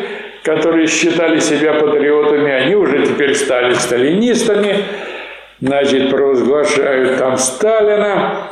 которые 0.43 0.87
считали 0.87 1.39
себя 1.39 1.73
патриотами, 1.73 2.51
они 2.51 2.75
уже 2.75 3.05
теперь 3.05 3.35
стали 3.35 3.73
сталинистами, 3.73 4.77
значит, 5.59 6.09
провозглашают 6.09 7.17
там 7.17 7.37
Сталина, 7.37 8.49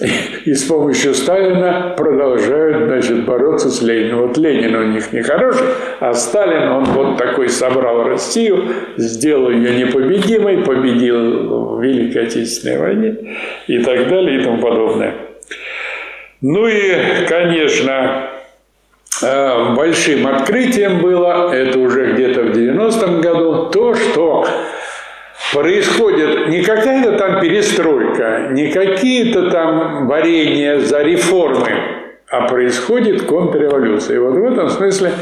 и 0.00 0.52
с 0.52 0.64
помощью 0.64 1.14
Сталина 1.14 1.94
продолжают 1.96 2.84
значит, 2.84 3.24
бороться 3.24 3.70
с 3.70 3.80
Лениным. 3.80 4.26
Вот 4.26 4.36
Ленин 4.36 4.74
у 4.74 4.84
них 4.84 5.12
нехороший, 5.12 5.66
а 6.00 6.12
Сталин, 6.12 6.68
он 6.68 6.84
вот 6.84 7.16
такой 7.16 7.48
собрал 7.48 8.04
Россию, 8.04 8.64
сделал 8.96 9.50
ее 9.50 9.86
непобедимой, 9.86 10.58
победил 10.58 11.76
в 11.76 11.82
Великой 11.82 12.26
Отечественной 12.26 12.78
войне 12.78 13.16
и 13.66 13.78
так 13.78 14.08
далее 14.08 14.40
и 14.40 14.44
тому 14.44 14.60
подобное. 14.60 15.14
Ну 16.42 16.66
и, 16.66 17.26
конечно, 17.26 18.28
э, 19.22 19.74
большим 19.74 20.26
открытием 20.26 21.00
было, 21.00 21.50
это 21.54 21.78
уже 21.78 22.12
где-то 22.12 22.42
в 22.42 22.50
90-м 22.50 23.22
году, 23.22 23.70
то, 23.70 23.94
что 23.94 24.46
происходит 25.52 26.48
не 26.48 26.62
какая-то 26.62 27.18
там 27.18 27.40
перестройка, 27.40 28.48
не 28.50 28.70
какие-то 28.72 29.50
там 29.50 30.08
борения 30.08 30.80
за 30.80 31.02
реформы, 31.02 31.70
а 32.28 32.48
происходит 32.48 33.22
контрреволюция. 33.22 34.16
И 34.16 34.18
вот 34.18 34.34
в 34.34 34.44
этом 34.44 34.68
смысле 34.68 35.12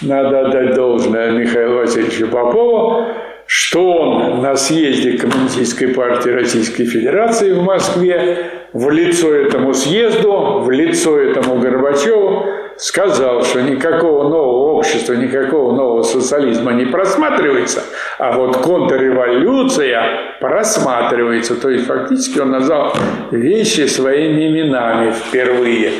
надо 0.00 0.46
отдать 0.46 0.74
должное 0.74 1.32
Михаилу 1.32 1.76
Васильевичу 1.76 2.28
Попову, 2.28 3.06
что 3.46 3.92
он 3.92 4.40
на 4.40 4.56
съезде 4.56 5.18
Коммунистической 5.18 5.88
партии 5.88 6.30
Российской 6.30 6.84
Федерации 6.84 7.52
в 7.52 7.62
Москве 7.62 8.50
в 8.72 8.90
лицо 8.90 9.32
этому 9.32 9.74
съезду, 9.74 10.60
в 10.60 10.70
лицо 10.70 11.18
этому 11.18 11.58
Горбачеву 11.58 12.46
сказал, 12.76 13.42
что 13.44 13.62
никакого 13.62 14.28
нового 14.28 14.63
общества, 14.84 15.14
никакого 15.14 15.74
нового 15.74 16.02
социализма 16.02 16.72
не 16.72 16.84
просматривается, 16.84 17.82
а 18.18 18.32
вот 18.32 18.58
контрреволюция 18.58 20.36
просматривается. 20.40 21.56
То 21.60 21.70
есть 21.70 21.86
фактически 21.86 22.38
он 22.38 22.50
назвал 22.50 22.94
вещи 23.30 23.86
своими 23.86 24.48
именами 24.48 25.10
впервые 25.10 25.92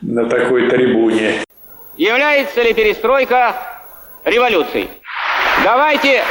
на 0.00 0.28
такой 0.28 0.68
трибуне. 0.68 1.42
Является 1.96 2.62
ли 2.62 2.72
перестройка 2.74 3.56
революцией? 4.24 4.88
Давайте, 5.64 6.22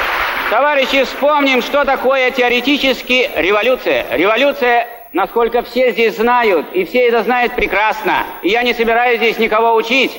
товарищи, 0.49 1.03
вспомним, 1.03 1.61
что 1.61 1.83
такое 1.83 2.31
теоретически 2.31 3.29
революция. 3.35 4.05
Революция 4.11 4.87
насколько 5.13 5.63
все 5.63 5.91
здесь 5.91 6.15
знают, 6.17 6.67
и 6.73 6.85
все 6.85 7.07
это 7.07 7.23
знают 7.23 7.55
прекрасно, 7.55 8.25
и 8.43 8.49
я 8.49 8.61
не 8.61 8.73
собираюсь 8.73 9.17
здесь 9.17 9.39
никого 9.39 9.73
учить, 9.75 10.11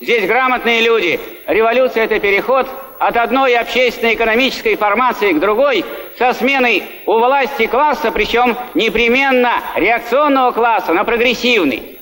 Здесь 0.00 0.26
грамотные 0.26 0.80
люди. 0.80 1.20
Революция– 1.46 2.04
это 2.06 2.18
переход 2.18 2.66
от 2.98 3.16
одной 3.16 3.56
общественно-экономической 3.56 4.74
формации 4.76 5.32
к 5.32 5.38
другой 5.38 5.84
со 6.18 6.32
сменой 6.32 6.82
у 7.06 7.12
власти 7.18 7.66
класса, 7.66 8.10
причем 8.10 8.56
непременно 8.74 9.52
реакционного 9.76 10.50
класса 10.50 10.92
на 10.92 11.04
прогрессивный. 11.04 11.98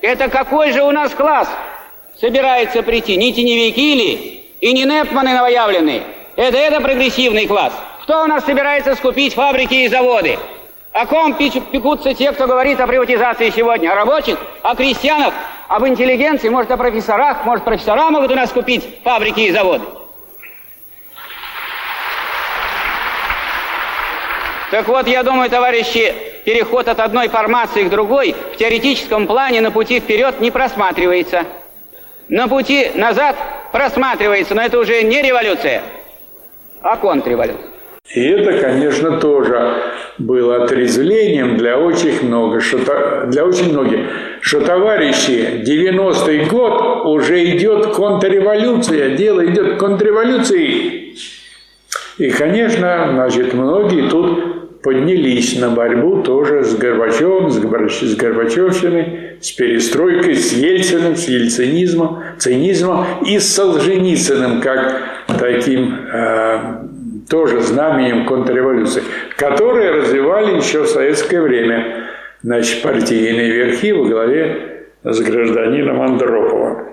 Это 0.00 0.28
какой 0.28 0.72
же 0.72 0.82
у 0.82 0.90
нас 0.90 1.12
класс 1.12 1.48
собирается 2.20 2.82
прийти? 2.82 3.16
Не 3.16 3.32
теневики 3.32 3.94
ли 3.94 4.44
и 4.60 4.72
не 4.72 4.84
Непманы 4.84 5.32
новоявленные? 5.34 6.02
Это 6.34 6.56
это 6.56 6.80
прогрессивный 6.80 7.46
класс. 7.46 7.72
Кто 8.02 8.24
у 8.24 8.26
нас 8.26 8.44
собирается 8.44 8.96
скупить 8.96 9.34
фабрики 9.34 9.74
и 9.74 9.88
заводы? 9.88 10.38
О 10.92 11.06
ком 11.06 11.34
пекутся 11.34 12.14
те, 12.14 12.32
кто 12.32 12.48
говорит 12.48 12.80
о 12.80 12.86
приватизации 12.88 13.50
сегодня? 13.50 13.92
О 13.92 13.94
рабочих? 13.94 14.38
О 14.62 14.74
крестьянах? 14.74 15.32
Об 15.68 15.86
интеллигенции? 15.86 16.48
Может, 16.48 16.70
о 16.70 16.78
профессорах? 16.78 17.44
Может, 17.44 17.64
профессора 17.64 18.08
могут 18.10 18.30
у 18.30 18.34
нас 18.34 18.50
купить 18.50 19.00
фабрики 19.04 19.40
и 19.40 19.52
заводы? 19.52 19.84
Так 24.70 24.88
вот, 24.88 25.06
я 25.06 25.22
думаю, 25.22 25.50
товарищи, 25.50 26.14
переход 26.44 26.88
от 26.88 27.00
одной 27.00 27.28
формации 27.28 27.84
к 27.84 27.90
другой 27.90 28.34
в 28.54 28.56
теоретическом 28.56 29.26
плане 29.26 29.60
на 29.60 29.70
пути 29.70 30.00
вперед 30.00 30.40
не 30.40 30.50
просматривается. 30.50 31.44
На 32.28 32.48
пути 32.48 32.90
назад 32.94 33.36
просматривается, 33.72 34.54
но 34.54 34.62
это 34.62 34.78
уже 34.78 35.02
не 35.02 35.22
революция, 35.22 35.82
а 36.82 36.96
контрреволюция. 36.96 37.77
И 38.14 38.20
это, 38.20 38.58
конечно, 38.58 39.18
тоже 39.20 39.74
было 40.16 40.64
отрезвлением 40.64 41.58
для 41.58 41.78
очень 41.78 42.26
много, 42.26 42.60
что, 42.60 43.26
для 43.26 43.44
очень 43.44 43.70
многих, 43.70 44.00
что, 44.40 44.60
товарищи, 44.60 45.62
90-й 45.62 46.46
год 46.46 47.04
уже 47.04 47.44
идет 47.56 47.88
контрреволюция, 47.88 49.14
дело 49.16 49.44
идет 49.44 49.76
контрреволюции. 49.76 51.14
И, 52.16 52.30
конечно, 52.30 53.10
значит, 53.12 53.52
многие 53.52 54.08
тут 54.08 54.82
поднялись 54.82 55.58
на 55.58 55.68
борьбу 55.68 56.22
тоже 56.22 56.64
с 56.64 56.74
Горбачевым, 56.76 57.50
с, 57.50 57.56
с 57.56 58.16
Горбачевщиной, 58.16 59.36
с 59.40 59.50
перестройкой, 59.52 60.34
с 60.34 60.52
Ельциным, 60.52 61.14
с 61.14 61.28
ельцинизмом, 61.28 62.22
цинизмом 62.38 63.04
и 63.26 63.38
с 63.38 63.54
Солженицыным, 63.54 64.60
как 64.60 65.02
таким 65.38 65.94
э, 66.10 66.87
тоже 67.28 67.60
знаменем 67.60 68.26
контрреволюции, 68.26 69.02
которые 69.36 69.90
развивали 69.90 70.56
еще 70.56 70.82
в 70.82 70.88
советское 70.88 71.40
время 71.40 72.08
значит, 72.42 72.82
партийные 72.82 73.50
верхи 73.50 73.92
во 73.92 74.04
главе 74.04 74.86
с 75.04 75.20
гражданином 75.20 76.00
Андроповым. 76.00 76.88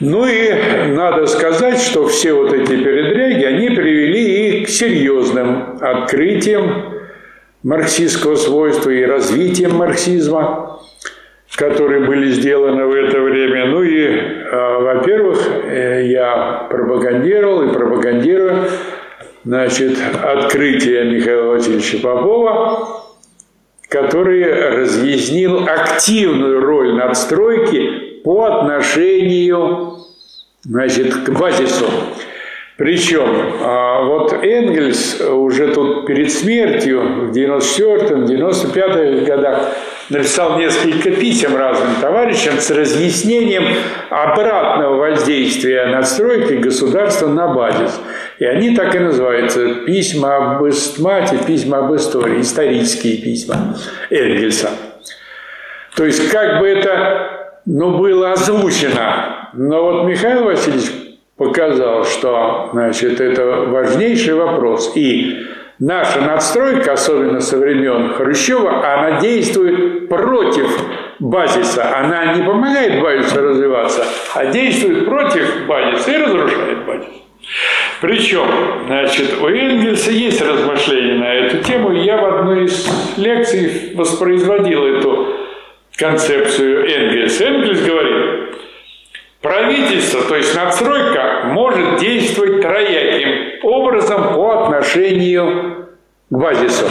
Ну 0.00 0.26
и 0.26 0.52
надо 0.88 1.26
сказать, 1.26 1.80
что 1.80 2.06
все 2.08 2.32
вот 2.32 2.52
эти 2.52 2.76
передряги, 2.76 3.44
они 3.44 3.70
привели 3.70 4.60
и 4.60 4.64
к 4.64 4.68
серьезным 4.68 5.78
открытиям 5.80 6.94
марксистского 7.62 8.34
свойства 8.34 8.90
и 8.90 9.04
развитием 9.04 9.76
марксизма, 9.76 10.80
которые 11.54 12.06
были 12.06 12.30
сделаны 12.30 12.84
в 12.86 12.92
это 12.92 13.20
время. 13.20 13.66
Ну 13.66 13.82
и, 13.82 14.43
во-первых, 14.54 15.48
э, 15.48 16.06
я 16.06 16.66
пропагандировал 16.70 17.62
и 17.62 17.72
пропагандирую 17.72 18.68
значит, 19.44 19.98
открытие 20.22 21.04
Михаила 21.04 21.52
Васильевича 21.52 21.98
Попова, 21.98 23.04
который 23.88 24.80
разъяснил 24.80 25.64
активную 25.66 26.60
роль 26.60 26.94
надстройки 26.94 28.20
по 28.24 28.44
отношению 28.44 29.98
значит, 30.62 31.14
к 31.14 31.30
базису. 31.30 31.86
Причем 32.76 33.24
а, 33.62 34.02
вот 34.02 34.32
Энгельс 34.32 35.20
уже 35.20 35.72
тут 35.72 36.06
перед 36.06 36.32
смертью 36.32 37.28
в 37.28 37.32
94-м, 37.32 38.24
95-х 38.24 39.24
годах 39.24 39.68
написал 40.10 40.58
несколько 40.58 41.12
писем 41.12 41.56
разным 41.56 41.94
товарищам 42.00 42.58
с 42.58 42.70
разъяснением 42.72 43.64
обратного 44.10 44.96
воздействия 44.96 45.86
надстройки 45.86 46.54
государства 46.54 47.28
на 47.28 47.46
базис. 47.46 48.00
И 48.40 48.44
они 48.44 48.74
так 48.74 48.92
и 48.96 48.98
называются 48.98 49.86
«Письма 49.86 50.56
об 50.56 50.68
эстмате», 50.68 51.38
«Письма 51.46 51.78
об 51.78 51.94
истории», 51.94 52.40
исторические 52.40 53.18
письма 53.18 53.76
Энгельса. 54.10 54.70
То 55.94 56.04
есть 56.04 56.28
как 56.28 56.58
бы 56.58 56.66
это 56.66 57.52
ну, 57.66 57.98
было 57.98 58.32
озвучено. 58.32 59.50
Но 59.52 59.84
вот 59.84 60.08
Михаил 60.08 60.42
Васильевич 60.42 60.90
показал, 61.36 62.04
что 62.04 62.70
значит, 62.72 63.20
это 63.20 63.44
важнейший 63.66 64.34
вопрос. 64.34 64.92
И 64.94 65.46
наша 65.78 66.20
надстройка, 66.20 66.92
особенно 66.92 67.40
со 67.40 67.58
времен 67.58 68.14
Хрущева, 68.14 68.92
она 68.92 69.20
действует 69.20 70.08
против 70.08 70.68
базиса. 71.18 71.96
Она 71.96 72.34
не 72.34 72.42
помогает 72.42 73.02
базису 73.02 73.42
развиваться, 73.42 74.04
а 74.34 74.46
действует 74.46 75.06
против 75.06 75.66
базиса 75.66 76.10
и 76.10 76.16
разрушает 76.16 76.84
базис. 76.84 77.08
Причем, 78.00 78.46
значит, 78.86 79.40
у 79.40 79.48
Энгельса 79.48 80.10
есть 80.10 80.40
размышления 80.42 81.14
на 81.14 81.34
эту 81.34 81.58
тему. 81.58 81.92
Я 81.92 82.18
в 82.18 82.38
одной 82.38 82.64
из 82.64 82.88
лекций 83.16 83.92
воспроизводил 83.94 84.84
эту 84.86 85.28
концепцию 85.96 86.86
Энгельс. 86.90 87.40
Энгельс 87.40 87.80
говорит, 87.82 88.56
правительство, 89.44 90.22
то 90.22 90.36
есть 90.36 90.54
надстройка, 90.56 91.42
может 91.44 91.98
действовать 91.98 92.62
трояким 92.62 93.62
образом 93.62 94.34
по 94.34 94.64
отношению 94.64 95.88
к 96.30 96.34
базису. 96.34 96.86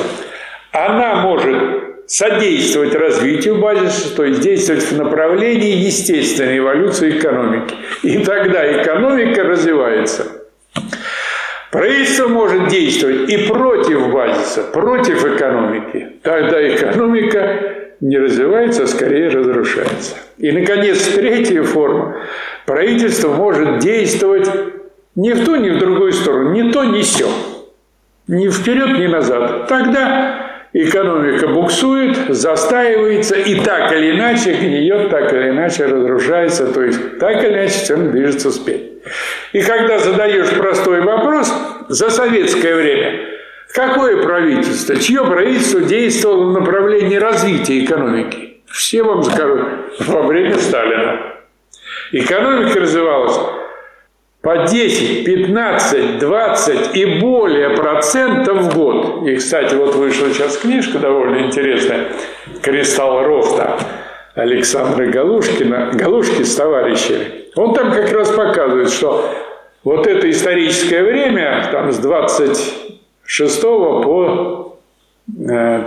Она 0.71 1.15
может 1.15 1.57
содействовать 2.05 2.93
развитию 2.93 3.59
базиса, 3.59 4.15
то 4.15 4.23
есть 4.23 4.41
действовать 4.41 4.83
в 4.83 4.95
направлении 4.95 5.77
естественной 5.77 6.59
эволюции 6.59 7.17
экономики. 7.17 7.73
И 8.03 8.19
тогда 8.19 8.83
экономика 8.83 9.43
развивается. 9.43 10.27
Правительство 11.71 12.27
может 12.27 12.67
действовать 12.67 13.31
и 13.31 13.47
против 13.47 14.11
базиса, 14.11 14.61
против 14.61 15.25
экономики. 15.25 16.07
Тогда 16.21 16.67
экономика 16.67 17.82
не 18.03 18.17
развивается, 18.17 18.83
а 18.83 18.87
скорее 18.87 19.29
разрушается. 19.29 20.17
И, 20.37 20.51
наконец, 20.51 21.07
третья 21.07 21.63
форма. 21.63 22.17
Правительство 22.65 23.29
может 23.29 23.79
действовать 23.79 24.49
ни 25.15 25.31
в 25.31 25.45
ту, 25.45 25.55
ни 25.55 25.69
в 25.69 25.79
другую 25.79 26.11
сторону, 26.11 26.51
ни 26.51 26.69
то, 26.69 26.83
ни 26.83 27.01
сё. 27.01 27.29
Ни 28.27 28.49
вперед, 28.49 28.99
ни 28.99 29.07
назад. 29.07 29.67
Тогда 29.69 30.65
экономика 30.73 31.47
буксует, 31.47 32.17
застаивается, 32.27 33.35
и 33.35 33.55
так 33.61 33.93
или 33.93 34.11
иначе 34.11 34.51
гниет, 34.51 35.09
так 35.09 35.31
или 35.31 35.51
иначе 35.51 35.85
разрушается, 35.85 36.73
то 36.73 36.83
есть 36.83 37.19
так 37.19 37.41
или 37.41 37.53
иначе 37.53 37.73
все 37.73 37.95
движется 37.95 38.49
вспять. 38.49 38.81
И 39.53 39.61
когда 39.61 39.99
задаешь 39.99 40.49
простой 40.49 40.99
вопрос 41.01 41.53
за 41.87 42.09
советское 42.09 42.75
время– 42.75 43.29
Какое 43.73 44.21
правительство? 44.21 44.95
Чье 44.95 45.25
правительство 45.25 45.81
действовало 45.81 46.49
в 46.49 46.53
направлении 46.53 47.15
развития 47.15 47.83
экономики? 47.83 48.61
Все 48.67 49.01
вам 49.01 49.23
скажут, 49.23 49.67
во 49.99 50.21
время 50.21 50.59
Сталина. 50.59 51.19
Экономика 52.11 52.81
развивалась 52.81 53.35
по 54.43 54.67
10, 54.67 55.25
15, 55.25 56.19
20 56.19 56.95
и 56.95 57.19
более 57.19 57.71
процентов 57.71 58.57
в 58.59 58.75
год. 58.75 59.27
И, 59.27 59.37
кстати, 59.37 59.73
вот 59.73 59.95
вышла 59.95 60.29
сейчас 60.29 60.57
книжка 60.57 60.99
довольно 60.99 61.43
интересная 61.47 62.09
«Кристалл 62.61 63.23
роста» 63.23 63.79
Александра 64.35 65.07
Галушкина, 65.07 65.91
Галушки 65.93 66.43
с 66.43 66.55
товарищами. 66.55 67.45
Он 67.55 67.73
там 67.73 67.91
как 67.91 68.11
раз 68.11 68.29
показывает, 68.29 68.91
что 68.91 69.33
вот 69.83 70.05
это 70.05 70.29
историческое 70.29 71.01
время, 71.01 71.69
там 71.71 71.91
с 71.91 71.97
20 71.97 72.82
6 73.25 73.61
по 73.61 74.79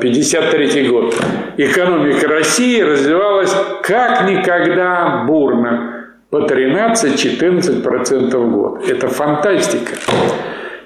53 0.01 0.87
э, 0.87 0.89
год. 0.89 1.14
Экономика 1.57 2.28
России 2.28 2.80
развивалась 2.80 3.55
как 3.82 4.28
никогда 4.28 5.24
бурно, 5.26 5.93
по 6.30 6.39
13-14% 6.39 8.37
в 8.37 8.51
год. 8.51 8.89
Это 8.89 9.09
фантастика. 9.09 9.95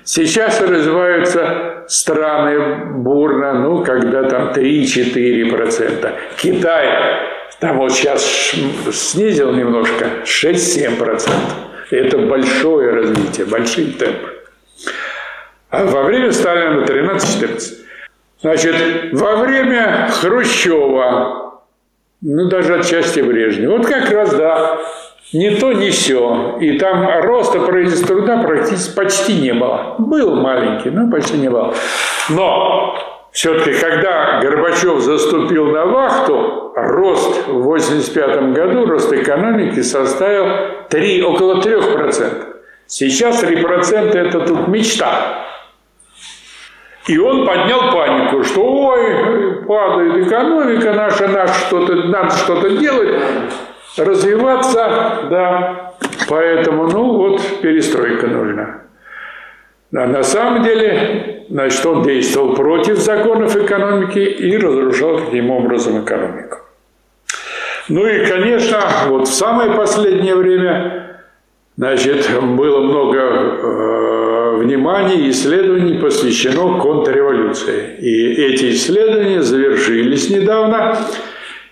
Сейчас 0.05 0.61
развиваются 0.61 1.85
страны 1.87 2.87
бурно, 2.97 3.55
ну, 3.55 3.85
когда 3.85 4.25
там 4.25 4.51
3-4%. 4.53 6.13
Китай 6.37 6.89
там 7.61 7.77
вот 7.77 7.93
сейчас 7.93 8.25
снизил 8.91 9.53
немножко, 9.53 10.07
6-7%. 10.25 11.31
Это 11.91 12.19
большое 12.19 12.91
развитие, 12.93 13.47
большие 13.47 13.93
темпы. 13.93 14.30
А 15.71 15.85
во 15.85 16.03
время 16.03 16.33
Сталина 16.33 16.85
13-14. 16.85 17.61
Значит, 18.41 18.75
во 19.13 19.37
время 19.37 20.09
Хрущева 20.11 21.41
ну, 22.23 22.49
даже 22.49 22.81
отчасти 22.81 23.21
Брежнева. 23.21 23.79
Вот 23.79 23.87
как 23.87 24.11
раз, 24.11 24.35
да, 24.35 24.79
не 25.33 25.57
то, 25.57 25.73
не 25.73 25.91
все. 25.91 26.59
И 26.61 26.79
там 26.79 27.23
роста 27.23 27.61
производства 27.61 28.17
труда 28.17 28.43
практически 28.43 28.97
почти 28.97 29.41
не 29.41 29.55
было. 29.55 29.95
Был 29.99 30.35
маленький, 30.35 30.91
но 30.91 31.11
почти 31.11 31.39
не 31.39 31.49
было. 31.49 31.75
Но 32.29 32.99
все-таки, 33.33 33.73
когда 33.75 34.41
Горбачев 34.41 35.01
заступил 35.01 35.67
на 35.67 35.87
вахту, 35.87 36.73
рост 36.75 37.47
в 37.47 37.73
1985 37.73 38.53
году, 38.53 38.87
рост 38.87 39.13
экономики 39.13 39.83
составил 39.83 40.87
3, 40.89 41.23
около 41.23 41.61
3%. 41.61 42.47
Сейчас 42.87 43.43
3% 43.43 44.19
это 44.19 44.41
тут 44.41 44.69
мечта. 44.69 45.47
И 47.11 47.19
он 47.19 47.45
поднял 47.45 47.91
панику, 47.91 48.45
что 48.45 48.63
ой, 48.63 49.65
падает 49.67 50.29
экономика 50.29 50.93
наша, 50.93 51.27
наша 51.27 51.55
что-то, 51.67 51.97
надо 52.07 52.31
что-то 52.31 52.71
делать, 52.77 53.21
развиваться, 53.97 55.27
да. 55.29 55.93
Поэтому, 56.29 56.87
ну 56.87 57.17
вот, 57.17 57.43
перестройка 57.63 58.29
нужна. 58.29 58.83
А 59.93 60.07
на 60.07 60.23
самом 60.23 60.63
деле, 60.63 61.47
значит, 61.51 61.85
он 61.85 62.05
действовал 62.05 62.55
против 62.55 62.99
законов 62.99 63.57
экономики 63.57 64.21
и 64.21 64.57
разрушал 64.57 65.19
таким 65.19 65.51
образом 65.51 66.05
экономику. 66.05 66.59
Ну 67.89 68.07
и, 68.07 68.25
конечно, 68.25 68.79
вот 69.09 69.27
в 69.27 69.35
самое 69.35 69.73
последнее 69.73 70.37
время, 70.37 71.19
значит, 71.77 72.31
было 72.41 72.83
много 72.83 74.30
внимания 74.57 75.27
и 75.27 75.31
исследований 75.31 75.99
посвящено 75.99 76.81
контрреволюции. 76.81 77.97
И 78.01 78.33
эти 78.35 78.73
исследования 78.73 79.43
завершились 79.43 80.31
недавно, 80.31 80.99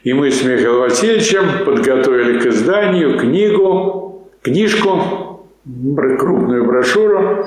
и 0.04 0.12
мы 0.12 0.30
с 0.30 0.42
Михаилом 0.42 0.80
Васильевичем 0.80 1.64
подготовили 1.64 2.38
к 2.38 2.46
изданию 2.46 3.18
книгу, 3.18 4.28
книжку, 4.42 5.46
крупную 6.18 6.64
брошюру 6.64 7.46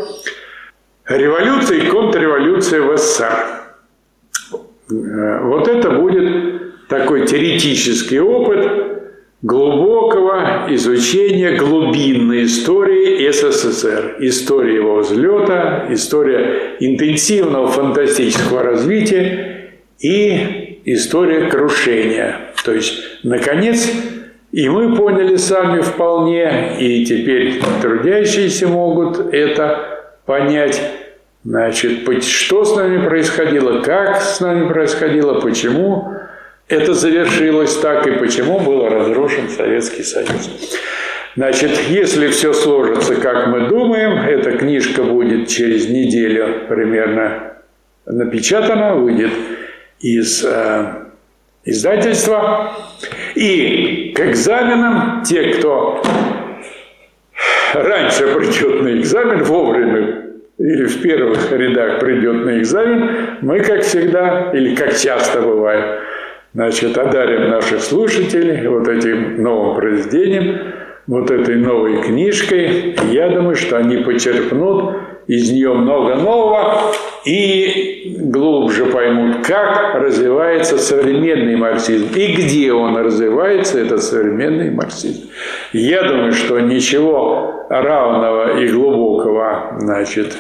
Революция 1.05 1.79
и 1.79 1.88
контрреволюция 1.88 2.82
в 2.82 2.95
СССР. 2.95 3.34
Э, 4.91 5.43
вот 5.43 5.67
это 5.67 5.89
будет 5.89 6.88
такой 6.88 7.25
теоретический 7.25 8.19
опыт 8.19 9.01
глубокого 9.42 10.68
изучения 10.70 11.56
глубинной 11.58 12.44
истории 12.46 13.30
СССР. 13.32 14.18
История 14.20 14.76
его 14.76 15.00
взлета, 15.00 15.88
история 15.89 16.76
интенсивного 16.80 17.68
фантастического 17.68 18.62
развития 18.62 19.72
и 20.00 20.82
история 20.86 21.50
крушения. 21.50 22.52
То 22.64 22.74
есть, 22.74 23.02
наконец, 23.24 23.89
и 24.52 24.70
мы 24.70 24.96
поняли 24.96 25.38
сами 25.38 25.82
вполне, 25.82 26.78
и 26.80 27.06
теперь 27.06 27.62
трудящиеся 27.82 28.68
могут 28.68 29.34
это 29.34 30.02
понять, 30.26 30.82
значит, 31.44 32.24
что 32.24 32.64
с 32.64 32.76
нами 32.76 33.04
происходило, 33.04 33.82
как 33.82 34.22
с 34.22 34.39
нами 34.39 34.68
происходило, 34.68 35.39
почему 35.39 36.14
это 36.72 36.93
завершилось 36.93 37.78
так 37.78 38.07
и 38.07 38.11
почему 38.11 38.59
был 38.59 38.88
разрушен 38.88 39.49
Советский 39.49 40.03
Союз. 40.03 40.78
Значит, 41.36 41.72
если 41.89 42.28
все 42.30 42.53
сложится, 42.53 43.15
как 43.15 43.47
мы 43.47 43.67
думаем, 43.67 44.17
эта 44.19 44.53
книжка 44.53 45.03
будет 45.03 45.47
через 45.47 45.89
неделю 45.89 46.65
примерно 46.67 47.53
напечатана, 48.05 48.95
выйдет 48.95 49.32
из 49.99 50.43
э, 50.43 50.93
издательства. 51.63 52.74
И 53.36 54.13
к 54.15 54.19
экзаменам 54.22 55.24
те, 55.24 55.53
кто 55.53 56.01
раньше 57.74 58.28
придет 58.34 58.82
на 58.82 58.99
экзамен, 58.99 59.43
вовремя 59.43 60.22
или 60.57 60.86
в 60.86 61.01
первых 61.01 61.51
рядах 61.51 61.99
придет 61.99 62.45
на 62.45 62.59
экзамен, 62.59 63.38
мы, 63.41 63.61
как 63.61 63.82
всегда, 63.82 64.51
или 64.53 64.76
как 64.76 64.95
часто 64.97 65.41
бывает, 65.41 66.01
значит, 66.54 66.97
одарим 66.97 67.49
наших 67.49 67.82
слушателей 67.82 68.68
вот 68.68 68.88
этим 68.88 69.41
новым 69.41 69.76
произведением, 69.76 70.74
вот 71.08 71.32
этой 71.32 71.56
новой 71.56 72.02
книжкой. 72.02 72.95
Я 73.12 73.30
думаю, 73.30 73.56
что 73.56 73.78
они 73.78 73.97
почерпнут 73.97 74.95
из 75.28 75.52
нее 75.52 75.74
много 75.74 76.16
нового 76.16 76.91
и 77.26 78.16
глубже 78.20 78.86
поймут, 78.86 79.45
как 79.45 79.95
развивается 79.95 80.78
современный 80.78 81.56
марксизм 81.56 82.08
и 82.16 82.34
где 82.34 82.74
он 82.74 82.97
развивается, 82.97 83.80
этот 83.80 84.04
современный 84.04 84.72
марксизм. 84.72 85.30
Я 85.74 86.04
думаю, 86.04 86.34
что 86.34 86.60
ничего 86.60 87.66
равного 87.70 88.60
и 88.60 88.68
глубокого 88.68 89.78
значит, 89.80 90.38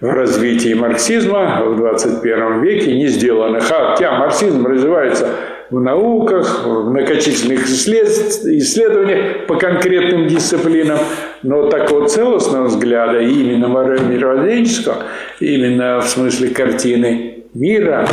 в 0.00 0.10
развитии 0.10 0.74
марксизма 0.74 1.62
в 1.64 1.76
21 1.76 2.62
веке 2.62 2.94
не 2.96 3.06
сделано. 3.06 3.60
Хотя 3.60 4.18
марксизм 4.18 4.66
развивается 4.66 5.28
в 5.70 5.80
науках, 5.80 6.64
в 6.64 6.90
многочисленных 6.90 7.66
исследованиях 7.66 9.46
по 9.46 9.56
конкретным 9.56 10.28
дисциплинам, 10.28 10.98
но 11.42 11.68
такого 11.68 12.08
целостного 12.08 12.66
взгляда, 12.66 13.20
именно 13.20 13.68
мировоззренческого, 13.68 15.04
именно 15.40 16.00
в 16.00 16.08
смысле 16.08 16.50
картины 16.50 17.44
мира, 17.54 18.06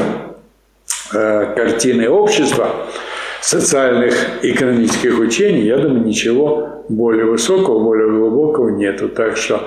э, 1.13 1.53
картины 1.55 2.09
общества, 2.09 2.69
социальных 3.41 4.15
и 4.41 4.51
экономических 4.51 5.19
учений, 5.19 5.63
я 5.63 5.77
думаю, 5.77 6.05
ничего 6.05 6.85
более 6.87 7.25
высокого, 7.25 7.83
более 7.83 8.09
глубокого 8.09 8.69
нету. 8.69 9.09
Так 9.09 9.37
что 9.37 9.61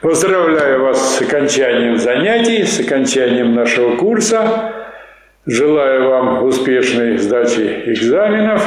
поздравляю 0.00 0.82
вас 0.82 1.16
с 1.16 1.22
окончанием 1.22 1.98
занятий, 1.98 2.64
с 2.64 2.80
окончанием 2.80 3.54
нашего 3.54 3.96
курса. 3.96 4.72
Желаю 5.46 6.08
вам 6.10 6.44
успешной 6.44 7.18
сдачи 7.18 7.82
экзаменов. 7.86 8.64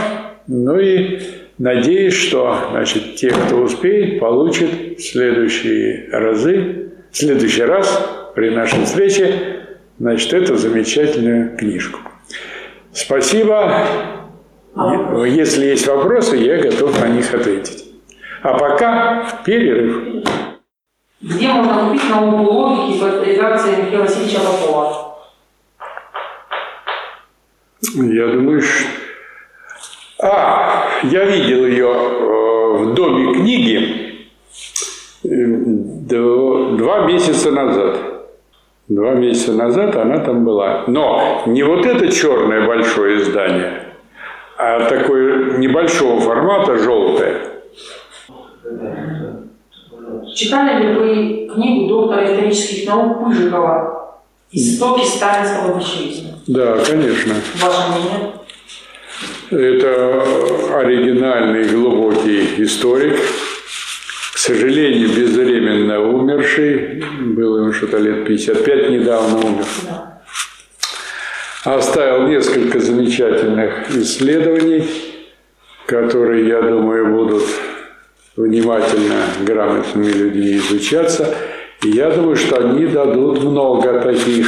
Ну 0.47 0.79
и 0.79 1.19
надеюсь, 1.57 2.13
что 2.13 2.69
значит, 2.71 3.15
те, 3.15 3.29
кто 3.29 3.57
успеет, 3.57 4.19
получат 4.19 4.69
в 4.97 5.01
следующие 5.01 6.09
разы, 6.11 6.91
в 7.11 7.17
следующий 7.17 7.63
раз 7.63 8.31
при 8.35 8.49
нашей 8.49 8.85
встрече 8.85 9.59
значит, 9.99 10.33
эту 10.33 10.55
замечательную 10.55 11.57
книжку. 11.57 11.99
Спасибо. 12.93 13.85
Если 15.27 15.65
есть 15.65 15.87
вопросы, 15.87 16.37
я 16.37 16.57
готов 16.57 16.99
на 17.01 17.07
них 17.07 17.33
ответить. 17.33 17.85
А 18.41 18.57
пока 18.57 19.27
перерыв. 19.45 20.23
Где 21.21 21.49
можно 21.49 21.89
купить 21.89 22.09
науку 22.09 22.51
логики 22.51 22.97
в 22.97 23.23
редакции 23.23 23.75
Михаила 23.75 24.03
Васильевича 24.03 24.39
Попова? 24.39 25.17
Я 27.95 28.27
думаю, 28.27 28.61
что... 28.61 28.87
А, 30.21 30.85
я 31.03 31.25
видел 31.25 31.65
ее 31.65 31.87
э, 31.87 32.77
в 32.77 32.93
Доме 32.93 33.33
книги 33.33 34.29
э, 35.23 35.27
два 36.09 37.05
месяца 37.05 37.51
назад. 37.51 37.97
Два 38.87 39.11
месяца 39.13 39.53
назад 39.53 39.95
она 39.97 40.19
там 40.19 40.45
была. 40.45 40.85
Но 40.87 41.43
не 41.45 41.63
вот 41.63 41.85
это 41.85 42.09
черное 42.11 42.65
большое 42.65 43.21
издание, 43.21 43.93
а 44.57 44.87
такое 44.87 45.57
небольшого 45.57 46.21
формата, 46.21 46.77
желтое. 46.77 47.41
Читали 50.33 50.83
ли 50.83 50.93
вы 50.93 51.49
книгу 51.53 51.87
доктора 51.87 52.25
исторических 52.25 52.87
наук 52.87 53.25
Пыжикова 53.25 53.99
Истоки 54.51 55.05
сталинского 55.05 55.73
большевизма. 55.75 56.31
Да, 56.47 56.77
конечно. 56.77 57.35
Ваше 57.61 57.91
мнение? 57.91 58.33
Это 59.51 60.23
оригинальный 60.79 61.65
глубокий 61.65 62.63
историк, 62.63 63.19
к 64.33 64.37
сожалению, 64.37 65.09
безвременно 65.09 65.99
умерший, 65.99 67.03
было 67.19 67.59
ему 67.59 67.73
что-то 67.73 67.97
лет 67.97 68.25
55, 68.25 68.89
недавно 68.89 69.37
умер. 69.37 69.65
Да. 69.83 70.21
Оставил 71.65 72.27
несколько 72.27 72.79
замечательных 72.79 73.91
исследований, 73.91 74.87
которые, 75.85 76.47
я 76.47 76.61
думаю, 76.61 77.13
будут 77.13 77.43
внимательно 78.39 79.25
грамотными 79.45 80.11
людьми 80.11 80.57
изучаться– 80.57 81.35
и 81.81 81.91
я 81.91 82.09
думаю, 82.09 82.35
что 82.35 82.59
они 82.59 82.87
дадут 82.87 83.41
много 83.41 84.01
таких 84.01 84.47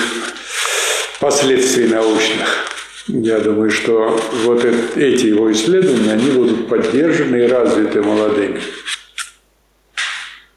последствий 1.22 1.88
научных. 1.88 2.68
Я 3.08 3.40
думаю, 3.40 3.72
что 3.72 4.20
вот 4.46 4.66
эти 4.66 5.28
его 5.28 5.50
исследования, 5.54 6.12
они 6.12 6.30
будут 6.32 6.68
поддержаны 6.68 7.38
и 7.38 7.48
развиты 7.48 8.02
молодыми. 8.02 8.60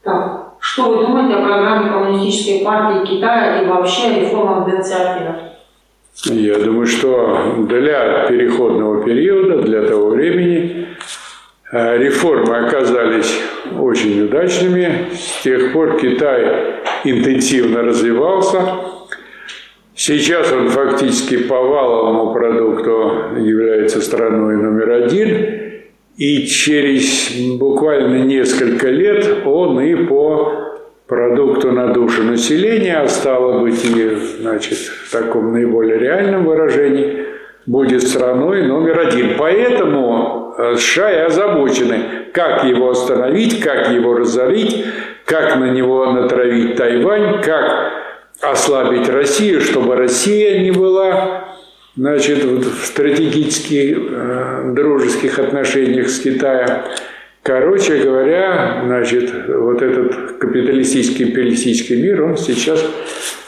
Так, 0.03 0.55
что 0.59 0.89
вы 0.89 1.05
думаете 1.05 1.35
о 1.35 1.45
программе 1.45 1.91
Коммунистической 1.91 2.65
партии 2.65 3.07
Китая 3.07 3.61
и 3.61 3.67
вообще 3.67 4.07
о 4.07 4.19
реформах 4.19 4.67
Дэн 4.67 4.83
Сяопина? 4.83 5.51
Я 6.25 6.59
думаю, 6.59 6.87
что 6.87 7.55
для 7.69 8.25
переходного 8.27 9.01
периода, 9.05 9.61
для 9.61 9.83
того 9.83 10.09
времени, 10.09 10.87
реформы 11.75 12.55
оказались 12.55 13.37
очень 13.77 14.21
удачными. 14.23 15.09
С 15.13 15.43
тех 15.43 15.73
пор 15.73 15.97
Китай 15.99 16.81
интенсивно 17.03 17.81
развивался. 17.83 18.61
Сейчас 19.93 20.51
он 20.51 20.69
фактически 20.69 21.37
по 21.37 21.55
валовому 21.55 22.33
продукту 22.33 23.37
является 23.37 24.01
страной 24.01 24.57
номер 24.57 24.91
один. 24.91 25.61
И 26.17 26.45
через 26.45 27.57
буквально 27.57 28.23
несколько 28.23 28.89
лет 28.89 29.45
он 29.45 29.81
и 29.81 29.95
по 30.05 30.53
продукту 31.07 31.71
на 31.71 31.93
душу 31.93 32.23
населения, 32.23 32.97
а 32.99 33.07
стало 33.09 33.59
быть 33.59 33.83
и 33.83 34.15
значит, 34.39 34.77
в 34.77 35.11
таком 35.11 35.51
наиболее 35.51 35.99
реальном 35.99 36.45
выражении, 36.45 37.25
будет 37.65 38.03
страной 38.03 38.63
номер 38.67 38.99
один. 38.99 39.37
Поэтому 39.37 40.53
э, 40.57 40.75
США 40.77 41.11
и 41.11 41.25
озабочены, 41.25 42.27
как 42.33 42.63
его 42.63 42.89
остановить, 42.89 43.59
как 43.59 43.89
его 43.91 44.15
разорить, 44.15 44.85
как 45.25 45.55
на 45.55 45.71
него 45.71 46.11
натравить 46.11 46.75
Тайвань, 46.75 47.41
как 47.41 47.91
ослабить 48.41 49.09
Россию, 49.09 49.61
чтобы 49.61 49.95
Россия 49.95 50.59
не 50.59 50.71
была 50.71 51.45
значит, 51.95 52.43
в 52.43 52.85
стратегических 52.85 53.97
э, 53.97 54.71
дружеских 54.73 55.39
отношениях 55.39 56.09
с 56.09 56.19
Китаем. 56.19 56.83
Короче 57.41 57.97
говоря, 57.97 58.81
значит, 58.85 59.31
вот 59.47 59.81
этот 59.81 60.37
капиталистический 60.39 61.25
империалистический 61.25 62.01
мир, 62.01 62.23
он 62.23 62.37
сейчас 62.37 62.83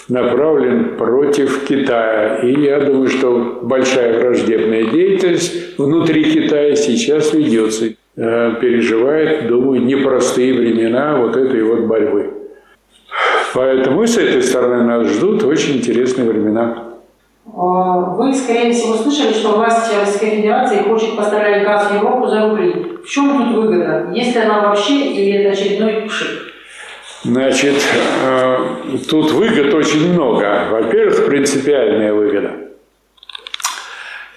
направлен 0.07 0.95
против 0.97 1.65
Китая. 1.65 2.39
И 2.43 2.61
я 2.61 2.79
думаю, 2.79 3.09
что 3.09 3.59
большая 3.61 4.19
враждебная 4.19 4.85
деятельность 4.85 5.77
внутри 5.77 6.23
Китая 6.23 6.75
сейчас 6.75 7.33
ведется. 7.33 7.93
Э, 8.15 8.55
переживает, 8.59 9.47
думаю, 9.47 9.83
непростые 9.83 10.53
времена 10.53 11.17
вот 11.17 11.35
этой 11.35 11.63
вот 11.63 11.81
борьбы. 11.81 12.33
Поэтому 13.53 14.07
с 14.07 14.17
этой 14.17 14.41
стороны 14.41 14.83
нас 14.83 15.07
ждут 15.07 15.43
очень 15.43 15.77
интересные 15.77 16.27
времена. 16.27 16.83
А, 17.55 17.99
вы, 18.15 18.33
скорее 18.33 18.73
всего, 18.73 18.95
слышали, 18.95 19.33
что 19.33 19.55
власть 19.55 19.95
Российской 19.95 20.37
Федерации 20.37 20.81
хочет 20.81 21.15
поставлять 21.15 21.63
газ 21.63 21.91
в 21.91 21.95
Европу 21.95 22.27
за 22.27 22.49
рубли. 22.49 22.97
В 23.03 23.07
чем 23.07 23.37
тут 23.37 23.55
выгода? 23.55 24.09
Есть 24.11 24.35
ли 24.35 24.41
она 24.41 24.61
вообще 24.61 25.11
или 25.11 25.43
это 25.43 25.51
очередной 25.51 26.07
пшик? 26.07 26.53
Значит, 27.23 27.75
э, 28.23 28.57
тут 29.09 29.31
выгод 29.31 29.73
очень 29.73 30.13
много. 30.13 30.67
Во-первых, 30.69 31.25
принципиальная 31.25 32.13
выгода. 32.13 32.51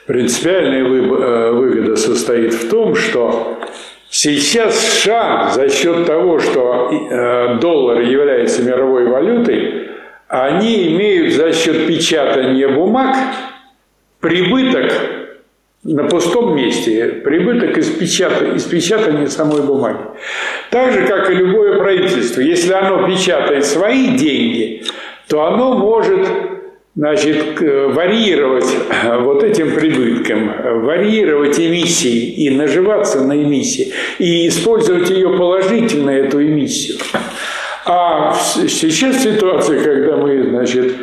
Принципиальная 0.07 0.83
э, 0.83 1.51
выгода 1.53 1.97
состоит 1.97 2.55
в 2.55 2.70
том, 2.70 2.95
что 2.95 3.59
сейчас 4.09 4.78
США 4.78 5.51
за 5.51 5.68
счет 5.68 6.07
того, 6.07 6.39
что 6.41 6.91
э, 6.91 7.59
доллар 7.61 8.01
является 8.01 8.62
мировой 8.62 9.07
валютой, 9.07 9.91
они 10.28 10.95
имеют 10.95 11.35
за 11.35 11.53
счет 11.53 11.87
печатания 11.87 12.68
бумаг 12.68 13.14
прибыток 14.20 14.93
на 15.83 16.05
пустом 16.05 16.57
месте, 16.57 17.07
прибыток 17.24 17.78
из, 17.78 17.89
печат... 17.91 18.43
из 18.55 18.64
печатания 18.64 19.26
самой 19.26 19.62
бумаги. 19.62 19.99
Так 20.70 20.93
же, 20.93 21.07
как 21.07 21.31
и 21.31 21.35
любое 21.35 21.78
правительство, 21.78 22.41
если 22.41 22.72
оно 22.72 23.09
печатает 23.09 23.64
свои 23.64 24.16
деньги, 24.18 24.85
то 25.28 25.47
оно 25.47 25.74
может 25.78 26.26
значит, 26.95 27.61
варьировать 27.61 28.66
вот 29.20 29.43
этим 29.43 29.74
прибытком, 29.74 30.53
варьировать 30.83 31.59
эмиссии 31.59 32.35
и 32.45 32.51
наживаться 32.51 33.24
на 33.24 33.43
эмиссии, 33.43 33.93
и 34.18 34.49
использовать 34.49 35.09
ее 35.09 35.31
положительно, 35.31 36.11
эту 36.11 36.43
эмиссию. 36.43 36.99
А 37.87 38.35
сейчас 38.35 39.22
ситуация, 39.22 39.83
когда 39.83 40.16
мы, 40.16 40.43
значит, 40.51 40.95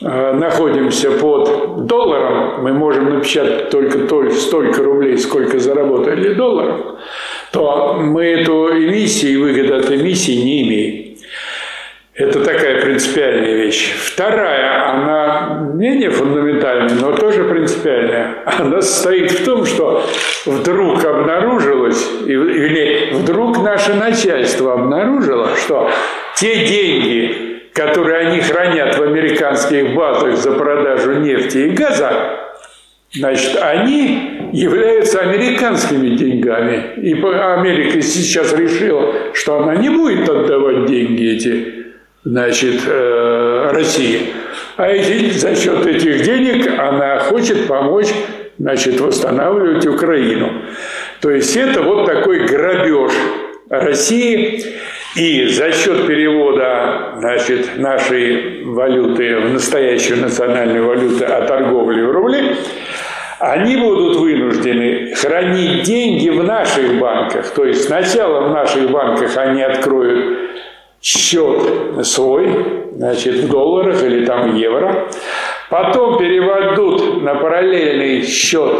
находимся 0.00 1.10
под 1.10 1.86
долларом, 1.86 2.62
мы 2.62 2.72
можем 2.72 3.14
напечатать 3.16 3.70
только 3.70 4.30
столько 4.30 4.82
рублей, 4.82 5.18
сколько 5.18 5.58
заработали 5.58 6.34
долларов, 6.34 6.80
то 7.52 7.96
мы 8.00 8.24
эту 8.24 8.68
эмиссию 8.68 9.32
и 9.32 9.36
выгоду 9.36 9.76
от 9.76 9.90
эмиссии 9.90 10.36
не 10.36 10.62
имеем. 10.62 11.08
Это 12.14 12.44
такая 12.44 12.82
принципиальная 12.82 13.54
вещь. 13.54 13.94
Вторая, 13.96 14.90
она 14.90 15.70
менее 15.72 16.10
фундаментальная, 16.10 16.96
но 17.00 17.12
тоже 17.12 17.44
принципиальная. 17.44 18.42
Она 18.44 18.82
состоит 18.82 19.30
в 19.30 19.44
том, 19.44 19.64
что 19.64 20.04
вдруг 20.44 21.04
обнаружилось, 21.04 22.04
или 22.26 23.10
вдруг 23.12 23.62
наше 23.62 23.94
начальство 23.94 24.72
обнаружило, 24.74 25.54
что 25.54 25.92
те 26.34 26.66
деньги, 26.66 27.47
которые 27.78 28.26
они 28.26 28.40
хранят 28.40 28.98
в 28.98 29.02
американских 29.02 29.94
базах 29.94 30.36
за 30.36 30.50
продажу 30.50 31.12
нефти 31.20 31.58
и 31.58 31.70
газа, 31.70 32.10
значит, 33.12 33.56
они 33.62 34.50
являются 34.52 35.20
американскими 35.20 36.16
деньгами. 36.16 36.94
И 36.96 37.12
Америка 37.12 38.02
сейчас 38.02 38.52
решила, 38.52 39.14
что 39.32 39.58
она 39.58 39.76
не 39.76 39.90
будет 39.90 40.28
отдавать 40.28 40.86
деньги 40.86 41.36
эти 41.36 41.74
значит, 42.24 42.80
э, 42.84 43.70
России. 43.72 44.30
А 44.76 44.88
эти, 44.88 45.30
за 45.38 45.54
счет 45.54 45.86
этих 45.86 46.22
денег 46.22 46.68
она 46.76 47.20
хочет 47.20 47.68
помочь 47.68 48.08
значит, 48.58 49.00
восстанавливать 49.00 49.86
Украину. 49.86 50.64
То 51.20 51.30
есть 51.30 51.56
это 51.56 51.82
вот 51.82 52.06
такой 52.06 52.44
грабеж 52.44 53.12
России. 53.70 54.64
И 55.16 55.46
за 55.46 55.72
счет 55.72 56.06
перевода 56.06 57.14
значит, 57.16 57.78
нашей 57.78 58.62
валюты 58.64 59.36
в 59.38 59.52
настоящую 59.52 60.20
национальную 60.20 60.86
валюту, 60.86 61.24
а 61.26 61.46
торговли 61.46 62.02
в 62.02 62.10
рубли, 62.10 62.56
они 63.38 63.76
будут 63.76 64.16
вынуждены 64.16 65.14
хранить 65.14 65.84
деньги 65.84 66.28
в 66.28 66.42
наших 66.44 66.98
банках. 66.98 67.50
То 67.50 67.64
есть 67.64 67.84
сначала 67.84 68.48
в 68.48 68.50
наших 68.52 68.90
банках 68.90 69.36
они 69.36 69.62
откроют 69.62 70.38
счет 71.00 72.04
свой, 72.04 72.48
значит, 72.96 73.34
в 73.36 73.48
долларах 73.48 74.02
или 74.02 74.26
там 74.26 74.56
евро, 74.56 75.08
потом 75.70 76.18
переводут 76.18 77.22
на 77.22 77.36
параллельный 77.36 78.22
счет 78.22 78.72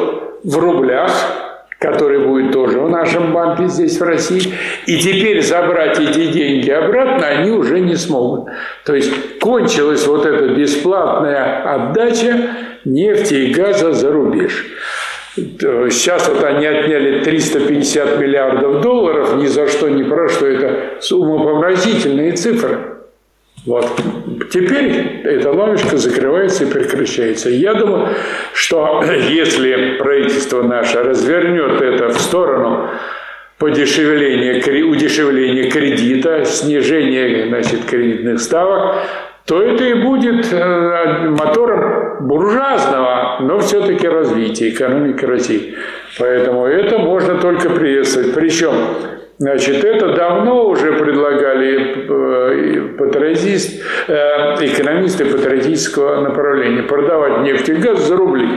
в 0.44 0.58
рублях, 0.58 1.47
который 1.78 2.26
будет 2.26 2.52
тоже 2.52 2.80
в 2.80 2.90
нашем 2.90 3.32
банке 3.32 3.68
здесь, 3.68 4.00
в 4.00 4.02
России, 4.02 4.52
и 4.86 4.98
теперь 4.98 5.42
забрать 5.42 5.98
эти 6.00 6.26
деньги 6.26 6.70
обратно 6.70 7.26
они 7.26 7.50
уже 7.50 7.78
не 7.78 7.94
смогут. 7.94 8.50
То 8.84 8.94
есть 8.94 9.38
кончилась 9.38 10.06
вот 10.06 10.26
эта 10.26 10.48
бесплатная 10.48 11.62
отдача 11.62 12.50
нефти 12.84 13.34
и 13.34 13.54
газа 13.54 13.92
за 13.92 14.10
рубеж. 14.10 14.66
Сейчас 15.36 16.28
вот 16.28 16.42
они 16.42 16.66
отняли 16.66 17.22
350 17.22 18.18
миллиардов 18.18 18.80
долларов, 18.82 19.36
ни 19.36 19.46
за 19.46 19.68
что, 19.68 19.88
ни 19.88 20.02
про 20.02 20.28
что. 20.28 20.46
Это 20.46 20.90
умопомрачительные 21.12 22.32
цифры. 22.32 22.97
Вот. 23.66 23.86
Теперь 24.50 25.20
эта 25.24 25.52
лавочка 25.52 25.96
закрывается 25.96 26.64
и 26.64 26.70
прекращается. 26.70 27.50
Я 27.50 27.74
думаю, 27.74 28.08
что 28.54 29.02
если 29.28 29.96
правительство 29.98 30.62
наше 30.62 31.02
развернет 31.02 31.80
это 31.80 32.08
в 32.08 32.20
сторону 32.20 32.88
подешевления, 33.58 34.62
удешевления 34.84 35.70
кредита, 35.70 36.44
снижения 36.44 37.48
значит, 37.48 37.84
кредитных 37.84 38.40
ставок, 38.40 39.02
то 39.44 39.62
это 39.62 39.84
и 39.84 39.94
будет 39.94 40.52
э, 40.52 41.28
мотором 41.30 42.26
буржуазного, 42.26 43.38
но 43.40 43.58
все-таки 43.60 44.06
развития 44.06 44.68
экономики 44.68 45.24
России. 45.24 45.74
Поэтому 46.18 46.66
это 46.66 46.98
можно 46.98 47.40
только 47.40 47.70
приветствовать. 47.70 48.34
Причем 48.34 48.74
Значит, 49.38 49.84
это 49.84 50.14
давно 50.14 50.66
уже 50.66 50.94
предлагали 50.94 52.08
э, 52.08 52.88
патриотист, 52.98 53.84
э, 54.08 54.14
экономисты 54.66 55.26
патриотического 55.26 56.22
направления 56.22 56.82
продавать 56.82 57.42
нефть 57.42 57.68
и 57.68 57.74
газ 57.74 58.00
за 58.00 58.16
рубли. 58.16 58.48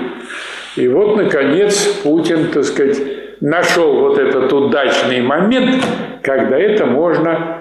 И 0.76 0.88
вот, 0.88 1.18
наконец, 1.18 1.86
Путин, 2.04 2.48
так 2.48 2.64
сказать, 2.64 3.00
нашел 3.42 4.00
вот 4.00 4.18
этот 4.18 4.52
удачный 4.52 5.22
момент, 5.22 5.86
когда 6.24 6.58
это 6.58 6.88
можно 6.88 7.61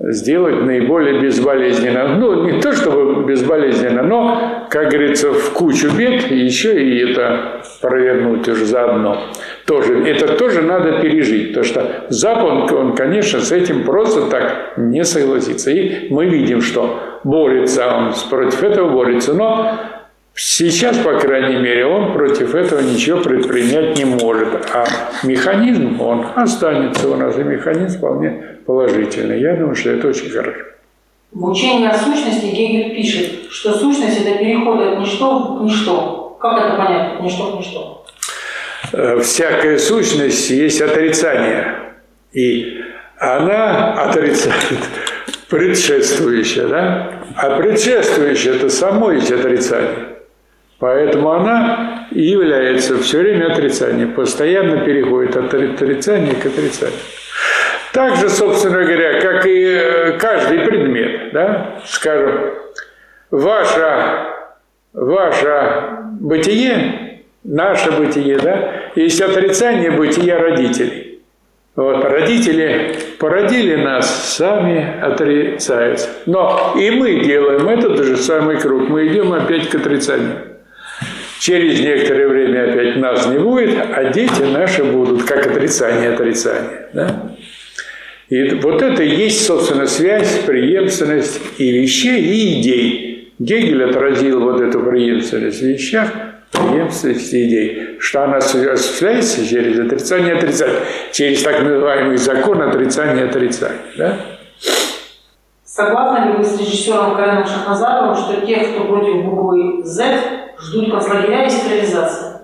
сделать 0.00 0.64
наиболее 0.64 1.20
безболезненно. 1.20 2.16
Ну, 2.16 2.44
не 2.44 2.60
то 2.60 2.72
чтобы 2.72 3.24
безболезненно, 3.24 4.02
но, 4.02 4.66
как 4.70 4.90
говорится, 4.90 5.32
в 5.32 5.52
кучу 5.52 5.90
бед 5.90 6.30
еще 6.30 6.80
и 6.80 7.10
это 7.10 7.62
провернуть 7.80 8.48
уже 8.48 8.64
заодно. 8.64 9.20
Тоже, 9.66 10.04
это 10.06 10.34
тоже 10.36 10.62
надо 10.62 11.00
пережить, 11.00 11.48
потому 11.48 11.64
что 11.64 12.06
Запад, 12.08 12.72
он, 12.72 12.94
конечно, 12.94 13.40
с 13.40 13.50
этим 13.50 13.84
просто 13.84 14.22
так 14.30 14.74
не 14.76 15.04
согласится. 15.04 15.70
И 15.70 16.12
мы 16.12 16.26
видим, 16.26 16.62
что 16.62 17.00
борется 17.24 17.86
он 17.88 18.14
против 18.30 18.62
этого 18.62 18.90
борется, 18.90 19.34
но 19.34 19.78
Сейчас, 20.40 20.96
по 20.98 21.18
крайней 21.18 21.56
мере, 21.56 21.84
он 21.84 22.12
против 22.12 22.54
этого 22.54 22.80
ничего 22.80 23.20
предпринять 23.20 23.98
не 23.98 24.04
может. 24.04 24.70
А 24.72 24.84
механизм, 25.24 26.00
он 26.00 26.26
останется 26.36 27.08
у 27.08 27.16
нас, 27.16 27.36
и 27.36 27.42
механизм 27.42 27.98
вполне 27.98 28.57
положительный. 28.68 29.40
Я 29.40 29.56
думаю, 29.56 29.74
что 29.74 29.90
это 29.90 30.08
очень 30.08 30.28
хорошо. 30.28 30.60
В 31.32 31.48
учении 31.48 31.88
о 31.88 31.94
сущности 31.94 32.44
Гегель 32.44 32.94
пишет, 32.94 33.50
что 33.50 33.72
сущность– 33.72 34.20
это 34.26 34.38
переход 34.38 34.78
от 34.80 35.00
ничто 35.00 35.56
в 35.56 35.64
ничто. 35.64 36.36
Как 36.38 36.58
это 36.58 36.76
понять, 36.76 37.14
от 37.14 37.22
ничто 37.22 37.52
в 37.52 37.58
ничто? 37.58 38.04
Э, 38.92 39.20
всякая 39.20 39.78
сущность 39.78 40.50
есть 40.50 40.82
отрицание. 40.82 41.94
И 42.32 42.78
она 43.16 43.94
отрицает 44.02 44.80
предшествующее, 45.48 46.66
да? 46.66 47.22
А 47.36 47.56
предшествующее– 47.56 48.54
это 48.56 48.68
само 48.68 49.12
есть 49.12 49.32
отрицание. 49.32 50.18
Поэтому 50.78 51.32
она 51.32 52.06
и 52.10 52.22
является 52.22 52.98
все 52.98 53.20
время 53.20 53.50
отрицанием, 53.50 54.12
постоянно 54.12 54.84
переходит 54.84 55.36
от 55.36 55.54
отрицания 55.54 56.34
к 56.34 56.44
отрицанию. 56.44 56.98
Так 57.92 58.16
же, 58.16 58.28
собственно 58.28 58.84
говоря, 58.84 59.20
как 59.20 59.46
и 59.46 59.64
э, 59.64 60.12
каждый 60.18 60.60
предмет, 60.60 61.32
да, 61.32 61.80
скажем, 61.86 62.54
ваше, 63.30 64.26
ваше 64.92 65.82
бытие, 66.20 67.22
наше 67.44 67.90
бытие, 67.92 68.38
да, 68.38 68.72
есть 68.94 69.20
отрицание 69.20 69.90
бытия 69.90 70.38
родителей. 70.38 71.20
Вот, 71.76 72.04
родители 72.04 72.96
породили 73.20 73.76
нас, 73.76 74.34
сами 74.36 75.00
отрицаются. 75.00 76.08
Но 76.26 76.74
и 76.76 76.90
мы 76.90 77.20
делаем 77.20 77.68
этот 77.68 78.04
же 78.04 78.16
самый 78.16 78.58
круг, 78.58 78.88
мы 78.88 79.06
идем 79.06 79.32
опять 79.32 79.68
к 79.68 79.76
отрицанию. 79.76 80.58
Через 81.38 81.78
некоторое 81.78 82.26
время 82.26 82.72
опять 82.72 82.96
нас 82.96 83.26
не 83.28 83.38
будет, 83.38 83.78
а 83.94 84.10
дети 84.10 84.42
наши 84.42 84.82
будут, 84.82 85.22
как 85.22 85.46
отрицание 85.46 86.14
отрицания. 86.14 86.88
Да? 86.92 87.30
И 88.28 88.54
вот 88.56 88.82
это 88.82 89.02
и 89.02 89.08
есть, 89.08 89.46
собственно, 89.46 89.86
связь, 89.86 90.40
преемственность 90.46 91.40
и 91.56 91.70
вещей, 91.70 92.20
и 92.20 92.60
идей. 92.60 93.32
Гегель 93.38 93.84
отразил 93.84 94.40
вот 94.40 94.60
эту 94.60 94.80
преемственность 94.80 95.60
в 95.60 95.64
вещах, 95.64 96.10
преемственность 96.50 97.32
идей, 97.32 97.96
что 98.00 98.24
она 98.24 98.36
осуществляется 98.36 99.46
через 99.46 99.78
отрицание 99.78 100.34
отрицания, 100.34 100.80
через 101.12 101.42
так 101.42 101.62
называемый 101.62 102.18
закон 102.18 102.60
отрицания 102.60 103.28
отрицания. 103.28 103.78
Да? 103.96 104.16
Согласны 105.64 106.26
ли 106.26 106.36
вы 106.38 106.44
с 106.44 106.58
режиссером 106.58 107.16
Кареном 107.16 107.46
Шахназаровым, 107.46 108.16
что 108.16 108.44
тех, 108.44 108.72
кто 108.72 108.84
против 108.84 109.24
буквы 109.24 109.84
Z, 109.84 110.20
ждут 110.60 110.90
концлагеря 110.90 111.46
и 111.46 111.50
стерилизация? 111.50 112.42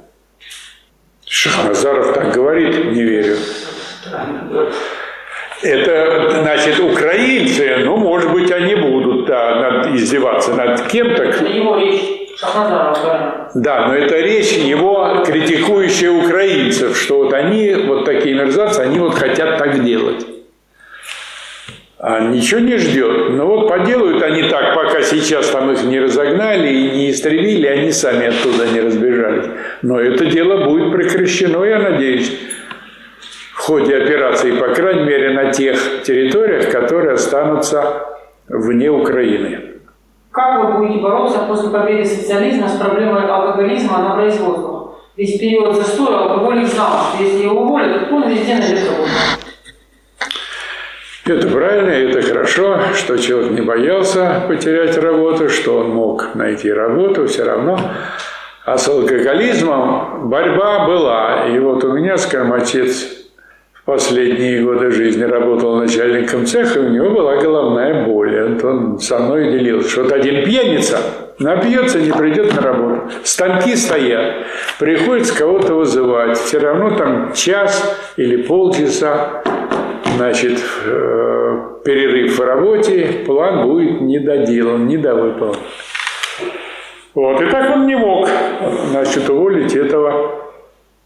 Шахназаров 1.26 2.14
так 2.14 2.32
говорит, 2.32 2.92
не 2.92 3.02
верю. 3.02 3.36
Это, 5.64 6.42
значит, 6.42 6.78
украинцы, 6.78 7.78
ну, 7.84 7.96
может 7.96 8.30
быть, 8.32 8.50
они 8.52 8.74
будут 8.74 9.26
да, 9.26 9.54
над, 9.56 9.94
издеваться 9.94 10.54
над 10.54 10.86
кем-то. 10.88 11.22
Это 11.22 11.44
его 11.44 11.78
речь. 11.78 12.02
Да, 13.54 13.86
но 13.86 13.94
это 13.94 14.18
речь 14.18 14.52
его, 14.52 15.22
критикующая 15.24 16.10
украинцев, 16.10 16.96
что 16.96 17.24
вот 17.24 17.32
они, 17.32 17.74
вот 17.74 18.04
такие 18.04 18.34
мерзавцы, 18.34 18.80
они 18.80 18.98
вот 18.98 19.14
хотят 19.14 19.58
так 19.58 19.82
делать 19.82 20.26
а 22.06 22.20
ничего 22.20 22.60
не 22.60 22.76
ждет. 22.76 23.30
Но 23.30 23.46
вот 23.46 23.66
поделают 23.66 24.22
они 24.22 24.42
так, 24.50 24.74
пока 24.74 25.00
сейчас 25.00 25.48
там 25.48 25.70
их 25.70 25.84
не 25.84 25.98
разогнали 25.98 26.68
и 26.68 26.90
не 26.90 27.10
истребили, 27.10 27.66
они 27.66 27.92
сами 27.92 28.26
оттуда 28.26 28.66
не 28.66 28.82
разбежались. 28.82 29.46
Но 29.80 29.98
это 29.98 30.26
дело 30.26 30.66
будет 30.66 30.92
прекращено, 30.92 31.64
я 31.64 31.78
надеюсь, 31.78 32.30
ходе 33.66 33.96
операции, 33.96 34.58
по 34.58 34.74
крайней 34.74 35.04
мере, 35.04 35.30
на 35.30 35.50
тех 35.52 36.02
территориях, 36.02 36.70
которые 36.70 37.14
останутся 37.14 38.06
вне 38.48 38.90
Украины. 38.90 39.60
Как 40.30 40.64
вы 40.64 40.78
будете 40.78 41.00
бороться 41.00 41.38
после 41.48 41.70
победы 41.70 42.04
социализма 42.04 42.68
с 42.68 42.76
проблемой 42.76 43.26
алкоголизма 43.26 43.98
на 43.98 44.14
производстве? 44.16 44.74
Весь 45.16 45.38
период 45.38 45.76
застоя 45.76 46.18
алкоголик 46.18 46.66
знал, 46.66 46.90
что 47.14 47.22
если 47.22 47.44
его 47.44 47.62
уволят, 47.62 48.08
то 48.08 48.16
он 48.16 48.28
везде 48.28 48.54
найдет 48.54 48.90
работу. 48.90 49.10
Это 51.26 51.48
правильно, 51.48 51.90
это 51.90 52.20
хорошо, 52.20 52.80
что 52.94 53.16
человек 53.16 53.52
не 53.52 53.62
боялся 53.62 54.42
потерять 54.46 54.98
работу, 54.98 55.48
что 55.48 55.78
он 55.78 55.90
мог 55.90 56.34
найти 56.34 56.70
работу 56.70 57.26
все 57.28 57.44
равно. 57.44 57.78
А 58.66 58.76
с 58.76 58.88
алкоголизмом 58.88 60.28
борьба 60.28 60.86
была. 60.86 61.46
И 61.46 61.58
вот 61.60 61.82
у 61.84 61.92
меня, 61.92 62.18
скажем, 62.18 62.52
отец 62.52 63.23
последние 63.84 64.62
годы 64.62 64.90
жизни 64.90 65.22
работал 65.22 65.76
начальником 65.76 66.46
цеха, 66.46 66.78
у 66.78 66.88
него 66.88 67.10
была 67.10 67.36
головная 67.36 68.04
боль. 68.06 68.58
Он 68.62 68.98
со 68.98 69.18
мной 69.18 69.52
делился, 69.52 69.90
что 69.90 70.02
вот 70.04 70.12
один 70.12 70.44
пьяница 70.44 70.98
напьется, 71.38 72.00
не 72.00 72.12
придет 72.12 72.54
на 72.54 72.62
работу. 72.62 73.02
Станки 73.22 73.76
стоят, 73.76 74.46
приходится 74.78 75.36
кого-то 75.36 75.74
вызывать. 75.74 76.38
Все 76.38 76.58
равно 76.58 76.96
там 76.96 77.32
час 77.34 77.98
или 78.16 78.42
полчаса 78.42 79.42
значит, 80.16 80.60
э, 80.84 81.60
перерыв 81.84 82.38
в 82.38 82.42
работе, 82.42 83.24
план 83.26 83.66
будет 83.66 84.00
недоделан, 84.00 84.86
недовыполнен. 84.86 85.58
Вот, 87.14 87.40
и 87.40 87.46
так 87.46 87.76
он 87.76 87.86
не 87.86 87.96
мог, 87.96 88.28
значит, 88.90 89.28
уволить 89.28 89.74
этого 89.74 90.52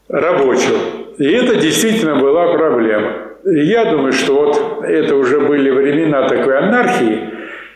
рабочего. 0.08 0.78
И 1.18 1.24
это 1.24 1.56
действительно 1.56 2.16
была 2.16 2.52
проблема. 2.52 3.12
Я 3.44 3.86
думаю, 3.86 4.12
что 4.12 4.34
вот 4.34 4.84
это 4.84 5.16
уже 5.16 5.40
были 5.40 5.70
времена 5.70 6.28
такой 6.28 6.58
анархии, 6.58 7.30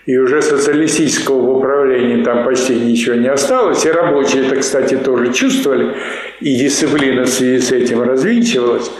и 0.07 0.19
уже 0.19 0.43
социалистического 0.43 1.59
управления 1.59 2.25
там 2.25 2.45
почти 2.45 2.75
ничего 2.75 3.15
не 3.15 3.29
осталось, 3.29 3.85
и 3.87 3.91
рабочие 3.91 4.47
это, 4.47 4.57
кстати, 4.57 4.97
тоже 4.97 5.33
чувствовали, 5.33 5.95
и 6.41 6.57
дисциплина 6.57 7.23
в 7.23 7.29
связи 7.29 7.61
с 7.61 7.71
этим 7.71 8.03
развинчивалась. 8.03 8.91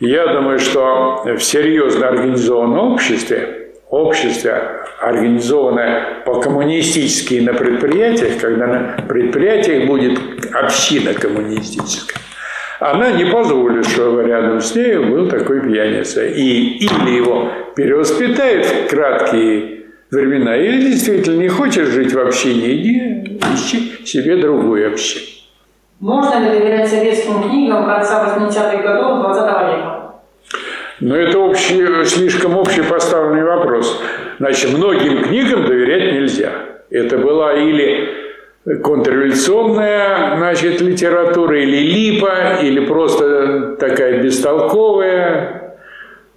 Я 0.00 0.26
думаю, 0.26 0.58
что 0.58 1.22
в 1.24 1.40
серьезно 1.40 2.08
организованном 2.08 2.92
обществе, 2.92 3.70
обществе, 3.88 4.62
организованное 5.00 6.22
по-коммунистически 6.24 7.34
на 7.40 7.54
предприятиях, 7.54 8.38
когда 8.40 8.66
на 8.66 9.04
предприятиях 9.08 9.86
будет 9.86 10.18
община 10.52 11.14
коммунистическая, 11.14 12.18
она 12.82 13.12
не 13.12 13.24
позволит, 13.24 13.86
чтобы 13.86 14.24
рядом 14.24 14.60
с 14.60 14.74
ней 14.74 14.96
был 14.98 15.28
такой 15.28 15.60
пьяница. 15.60 16.26
И 16.26 16.78
или 16.78 17.16
его 17.16 17.48
перевоспитает 17.76 18.66
в 18.66 18.88
краткие 18.88 19.82
времена, 20.10 20.56
или 20.56 20.90
действительно 20.90 21.36
не 21.40 21.48
хочешь 21.48 21.88
жить 21.88 22.12
в 22.12 22.18
общине, 22.18 22.74
иди 22.74 23.38
ищи 23.54 24.04
себе 24.04 24.36
другую 24.36 24.92
общину. 24.92 25.26
Можно 26.00 26.40
ли 26.40 26.58
доверять 26.58 26.88
советским 26.88 27.42
книгам 27.42 27.86
конца 27.86 28.36
80-х 28.36 28.82
годов 28.82 29.20
20 29.20 29.42
века? 29.44 30.14
Но 31.00 31.16
это 31.16 31.38
общий, 31.38 32.04
слишком 32.04 32.56
общий 32.56 32.82
поставленный 32.82 33.44
вопрос. 33.44 34.02
Значит, 34.38 34.76
многим 34.76 35.22
книгам 35.22 35.64
доверять 35.66 36.12
нельзя. 36.12 36.50
Это 36.90 37.18
была 37.18 37.54
или 37.54 38.21
контрреволюционная 38.64 40.36
значит, 40.36 40.80
литература, 40.80 41.60
или 41.60 41.78
липа, 41.78 42.58
или 42.62 42.80
просто 42.80 43.76
такая 43.76 44.22
бестолковая, 44.22 45.78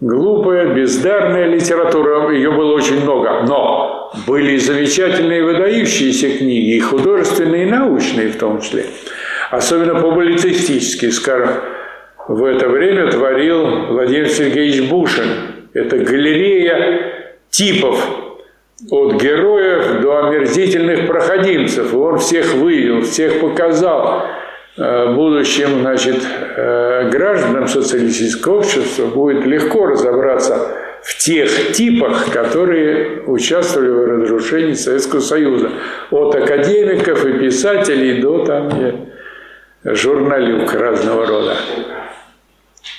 глупая, 0.01 0.73
бездарная 0.73 1.47
литература. 1.47 2.31
Ее 2.31 2.51
было 2.51 2.73
очень 2.73 3.01
много. 3.03 3.43
Но 3.47 4.11
были 4.27 4.57
замечательные 4.57 5.43
выдающиеся 5.43 6.37
книги, 6.37 6.75
и 6.75 6.79
художественные, 6.79 7.67
и 7.67 7.69
научные 7.69 8.29
в 8.29 8.37
том 8.37 8.61
числе 8.61 8.85
особенно 9.51 9.99
публицистический, 9.99 11.11
скажем, 11.11 11.49
в 12.27 12.43
это 12.43 12.67
время 12.67 13.11
творил 13.11 13.87
Владимир 13.87 14.27
Сергеевич 14.29 14.89
Бушин. 14.89 15.25
Это 15.73 15.97
галерея 15.97 17.37
типов 17.49 18.24
от 18.89 19.21
героев 19.21 20.01
до 20.01 20.25
омерзительных 20.25 21.07
проходимцев. 21.07 21.93
И 21.93 21.95
он 21.95 22.19
всех 22.19 22.53
вывел, 22.55 23.01
всех 23.01 23.39
показал 23.39 24.25
э, 24.77 25.13
будущим 25.13 25.81
значит, 25.81 26.17
э, 26.21 27.09
гражданам 27.09 27.67
социалистического 27.67 28.57
общества 28.57 29.05
будет 29.07 29.45
легко 29.45 29.85
разобраться 29.85 30.75
в 31.01 31.17
тех 31.19 31.71
типах, 31.73 32.31
которые 32.31 33.21
участвовали 33.27 33.89
в 33.89 34.05
разрушении 34.05 34.73
Советского 34.73 35.19
Союза. 35.19 35.71
От 36.09 36.35
академиков 36.35 37.25
и 37.25 37.33
писателей 37.33 38.21
до 38.21 38.43
там, 38.43 38.71
журналюк 39.83 40.73
разного 40.73 41.27
рода. 41.27 41.55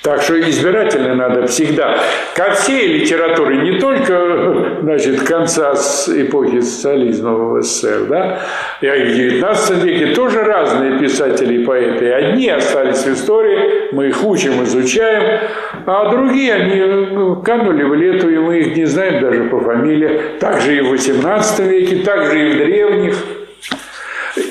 Так 0.03 0.21
что 0.21 0.39
избирательно 0.39 1.15
надо 1.15 1.47
всегда. 1.47 1.99
Ко 2.35 2.51
всей 2.51 2.99
литературе, 2.99 3.57
не 3.57 3.79
только 3.79 4.79
значит, 4.81 5.21
конца 5.21 5.73
эпохи 5.73 6.61
социализма 6.61 7.31
в 7.33 7.61
СССР, 7.61 8.05
да, 8.07 8.39
и 8.81 8.87
в 8.87 9.15
19 9.15 9.83
веке 9.83 10.13
тоже 10.13 10.43
разные 10.43 10.99
писатели 10.99 11.61
и 11.61 11.65
поэты. 11.65 12.11
Одни 12.11 12.49
остались 12.49 13.03
в 13.03 13.13
истории, 13.13 13.93
мы 13.93 14.07
их 14.07 14.23
учим, 14.23 14.63
изучаем, 14.63 15.41
а 15.85 16.09
другие, 16.09 16.53
они 16.53 16.81
ну, 17.11 17.35
канули 17.37 17.83
в 17.83 17.93
лету, 17.93 18.29
и 18.29 18.37
мы 18.37 18.59
их 18.59 18.77
не 18.77 18.85
знаем 18.85 19.21
даже 19.21 19.43
по 19.45 19.59
фамилии. 19.59 20.21
Так 20.39 20.61
же 20.61 20.77
и 20.77 20.81
в 20.81 20.89
18 20.89 21.59
веке, 21.59 21.97
так 22.05 22.27
же 22.27 22.39
и 22.39 22.53
в 22.53 22.57
древних. 22.57 23.15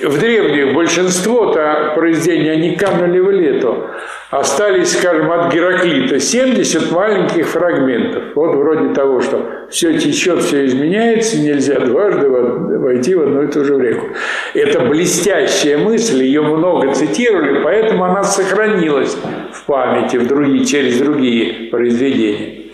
В 0.03 0.19
древних 0.19 0.75
большинство-то 0.75 1.93
произведений, 1.95 2.51
они 2.51 2.77
канули 2.77 3.21
в 3.21 3.31
лету 3.31 3.87
остались, 4.31 4.99
скажем, 4.99 5.31
от 5.31 5.53
Гераклита 5.53 6.19
70 6.19 6.91
маленьких 6.91 7.47
фрагментов. 7.47 8.25
Вот 8.35 8.57
вроде 8.57 8.93
того, 8.95 9.21
что 9.21 9.47
все 9.71 9.99
течет, 9.99 10.43
все 10.43 10.67
изменяется, 10.67 11.39
нельзя 11.39 11.79
дважды 11.81 12.29
войти 12.29 13.15
в 13.15 13.23
одну 13.23 13.43
и 13.43 13.47
ту 13.47 13.65
же 13.65 13.79
реку. 13.79 14.09
Это 14.55 14.81
блестящая 14.81 15.79
мысль, 15.79 16.23
ее 16.23 16.43
много 16.43 16.93
цитировали, 16.93 17.63
поэтому 17.63 18.05
она 18.05 18.25
сохранилась 18.25 19.17
в 19.53 19.65
памяти 19.67 20.17
в 20.17 20.27
другие, 20.27 20.65
через 20.65 20.99
другие 20.99 21.71
произведения. 21.71 22.71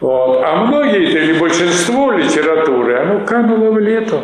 Вот. 0.00 0.42
А 0.44 0.64
многие 0.64 1.10
или 1.10 1.38
большинство 1.38 2.12
литературы, 2.12 2.98
оно 2.98 3.26
кануло 3.26 3.72
в 3.72 3.78
лету. 3.78 4.20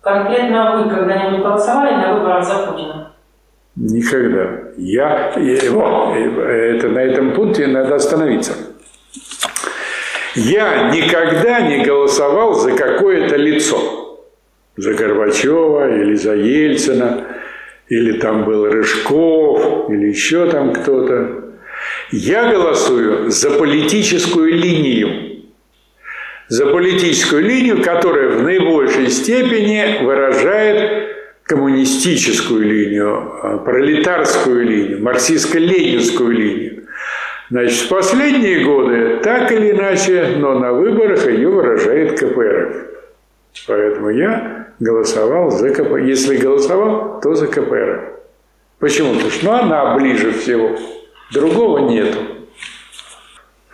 Конкретно 0.00 0.76
вы 0.76 0.90
когда-нибудь 0.90 1.42
голосовали 1.42 1.94
на 1.94 2.14
выборах 2.14 2.44
за 2.44 2.66
Путина? 2.66 3.12
Никогда. 3.76 4.67
Я, 4.78 5.32
вот, 5.70 6.16
это, 6.16 6.88
на 6.88 7.00
этом 7.00 7.32
пункте 7.32 7.66
надо 7.66 7.96
остановиться. 7.96 8.52
Я 10.36 10.90
никогда 10.94 11.62
не 11.62 11.84
голосовал 11.84 12.54
за 12.54 12.72
какое-то 12.72 13.34
лицо. 13.34 14.20
За 14.76 14.94
Горбачева 14.94 16.00
или 16.00 16.14
за 16.14 16.36
Ельцина, 16.36 17.26
или 17.88 18.20
там 18.20 18.44
был 18.44 18.66
Рыжков, 18.66 19.90
или 19.90 20.10
еще 20.10 20.48
там 20.48 20.72
кто-то. 20.72 21.56
Я 22.12 22.48
голосую 22.52 23.32
за 23.32 23.50
политическую 23.50 24.54
линию. 24.54 25.48
За 26.46 26.66
политическую 26.66 27.42
линию, 27.42 27.82
которая 27.82 28.28
в 28.28 28.42
наибольшей 28.44 29.10
степени 29.10 30.04
выражает 30.04 31.17
коммунистическую 31.48 32.62
линию, 32.62 33.40
а, 33.42 33.58
пролетарскую 33.58 34.66
линию, 34.66 35.00
марксистско-ленинскую 35.00 36.30
линию. 36.30 36.84
Значит, 37.48 37.86
в 37.86 37.88
последние 37.88 38.64
годы, 38.64 39.20
так 39.22 39.50
или 39.50 39.70
иначе, 39.70 40.34
но 40.36 40.58
на 40.58 40.72
выборах 40.72 41.26
ее 41.26 41.48
выражает 41.48 42.20
КПРФ. 42.20 42.76
Поэтому 43.66 44.10
я 44.10 44.66
голосовал 44.78 45.50
за 45.50 45.70
КПРФ. 45.70 46.04
Если 46.04 46.36
голосовал, 46.36 47.18
то 47.22 47.34
за 47.34 47.46
КПРФ. 47.46 48.02
Почему? 48.78 49.14
Потому 49.14 49.30
что 49.30 49.46
ну, 49.46 49.52
она 49.52 49.94
ближе 49.96 50.32
всего. 50.32 50.76
Другого 51.32 51.88
нету. 51.88 52.18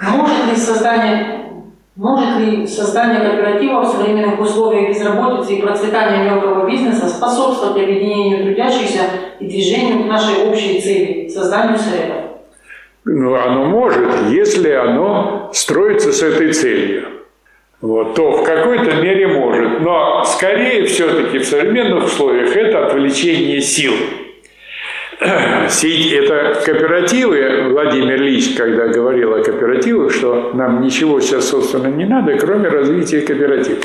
Может 0.01 0.46
ли 0.46 0.56
создание 0.56 1.43
может 1.96 2.38
ли 2.38 2.66
создание 2.66 3.20
кооператива 3.20 3.80
в 3.80 3.86
современных 3.86 4.40
условиях 4.40 4.88
безработицы 4.88 5.54
и 5.54 5.62
процветания 5.62 6.24
мелкого 6.24 6.68
бизнеса 6.68 7.08
способствовать 7.08 7.82
объединению 7.82 8.44
трудящихся 8.44 9.02
и 9.38 9.46
движению 9.46 10.04
к 10.04 10.06
нашей 10.06 10.44
общей 10.44 10.80
цели– 10.80 11.28
созданию 11.32 11.78
совета? 11.78 12.24
Ну, 13.04 13.34
оно 13.34 13.66
может, 13.66 14.08
если 14.30 14.70
оно 14.70 15.50
строится 15.52 16.12
с 16.12 16.22
этой 16.22 16.52
целью. 16.52 17.08
Вот, 17.80 18.14
то 18.14 18.32
в 18.32 18.44
какой-то 18.44 18.96
мере 18.96 19.28
может. 19.28 19.80
Но 19.80 20.24
скорее 20.24 20.86
все-таки 20.86 21.38
в 21.38 21.44
современных 21.44 22.06
условиях 22.06 22.56
это 22.56 22.86
отвлечение 22.86 23.60
сил. 23.60 23.92
Это 25.20 26.61
кооперативы, 26.65 27.69
Владимир 27.70 28.16
Ильич, 28.16 28.55
когда 28.57 28.89
говорил 28.89 29.35
о 29.35 29.43
кооперативах, 29.43 30.12
что 30.12 30.51
нам 30.55 30.82
ничего 30.82 31.20
сейчас, 31.20 31.49
собственно, 31.49 31.89
не 31.89 32.05
надо, 32.05 32.36
кроме 32.39 32.69
развития 32.69 33.20
кооперативов. 33.20 33.85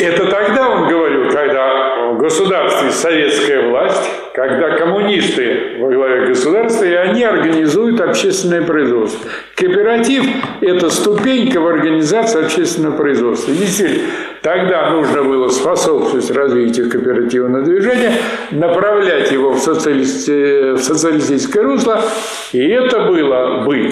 Это 0.00 0.26
тогда 0.30 0.68
он 0.70 0.88
говорил, 0.88 1.28
когда 1.28 2.12
в 2.12 2.18
государстве 2.18 2.90
советская 2.90 3.68
власть, 3.68 4.08
когда 4.32 4.76
коммунисты 4.76 5.76
во 5.80 5.90
главе 5.90 6.26
государства, 6.26 6.84
и 6.84 6.92
они 6.92 7.24
организуют 7.24 8.00
общественное 8.00 8.62
производство. 8.62 9.28
Кооператив– 9.56 10.24
это 10.60 10.88
ступенька 10.90 11.60
в 11.60 11.66
организации 11.66 12.44
общественного 12.44 12.96
производства. 12.96 13.52
Действительно, 13.52 14.06
тогда 14.42 14.90
нужно 14.90 15.24
было 15.24 15.48
способствовать 15.48 16.30
развитию 16.30 16.88
кооперативного 16.88 17.64
движения, 17.64 18.12
направлять 18.52 19.32
его 19.32 19.50
в, 19.50 19.58
в 19.58 20.78
социалистическое 20.78 21.64
русло, 21.64 22.00
и 22.52 22.68
это 22.68 23.00
было 23.00 23.64
бы 23.66 23.90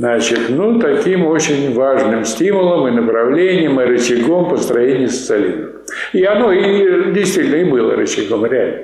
Значит, 0.00 0.48
ну, 0.48 0.78
таким 0.78 1.26
очень 1.26 1.74
важным 1.74 2.24
стимулом 2.24 2.88
и 2.88 2.90
направлением, 2.90 3.78
и 3.82 3.84
рычагом 3.84 4.48
построения 4.48 5.08
социализма. 5.08 5.72
И 6.14 6.24
оно 6.24 6.50
и 6.52 7.12
действительно 7.12 7.56
и 7.56 7.64
было 7.64 7.94
рычагом, 7.94 8.46
реально. 8.46 8.78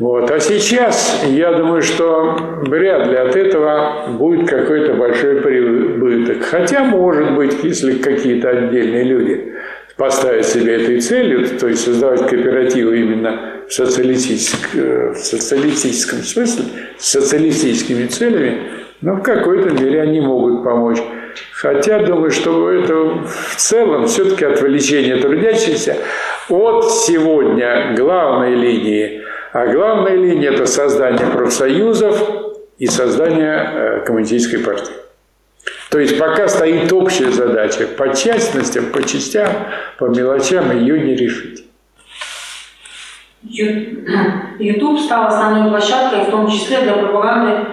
Вот. 0.00 0.28
А 0.28 0.40
сейчас, 0.40 1.24
я 1.28 1.52
думаю, 1.52 1.80
что 1.80 2.36
вряд 2.62 3.06
ли 3.06 3.14
от 3.14 3.36
этого 3.36 4.16
будет 4.18 4.50
какой-то 4.50 4.94
большой 4.94 5.42
прибыток. 5.42 6.42
Хотя, 6.42 6.82
может 6.82 7.36
быть, 7.36 7.62
если 7.62 7.92
какие-то 7.98 8.50
отдельные 8.50 9.04
люди 9.04 9.52
поставят 9.96 10.44
себе 10.44 10.82
этой 10.82 11.00
целью, 11.00 11.46
то 11.56 11.68
есть 11.68 11.84
создавать 11.84 12.26
кооперативы 12.28 12.98
именно 12.98 13.62
в, 13.68 13.72
социалистическом, 13.72 14.80
э, 14.80 15.12
в 15.12 15.18
социалистическом 15.18 16.18
смысле, 16.18 16.64
с 16.98 17.12
социалистическими 17.12 18.06
целями, 18.08 18.85
но 19.00 19.14
в 19.14 19.22
какой-то 19.22 19.70
мере 19.70 20.02
они 20.02 20.20
могут 20.20 20.64
помочь. 20.64 20.98
Хотя, 21.52 22.00
думаю, 22.00 22.30
что 22.30 22.70
это 22.70 22.94
в 22.94 23.56
целом 23.56 24.06
все-таки 24.06 24.44
отвлечение 24.44 25.16
трудящихся 25.16 25.96
от 26.48 26.90
сегодня 26.90 27.94
главной 27.96 28.54
линии. 28.54 29.22
А 29.52 29.66
главная 29.66 30.14
линия– 30.16 30.50
это 30.52 30.66
создание 30.66 31.26
профсоюзов 31.26 32.22
и 32.78 32.86
создание 32.86 33.70
э, 33.72 34.04
коммунистической 34.06 34.60
партии. 34.60 34.92
То 35.90 35.98
есть 35.98 36.18
пока 36.18 36.48
стоит 36.48 36.92
общая 36.92 37.30
задача, 37.30 37.86
по 37.86 38.14
частностям, 38.14 38.86
по 38.86 39.02
частям, 39.02 39.48
по 39.98 40.06
мелочам 40.06 40.76
ее 40.76 41.00
не 41.00 41.14
решить. 41.14 41.64
YouTube 44.58 45.00
стал 45.00 45.28
основной 45.28 45.70
площадкой, 45.70 46.24
в 46.26 46.30
том 46.30 46.48
числе 46.50 46.80
для 46.80 46.94
пропаганды 46.94 47.66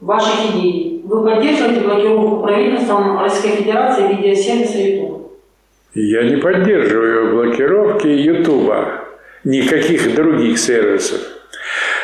ваших 0.00 0.50
идей. 0.50 1.02
Вы 1.04 1.24
поддерживаете 1.24 1.80
блокировку 1.80 2.42
правительством 2.42 3.18
Российской 3.20 3.62
Федерации 3.62 4.14
видеосервиса 4.14 4.78
YouTube? 4.78 5.32
Я 5.94 6.24
не 6.24 6.36
поддерживаю 6.36 7.34
блокировки 7.34 8.06
YouTube, 8.06 8.72
никаких 9.44 10.14
других 10.14 10.58
сервисов. 10.58 11.20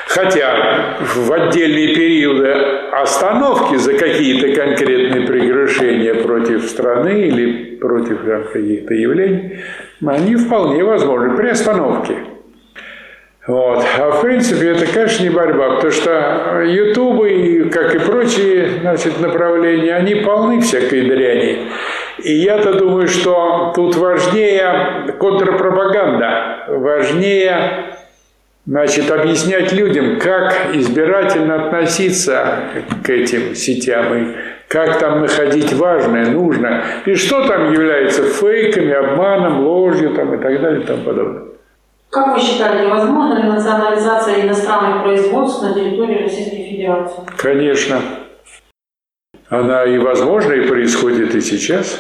Хотя 0.07 0.97
в 1.01 1.33
отдельные 1.33 1.95
периоды 1.95 2.51
остановки 2.93 3.77
за 3.77 3.95
какие-то 3.95 4.55
конкретные 4.55 5.27
прегрешения 5.27 6.15
против 6.15 6.65
страны 6.65 7.27
или 7.27 7.77
против 7.77 8.19
каких-то 8.53 8.95
явлений, 8.95 9.59
они 10.05 10.37
вполне 10.37 10.85
возможны 10.85 11.37
при 11.37 11.49
остановке. 11.49 12.17
Вот. 13.47 13.85
А 13.99 14.11
в 14.11 14.23
принципе 14.23 14.71
это, 14.71 14.87
конечно, 14.87 15.23
не 15.23 15.29
борьба, 15.29 15.77
потому 15.77 15.93
что 15.93 16.63
ютубы, 16.65 17.69
как 17.71 17.95
и 17.95 17.99
прочие 17.99 18.81
значит, 18.81 19.21
направления, 19.21 19.95
они 19.95 20.15
полны 20.15 20.61
всякой 20.63 21.03
дряни. 21.03 21.69
И 22.23 22.33
я-то 22.33 22.73
думаю, 22.73 23.07
что 23.07 23.73
тут 23.75 23.97
важнее 23.97 25.13
контрпропаганда, 25.19 26.65
важнее 26.69 27.85
значит, 28.65 29.11
объяснять 29.11 29.73
людям, 29.73 30.19
как 30.19 30.55
избирательно 30.73 31.67
относиться 31.67 32.61
к 33.05 33.11
этим 33.11 33.55
сетям 33.55 34.15
и 34.15 34.35
как 34.69 34.99
там 34.99 35.21
находить 35.21 35.75
важное, 35.75 36.31
нужное, 36.31 36.83
и 37.05 37.15
что 37.15 37.47
там 37.47 37.73
является 37.75 38.23
фейками, 38.23 38.93
обманом, 38.93 39.67
ложью 39.67 40.15
там, 40.15 40.35
и 40.35 40.43
так 40.43 40.63
далее 40.63 40.81
и 40.81 40.85
тому 40.85 41.03
подобное. 41.03 41.54
Как 42.15 42.33
вы 42.33 42.41
считаете, 42.41 42.89
возможна 42.89 43.43
ли 43.43 43.49
национализация 43.49 44.43
иностранных 44.43 45.03
производств 45.03 45.63
на 45.63 45.75
территории 45.75 46.23
Российской 46.23 46.71
Федерации? 46.71 47.17
Конечно. 47.37 48.01
Она 49.49 49.85
и 49.85 49.99
возможна, 49.99 50.53
и 50.53 50.69
происходит 50.69 51.35
и 51.35 51.41
сейчас. 51.41 51.99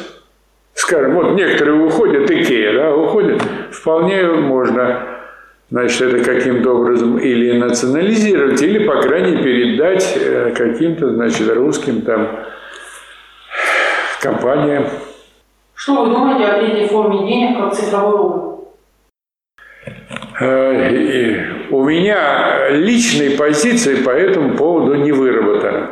Скажем, 0.74 1.14
вот 1.14 1.32
некоторые 1.32 1.84
уходят, 1.84 2.30
Икея, 2.30 2.74
да, 2.74 2.94
уходят. 2.94 3.42
Вполне 3.72 4.22
можно 4.22 5.02
значит, 5.70 6.00
это 6.02 6.24
каким-то 6.24 6.74
образом 6.74 7.18
или 7.18 7.58
национализировать, 7.58 8.62
или, 8.62 8.86
по 8.86 9.02
крайней 9.02 9.32
мере, 9.32 9.42
передать 9.42 10.16
э, 10.16 10.54
каким-то, 10.56 11.12
значит, 11.12 11.52
русским 11.52 12.02
там 12.02 12.28
компаниям. 14.22 14.86
Что 15.74 16.04
вы 16.04 16.14
думаете 16.14 16.44
о 16.44 16.60
третьей 16.60 16.86
форме 16.86 17.26
денег 17.26 17.58
как 17.58 17.74
цифровой 17.74 18.16
рубль? 18.16 18.53
Э, 20.40 21.68
у 21.70 21.84
меня 21.84 22.70
личной 22.70 23.30
позиции 23.30 23.96
по 24.02 24.10
этому 24.10 24.56
поводу 24.56 24.96
не 24.96 25.12
выработано. 25.12 25.90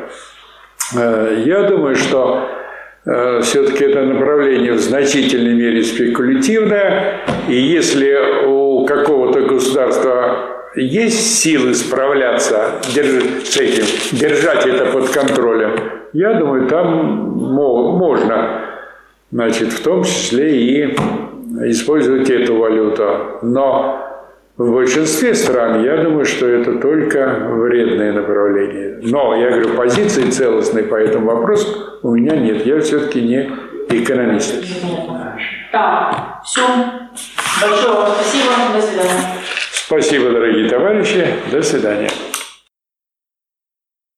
Э, 0.97 1.43
я 1.44 1.62
думаю, 1.62 1.94
что 1.94 2.48
э, 3.06 3.40
все-таки 3.43 3.85
это 3.85 4.02
направление 4.02 4.73
в 4.73 4.81
значительной 4.81 5.55
мере 5.55 5.85
спекулятивное, 5.85 7.20
и 7.48 7.55
если 7.55 8.44
у 8.47 8.85
какого-то 8.85 9.43
государства 9.43 10.70
есть 10.74 11.40
силы 11.40 11.74
справляться 11.74 12.81
с 12.82 13.56
этим, 13.56 13.85
держать 14.19 14.66
это 14.66 14.86
под 14.86 15.09
контролем, 15.10 15.78
я 16.12 16.35
думаю, 16.35 16.66
там 16.66 17.28
можно, 17.28 18.64
значит, 19.31 19.69
в 19.69 19.82
том 19.82 20.02
числе 20.02 20.56
и 20.56 20.97
использовать 21.70 22.28
эту 22.28 22.56
валюту. 22.56 23.39
Но 23.43 24.12
в 24.63 24.73
большинстве 24.73 25.35
стран, 25.35 25.85
я 25.85 25.97
думаю, 25.99 26.25
что 26.25 26.47
это 26.47 26.79
только 26.79 27.49
вредное 27.51 28.13
направление. 28.13 29.01
Но, 29.03 29.35
я 29.35 29.51
говорю, 29.51 29.75
позиции 29.75 30.31
целостной 30.31 30.85
по 30.85 30.95
этому 30.95 31.27
вопросу 31.27 31.99
у 32.03 32.15
меня 32.15 32.37
нет. 32.37 32.65
Я 32.65 32.81
все-таки 32.81 33.23
не 33.23 33.51
экономист. 33.89 34.65
Так, 35.73 36.43
все. 36.45 36.63
Большое 37.61 37.95
вам 37.95 38.09
спасибо. 38.15 38.53
До 38.75 38.81
свидания. 38.81 39.21
Спасибо, 39.73 40.31
дорогие 40.31 40.69
товарищи. 40.69 41.27
До 41.51 41.63
свидания. 41.63 42.09